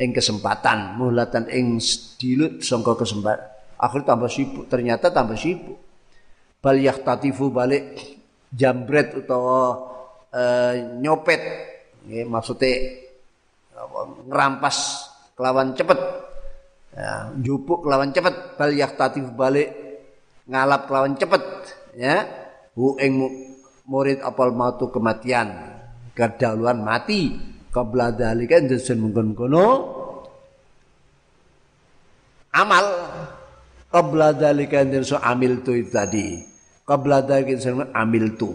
ing 0.01 0.09
kesempatan, 0.17 0.97
mulatan 0.97 1.45
ing 1.51 1.77
dilut 2.17 2.65
sangka 2.65 2.97
kesempatan. 2.97 3.45
Akhir 3.77 4.01
tambah 4.01 4.29
sibuk, 4.29 4.65
ternyata 4.65 5.13
tambah 5.13 5.37
sibuk. 5.37 5.77
Bal 6.61 6.77
yahtatifu 6.77 7.49
balik 7.49 7.97
jambret 8.53 9.17
utawa 9.17 9.77
e, 10.29 10.41
nyopet. 11.01 11.41
Ya, 12.05 12.25
maksudnya 12.25 13.01
ngerampas 14.29 15.09
kelawan 15.33 15.73
cepet. 15.73 15.97
Ya, 16.93 17.33
jupuk 17.41 17.85
kelawan 17.85 18.13
cepet. 18.13 18.57
Bal 18.57 18.73
yahtatifu 18.77 19.33
balik 19.33 19.69
ngalap 20.51 20.91
kelawan 20.91 21.15
cepet. 21.15 21.43
Ya, 21.95 22.27
hu 22.75 22.99
ing 22.99 23.15
murid 23.87 24.19
apal 24.19 24.51
matu 24.51 24.91
kematian. 24.91 25.47
Kedaluan 26.11 26.83
mati. 26.83 27.49
Qabla 27.71 28.11
dzalika 28.11 28.59
ndesen 28.59 28.99
mungkon 28.99 29.31
kono 29.31 29.65
amal. 32.51 32.83
Qabla 33.87 34.35
dzalika 34.35 34.83
ndesen 34.83 35.23
amil 35.23 35.63
tu 35.63 35.71
tadi. 35.87 36.43
Qabla 36.83 37.23
dzalika 37.23 37.55
ndesen 37.55 37.95
amil 37.95 38.35
tu. 38.35 38.51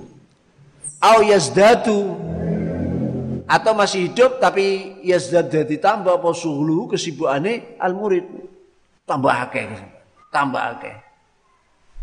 Au 1.00 1.24
yazdatu 1.24 1.96
atau 3.48 3.72
masih 3.72 4.10
hidup 4.10 4.36
tapi 4.42 5.00
yazdad 5.00 5.48
ditambah 5.48 6.18
apa 6.18 6.30
suhlu 6.36 6.92
kesibukane 6.92 7.80
al 7.80 7.96
murid 7.96 8.28
tambah 9.08 9.32
akeh. 9.48 9.68
Tambah 10.28 10.64
akeh 10.76 11.05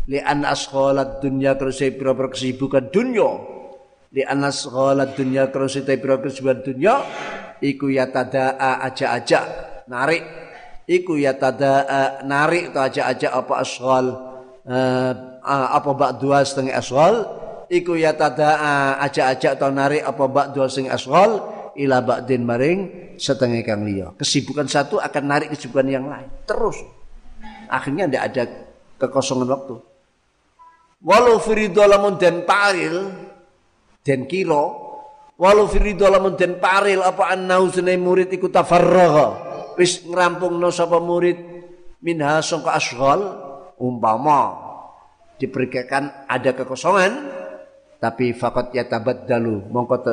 li 0.08 0.20
an 0.20 0.44
asghalat 0.44 1.24
dunya 1.24 1.56
kerse 1.56 1.92
pira 1.96 2.12
kesibukan 2.12 2.92
dunya. 2.92 3.30
Li 4.12 4.22
an 4.22 4.44
asghalat 4.44 5.16
dunya 5.16 5.48
kerse 5.48 5.84
pira 5.84 6.20
kesibukan 6.20 6.60
dunya 6.60 6.94
iku 7.64 7.88
yatadaa 7.88 8.84
aja-aja 8.84 9.40
narik. 9.88 10.22
Iku 10.84 11.16
yatadaa 11.16 12.20
narik 12.28 12.76
atau 12.76 12.84
aja-aja 12.84 13.32
apa 13.32 13.54
asghal 13.56 14.06
uh, 14.68 15.12
apa 15.48 15.90
bak 15.96 16.20
dua 16.20 16.44
setengah 16.44 16.76
asghal. 16.76 17.14
Iku 17.72 17.96
yatadaa 17.96 19.00
aja-aja 19.00 19.56
atau 19.56 19.72
narik 19.72 20.04
apa 20.04 20.24
bak 20.28 20.46
dua 20.52 20.68
setengah 20.68 20.92
asghal 20.92 21.30
ila 21.74 22.04
ba'din 22.04 22.44
maring 22.44 22.80
setengah 23.16 23.64
kang 23.64 23.88
liya. 23.88 24.12
Kesibukan 24.20 24.68
satu 24.68 25.00
akan 25.00 25.24
narik 25.24 25.48
kesibukan 25.56 25.88
yang 25.88 26.04
lain 26.04 26.28
terus. 26.44 26.76
Akhirnya 27.72 28.04
tidak 28.04 28.22
ada 28.28 28.42
kekosongan 29.00 29.48
waktu 29.48 29.93
walau 31.04 31.36
firidu 31.36 31.84
lamun 31.84 32.16
dan 32.16 32.48
paril 32.48 33.12
dan 34.00 34.24
kiro 34.24 34.64
walau 35.36 35.68
firidu 35.68 36.08
lamun 36.08 36.34
dan 36.34 36.56
paril 36.56 37.04
apa 37.04 37.30
annau 37.36 37.68
sunai 37.68 38.00
murid 38.00 38.32
iku 38.32 38.48
tafarraha 38.48 39.54
wis 39.76 40.06
no 40.06 40.70
sapa 40.70 40.98
murid? 41.02 41.52
Minha 42.04 42.44
sangka 42.44 42.76
asghal 42.76 43.20
umpama 43.80 44.60
diberikan 45.40 46.28
ada 46.28 46.52
kekosongan 46.52 47.32
tapi 47.96 48.36
fakot 48.36 48.76
ya 48.76 48.84
dalu 49.24 49.64
mongko 49.72 50.04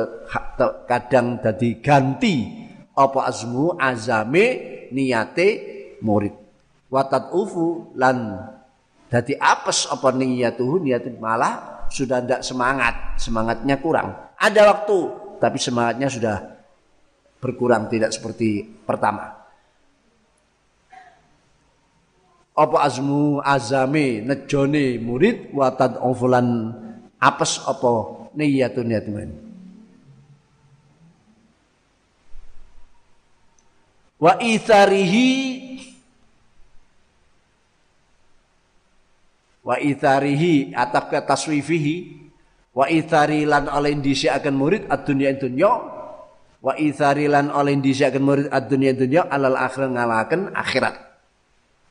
kadang 0.88 1.44
dadi 1.44 1.84
ganti 1.84 2.48
apa 2.96 3.28
azmu 3.28 3.76
azame 3.76 4.44
niate 4.88 5.48
murid. 6.00 6.32
Watat 6.88 7.28
ufu 7.36 7.92
lan 8.00 8.40
Dadi 9.12 9.36
apes 9.36 9.92
apa 9.92 10.08
niyatuhu 10.08 10.80
niat 10.80 11.04
malah 11.20 11.84
sudah 11.92 12.24
tidak 12.24 12.40
semangat, 12.40 13.20
semangatnya 13.20 13.76
kurang. 13.76 14.32
Ada 14.40 14.72
waktu, 14.72 14.98
tapi 15.36 15.60
semangatnya 15.60 16.08
sudah 16.08 16.36
berkurang 17.36 17.92
tidak 17.92 18.08
seperti 18.16 18.64
pertama. 18.64 19.36
Apa 22.56 22.88
azmu 22.88 23.44
azami 23.44 24.24
nejone 24.24 24.96
murid 24.96 25.52
watad 25.52 26.00
ofulan 26.00 26.72
apes 27.20 27.60
apa 27.68 27.92
niyatun 28.32 28.88
niyatun. 28.88 29.30
Wa 34.16 34.40
itharihi 34.40 35.61
wa 39.62 39.78
itharihi 39.78 40.74
atap 40.74 41.10
ke 41.14 41.18
taswifihi. 41.22 41.96
Wa 42.72 42.88
ithari 42.88 43.44
lan 43.44 43.68
oleh 43.68 43.92
indisi 43.92 44.32
akan 44.32 44.54
murid 44.56 44.82
ad-dunya 44.88 45.36
dunya. 45.36 45.72
Wa 46.62 46.72
ithari 46.78 47.28
lan 47.28 47.52
oleh 47.52 47.76
indisi 47.76 48.00
akan 48.00 48.22
murid 48.22 48.48
ad-dunya 48.48 48.96
dunya 48.96 49.22
alal 49.28 49.60
akhir 49.60 49.92
ngalaken 49.92 50.56
akhirat. 50.56 50.96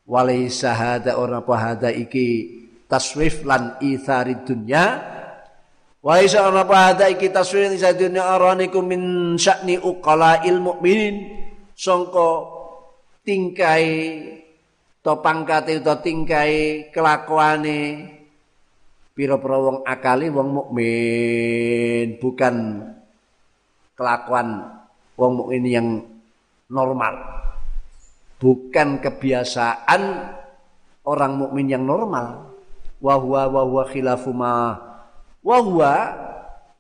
Walaysa 0.10 0.74
hada 0.74 1.22
ora 1.22 1.46
apa 1.46 1.56
hada 1.56 1.90
iki 1.94 2.50
taswif 2.90 3.46
lan 3.46 3.78
ithari 3.78 4.42
dunya. 4.42 4.98
Walaysa 6.02 6.50
ora 6.50 6.66
apa 6.66 6.78
hada 6.90 7.06
iki 7.14 7.30
taswif 7.30 7.78
isa 7.78 7.94
dunya 7.94 8.26
araniku 8.26 8.82
min 8.82 9.38
sya'ni 9.38 9.78
uqala 9.78 10.42
ilmu 10.42 10.82
minin 10.82 11.30
sangka 11.78 12.42
tingkai 13.22 13.86
to 15.02 15.18
pangkate 15.22 15.82
utawa 15.82 15.98
tingkai 16.02 16.90
kelakuane. 16.94 17.80
Pira-pira 19.12 19.60
wong 19.60 19.84
akali 19.84 20.32
wong 20.32 20.50
mukmin 20.56 22.16
bukan 22.24 22.56
kelakuan 23.94 24.72
wong 25.20 25.32
mukmin 25.44 25.64
yang 25.68 25.88
normal. 26.72 27.20
Bukan 28.42 29.04
kebiasaan 29.04 30.02
orang 31.06 31.34
mukmin 31.38 31.70
yang 31.70 31.84
normal. 31.84 32.56
Wa 33.02 33.18
huwa 33.20 33.52
wa 33.52 33.62
huwa 33.68 33.84
khilafu 33.90 34.32
ma. 34.32 34.80
Wa 35.44 35.58
huwa 35.60 35.92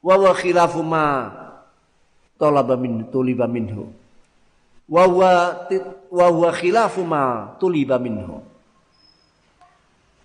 wa 0.02 0.14
huwa 0.18 0.34
khilafu 0.34 0.82
ma. 0.82 1.06
Talaba 2.40 2.80
min 2.80 3.12
tuliba 3.12 3.46
minhu. 3.46 3.92
Wa 4.90 5.06
wa 6.12 6.28
huwa 6.28 6.52
khilafu 6.52 7.02
ma 7.08 7.56
tuliba 7.56 7.96
minhu. 7.96 8.44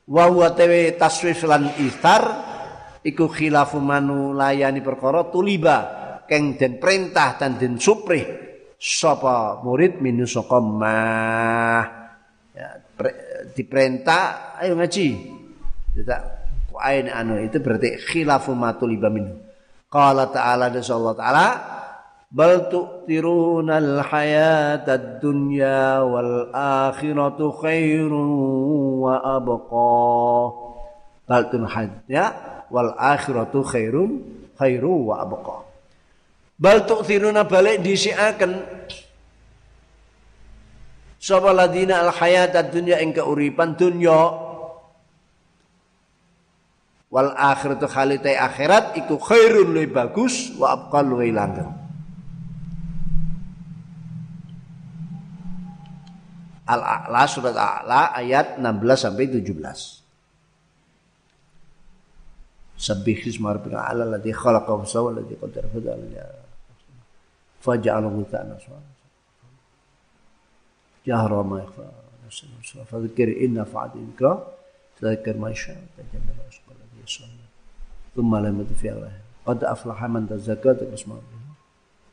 Wa 0.07 0.25
huwa 0.27 0.51
tewe 0.55 0.95
taswif 0.99 1.47
lan 1.47 1.71
istar 1.79 2.23
iku 3.07 3.31
khilafu 3.31 3.79
manu 3.79 4.35
layani 4.35 4.83
perkara 4.83 5.31
tuliba 5.31 5.77
keng 6.27 6.59
den 6.59 6.83
perintah 6.83 7.39
dan 7.39 7.55
den 7.55 7.79
suprih 7.79 8.27
sapa 8.77 9.63
murid 9.63 10.03
minu 10.03 10.27
saka 10.27 10.59
ya, 12.55 12.69
diperintah 13.55 14.59
ayo 14.63 14.75
ngaji. 14.75 15.09
Tidak 15.97 16.21
ain 16.77 17.09
anu 17.09 17.41
itu 17.41 17.57
berarti 17.63 17.97
khilafu 18.11 18.53
ma 18.53 18.75
tuliba 18.75 19.07
minhu. 19.09 19.39
Qala 19.87 20.29
ta'ala 20.29 20.69
Allah 20.69 21.15
ta'ala 21.15 21.47
bal 22.37 22.69
tu'thirunal 22.69 24.05
hayatad 24.05 25.25
dunya 25.25 26.05
wal 26.05 26.53
akhiratu 26.53 27.49
khairun 27.57 28.29
wa 29.01 29.17
abqa. 29.41 29.97
Bal 31.25 31.49
ya 32.13 32.27
wal 32.69 32.93
akhiratu 32.93 33.65
khairun 33.65 34.21
khairu 34.61 35.09
wa 35.09 35.25
abqa. 35.25 35.65
Bal 36.61 36.85
tu'thiruna 36.85 37.49
balik 37.49 37.81
disiaken 37.81 38.53
sapa 41.17 41.57
ladina 41.57 42.05
al 42.05 42.13
hayatad 42.13 42.69
dunya 42.69 43.01
ing 43.01 43.17
keuripan 43.17 43.81
dunya? 43.81 44.45
Wal 47.09 47.33
akhiratu 47.33 47.89
khalite 47.89 48.37
akhirat 48.37 48.93
iku 49.01 49.17
khairun 49.17 49.73
lebih 49.73 49.97
bagus 49.97 50.53
wa 50.61 50.77
abqa 50.77 51.01
luwih 51.01 51.33
langgeng 51.33 51.86
Al-A'la 56.67 57.23
surat 57.31 57.55
A'la 57.55 58.11
ayat 58.19 58.59
16 58.59 59.05
sampai 59.07 59.31
17. 59.31 60.03
Sabbih 62.77 63.19
isma 63.25 63.57
rabbika 63.57 63.87
ala 63.87 64.05
alladhi 64.05 64.35
khalaqa 64.35 64.73
wa 64.75 64.85
sawwa 64.85 65.15
alladhi 65.15 65.39
qaddara 65.41 65.69
fa 65.73 65.81
faja'alahu 67.65 68.21
ta'ala 68.29 68.55
jahra 71.07 71.41
ma 71.47 71.57
yakhfa 71.63 71.87
fadhkir 72.91 73.31
inna 73.47 73.65
fa'ati 73.65 73.99
dhikra 74.03 74.33
tadhakkar 74.99 75.35
ma 75.41 75.49
yasha. 75.55 75.73
Tajanna 75.97 76.33
ma 76.37 76.43
yasha 76.51 76.63
alladhi 76.69 76.99
yasalla 77.01 77.47
thumma 78.15 78.39
lam 78.45 78.55
yadfi 78.61 78.89
qad 79.47 79.59
aflaha 79.63 80.07
man 80.11 80.27
tazakka 80.27 80.75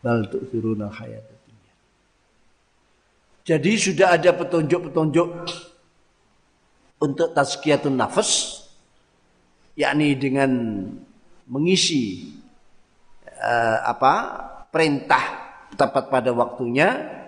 bal 0.03 0.21
tu'thiruna 0.31 0.91
al-hayata 0.91 1.32
jadi 3.44 3.72
sudah 3.76 4.15
ada 4.15 4.32
petunjuk-petunjuk 4.32 5.30
untuk 7.03 7.30
tazkiyatun 7.36 7.99
nafas 7.99 8.64
yakni 9.76 10.15
dengan 10.15 10.52
mengisi 11.52 12.32
uh, 13.28 13.84
apa 13.84 14.14
perintah 14.72 15.24
tepat 15.76 16.07
pada 16.07 16.32
waktunya. 16.32 17.20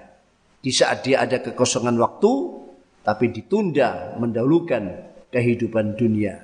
Di 0.65 0.73
saat 0.73 1.05
dia 1.05 1.21
ada 1.21 1.43
kekosongan 1.43 1.93
waktu 1.99 2.31
tapi 3.05 3.29
ditunda 3.29 4.15
mendahulukan 4.17 4.83
kehidupan 5.29 5.99
dunia. 5.99 6.41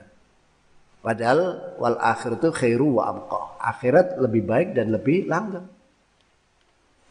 Padahal 1.02 1.73
wal 1.81 1.98
akhir 1.98 2.38
itu 2.38 2.53
khairu 2.53 3.02
wa 3.02 3.10
abqa. 3.10 3.57
Akhirat 3.57 4.19
lebih 4.19 4.43
baik 4.45 4.77
dan 4.77 4.93
lebih 4.93 5.26
langgeng. 5.26 5.65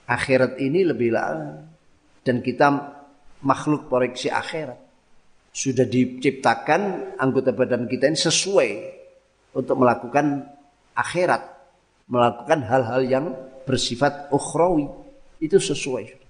Akhirat 0.07 0.61
ini 0.63 0.87
lebih 0.87 1.11
langgeng 1.11 1.70
dan 2.25 2.45
kita 2.45 2.69
makhluk 3.45 3.89
proyeksi 3.89 4.29
akhirat. 4.29 4.79
Sudah 5.51 5.85
diciptakan 5.85 7.15
anggota 7.19 7.51
badan 7.51 7.91
kita 7.91 8.07
ini 8.07 8.19
sesuai 8.19 8.71
untuk 9.59 9.77
melakukan 9.77 10.47
akhirat. 10.95 11.43
Melakukan 12.11 12.67
hal-hal 12.67 13.03
yang 13.07 13.27
bersifat 13.67 14.31
ukhrawi. 14.31 14.87
Itu 15.43 15.59
sesuai 15.59 16.21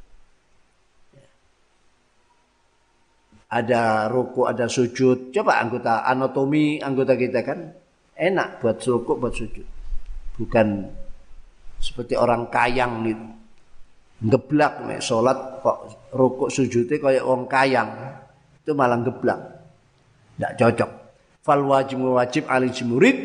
ada 3.50 4.06
ruku 4.06 4.46
ada 4.46 4.70
sujud. 4.70 5.34
Coba 5.34 5.58
anggota 5.58 6.06
anatomi 6.06 6.78
anggota 6.78 7.18
kita 7.18 7.42
kan 7.42 7.58
enak 8.14 8.62
buat 8.62 8.78
ruku 8.78 9.18
buat 9.18 9.34
sujud. 9.34 9.66
Bukan 10.38 10.66
seperti 11.82 12.14
orang 12.14 12.46
kayang 12.48 13.02
gitu. 13.04 13.26
Geblak 14.20 14.84
nih 14.84 15.00
salat 15.00 15.64
kok 15.64 16.12
rukuk 16.12 16.52
sujudnya 16.52 17.00
kayak 17.00 17.24
orang 17.24 17.48
kayang. 17.48 17.90
Itu 18.60 18.76
malah 18.76 19.00
geblak. 19.00 19.40
Tidak 20.36 20.52
cocok. 20.60 20.90
Fal 21.40 21.64
wajib 21.64 22.04
wajib 22.04 22.44
alih 22.44 22.72
murid 22.84 23.16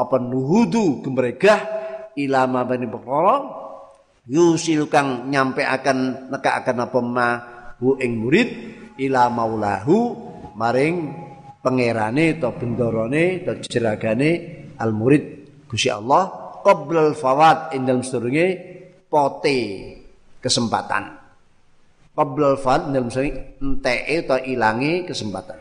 apa 0.00 0.16
nuhudu 0.16 1.04
gemregah 1.04 1.60
ilama 2.16 2.64
bani 2.64 2.88
perkara 2.88 3.36
yusil 4.24 4.88
kang 4.88 5.28
nyampe 5.28 5.60
akan 5.60 6.32
neka 6.32 6.50
akan 6.64 6.76
apa 6.88 6.98
ma 7.04 7.28
hu 7.76 8.00
ing 8.00 8.24
murid 8.24 8.48
ila 8.96 9.28
maulahu 9.28 10.16
maring 10.56 10.96
pangerane 11.60 12.40
atau 12.40 12.56
bendorone 12.56 13.44
atau 13.44 13.60
jeragane 13.60 14.30
al 14.80 14.96
murid 14.96 15.24
Gusti 15.68 15.92
Allah 15.92 16.56
qoblal 16.64 17.12
fawat 17.12 17.76
ing 17.76 17.84
dalem 17.84 18.00
sedurunge 18.00 18.46
pote 19.06 19.60
kesempatan. 20.40 21.16
Qoblal 22.16 22.58
fawat 22.58 22.90
ing 22.90 22.92
dalem 22.96 23.08
sedurunge 23.08 23.60
enteke 23.62 24.14
utawa 24.26 24.40
ilange 24.44 24.92
kesempatan. 25.08 25.58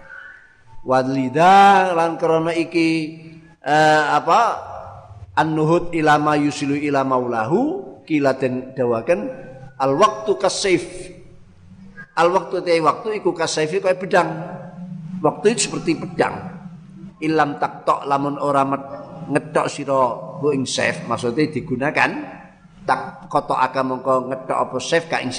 Wadlida 0.83 1.91
lan 1.93 2.15
krana 2.15 2.55
iki 2.55 3.19
eh, 3.63 4.03
apa 4.09 4.39
an-nuhud 5.35 5.91
ilama 5.95 6.35
yusilu 6.39 6.75
ila 6.75 7.03
maulahu 7.03 7.85
kila 8.03 8.35
den 8.35 8.73
dawaken 8.73 9.29
al 9.79 9.95
waktu 9.95 10.31
kasif 10.35 10.83
al 12.19 12.33
waktu 12.35 12.59
te 12.65 12.75
waktu 12.83 13.23
iku 13.23 13.31
kasaifi 13.31 13.79
kaya 13.79 13.95
pedang 13.95 14.29
waktu 15.23 15.55
itu 15.55 15.71
seperti 15.71 15.95
pedang 15.95 16.35
ilam 17.23 17.59
taktok 17.59 18.03
lamun 18.07 18.35
ora 18.39 18.67
ngetok 19.29 19.67
sira 19.71 20.03
ku 20.39 20.51
ing 20.51 20.67
maksudnya 21.07 21.51
digunakan 21.51 22.38
tak 22.89 23.29
koto 23.29 23.53
akan 23.53 23.83
mongko 23.85 24.33
ngetok 24.33 24.57
apa 24.57 24.77
save 24.81 25.05
ka 25.05 25.21
ing 25.21 25.29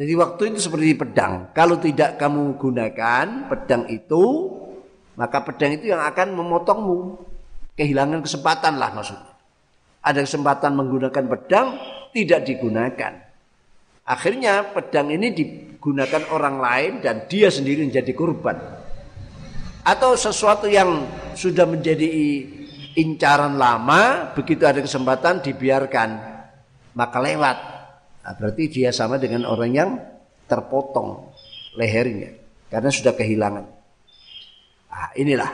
jadi 0.00 0.16
waktu 0.16 0.56
itu 0.56 0.64
seperti 0.64 0.96
pedang. 0.96 1.52
Kalau 1.52 1.76
tidak 1.76 2.16
kamu 2.16 2.56
gunakan 2.56 3.52
pedang 3.52 3.84
itu 3.92 4.48
maka 5.20 5.44
pedang 5.44 5.76
itu 5.76 5.92
yang 5.92 6.00
akan 6.00 6.32
memotongmu. 6.40 7.20
Kehilangan 7.76 8.24
kesempatan 8.24 8.80
lah 8.80 8.96
maksudnya. 8.96 9.28
Ada 10.00 10.24
kesempatan 10.24 10.72
menggunakan 10.72 11.24
pedang 11.28 11.76
tidak 12.16 12.48
digunakan. 12.48 13.12
Akhirnya 14.08 14.72
pedang 14.72 15.12
ini 15.12 15.36
digunakan 15.36 16.32
orang 16.32 16.56
lain 16.64 16.92
dan 17.04 17.28
dia 17.28 17.52
sendiri 17.52 17.84
menjadi 17.84 18.16
korban. 18.16 18.56
Atau 19.84 20.16
sesuatu 20.16 20.64
yang 20.64 21.04
sudah 21.36 21.68
menjadi 21.68 22.08
incaran 22.98 23.54
lama 23.58 24.32
begitu 24.34 24.66
ada 24.66 24.82
kesempatan 24.82 25.44
dibiarkan 25.44 26.10
maka 26.94 27.18
lewat. 27.22 27.58
Nah, 28.20 28.32
berarti 28.36 28.64
dia 28.68 28.90
sama 28.90 29.16
dengan 29.16 29.48
orang 29.48 29.70
yang 29.72 29.90
terpotong 30.44 31.30
lehernya 31.78 32.34
karena 32.68 32.90
sudah 32.90 33.14
kehilangan. 33.14 33.64
Nah, 34.90 35.10
inilah. 35.14 35.50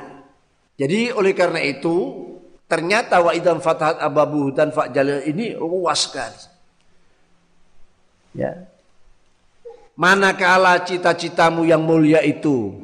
Jadi 0.76 1.12
oleh 1.12 1.32
karena 1.32 1.60
itu 1.64 2.26
ternyata 2.68 3.22
wa 3.22 3.32
idam 3.32 3.62
ababu 3.62 4.52
dan 4.52 4.72
jalil 4.92 5.24
ini 5.24 5.56
luas 5.56 6.08
sekali. 6.08 6.40
Ya. 8.36 8.68
Manakala 9.96 10.84
cita-citamu 10.84 11.64
yang 11.64 11.80
mulia 11.80 12.20
itu 12.20 12.76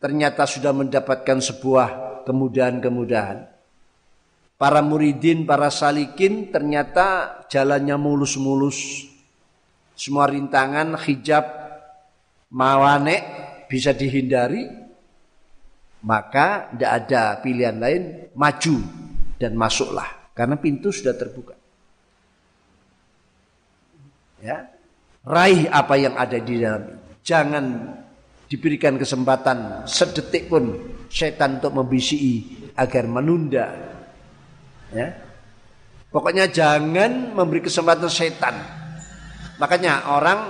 ternyata 0.00 0.48
sudah 0.48 0.72
mendapatkan 0.72 1.44
sebuah 1.44 1.88
kemudahan-kemudahan. 2.26 3.46
Para 4.58 4.80
muridin, 4.82 5.46
para 5.46 5.70
salikin 5.70 6.50
ternyata 6.50 7.38
jalannya 7.46 7.94
mulus-mulus. 7.94 9.06
Semua 9.94 10.26
rintangan, 10.26 10.98
hijab, 10.98 11.44
mawane 12.50 13.22
bisa 13.70 13.94
dihindari. 13.94 14.66
Maka 16.06 16.70
tidak 16.74 16.90
ada 17.02 17.22
pilihan 17.42 17.76
lain, 17.78 18.02
maju 18.34 18.76
dan 19.38 19.54
masuklah. 19.54 20.30
Karena 20.36 20.54
pintu 20.60 20.92
sudah 20.92 21.16
terbuka. 21.16 21.56
Ya, 24.44 24.68
raih 25.24 25.66
apa 25.72 25.94
yang 25.96 26.14
ada 26.14 26.38
di 26.38 26.54
dalam. 26.60 27.00
Jangan 27.26 27.64
diberikan 28.46 28.94
kesempatan 28.94 29.86
sedetik 29.90 30.46
pun 30.46 30.78
setan 31.10 31.58
untuk 31.58 31.82
membisiki 31.82 32.66
agar 32.78 33.04
menunda. 33.10 33.66
Ya. 34.94 35.08
Pokoknya 36.10 36.46
jangan 36.48 37.34
memberi 37.34 37.60
kesempatan 37.66 38.08
setan. 38.08 38.54
Makanya 39.58 40.14
orang 40.14 40.40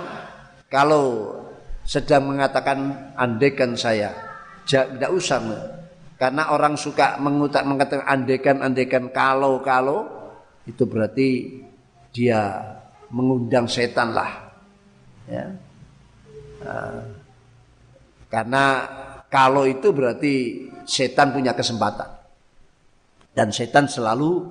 kalau 0.69 1.35
sedang 1.87 2.35
mengatakan 2.35 3.11
andekan 3.17 3.79
saya, 3.79 4.13
tidak 4.69 5.11
usah. 5.11 5.41
Karena 6.17 6.53
orang 6.53 6.81
suka 6.81 7.21
mengutak 7.21 7.65
mengatakan 7.65 8.05
andekan 8.09 8.57
andekan 8.65 9.05
kalau 9.13 9.61
kalau 9.61 10.09
itu 10.65 10.83
berarti 10.89 11.29
dia 12.11 12.61
mengundang 13.13 13.69
setan 13.69 14.13
lah. 14.13 14.33
Ya. 15.29 15.45
Uh, 16.65 17.16
karena 18.27 18.65
kalau 19.27 19.67
itu 19.67 19.91
berarti 19.91 20.67
setan 20.87 21.35
punya 21.35 21.53
kesempatan. 21.53 22.09
Dan 23.37 23.53
setan 23.53 23.85
selalu 23.85 24.49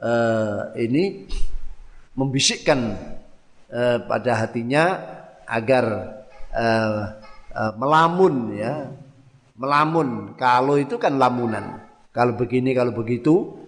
uh, 0.00 0.72
ini 0.80 1.28
membisikkan 2.16 2.96
uh, 3.68 3.98
pada 4.08 4.32
hatinya 4.40 4.84
agar 5.44 5.84
uh, 6.54 7.00
uh, 7.52 7.72
melamun 7.76 8.34
ya. 8.56 8.88
Melamun. 9.54 10.34
Kalau 10.34 10.80
itu 10.80 10.98
kan 10.98 11.14
lamunan. 11.14 11.78
Kalau 12.10 12.34
begini, 12.34 12.74
kalau 12.74 12.90
begitu 12.90 13.60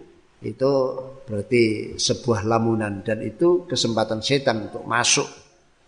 itu 0.43 0.71
berarti 1.27 1.95
sebuah 1.99 2.47
lamunan 2.47 3.03
dan 3.03 3.19
itu 3.23 3.67
kesempatan 3.67 4.23
setan 4.23 4.71
untuk 4.71 4.83
masuk 4.87 5.27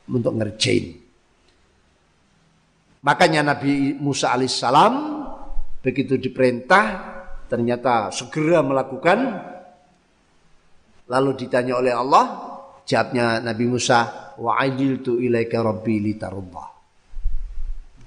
untuk 0.10 0.36
ngerjain. 0.36 1.09
Makanya 2.99 3.55
Nabi 3.55 3.95
Musa 3.95 4.35
alaihissalam 4.35 4.93
begitu 5.80 6.19
diperintah 6.19 6.85
ternyata 7.47 8.11
segera 8.11 8.59
melakukan. 8.59 9.19
Lalu 11.09 11.30
ditanya 11.39 11.80
oleh 11.80 11.95
Allah 11.95 12.26
jawabnya 12.85 13.41
Nabi 13.41 13.65
Musa 13.65 14.34
wa 14.38 14.61
tu 15.01 15.17
ilaika 15.19 15.59
rabbi 15.59 15.99
litarullah 15.99 16.80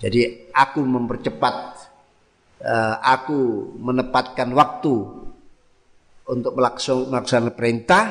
jadi 0.02 0.50
aku 0.50 0.82
mempercepat 0.82 1.56
uh, 2.66 2.94
aku 2.98 3.70
menempatkan 3.78 4.50
waktu 4.50 4.94
untuk 6.26 6.52
melaksanakan 6.58 7.54
perintah 7.54 8.04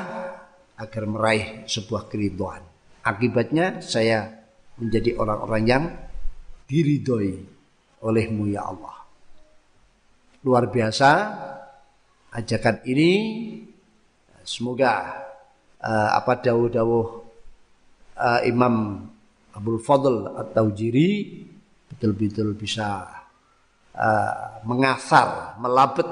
agar 0.80 1.04
meraih 1.04 1.68
sebuah 1.68 2.08
keriduan. 2.08 2.64
Akibatnya 3.04 3.84
saya 3.84 4.32
menjadi 4.80 5.20
orang-orang 5.20 5.64
yang 5.68 5.84
diridhoi 6.72 7.36
olehmu 8.00 8.48
ya 8.48 8.72
Allah. 8.72 8.96
Luar 10.48 10.72
biasa 10.72 11.12
ajakan 12.32 12.88
ini 12.88 13.12
semoga 14.48 15.20
uh, 15.84 16.10
apa 16.16 16.40
dawuh-dawuh 16.40 17.08
uh, 18.16 18.42
Imam 18.48 19.06
Abdul 19.52 19.84
Fadl 19.84 20.32
atau 20.40 20.72
Jiri 20.72 21.44
betul-betul 21.92 22.56
bisa 22.56 23.04
uh, 23.92 24.64
mengasar, 24.64 25.60
melabet 25.60 26.08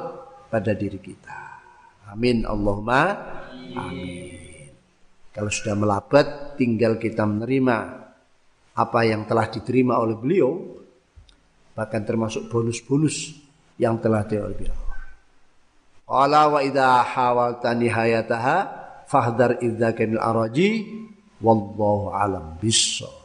pada 0.51 0.75
diri 0.75 0.99
kita. 0.99 1.39
Amin 2.11 2.43
Allahumma 2.43 3.01
amin. 3.79 4.35
Kalau 5.29 5.47
sudah 5.47 5.77
melabet 5.77 6.59
tinggal 6.59 6.99
kita 6.99 7.23
menerima 7.23 8.08
apa 8.79 9.03
yang 9.03 9.27
telah 9.27 9.51
diterima 9.51 9.99
oleh 9.99 10.15
beliau 10.15 10.79
bahkan 11.75 12.03
termasuk 12.07 12.47
bonus-bonus 12.47 13.35
yang 13.75 13.99
telah 13.99 14.23
diterima 14.23 14.47
oleh 14.51 14.55
beliau. 14.55 14.79
Qala 16.07 16.41
wa 16.47 16.59
idza 16.63 17.03
hawalta 17.03 17.75
nihayataha 17.75 18.57
fahdar 19.07 19.59
idza 19.59 19.91
kamil 19.95 20.19
araji 20.19 20.87
wallahu 21.43 22.11
alam 22.11 22.55
bissawab. 22.59 23.18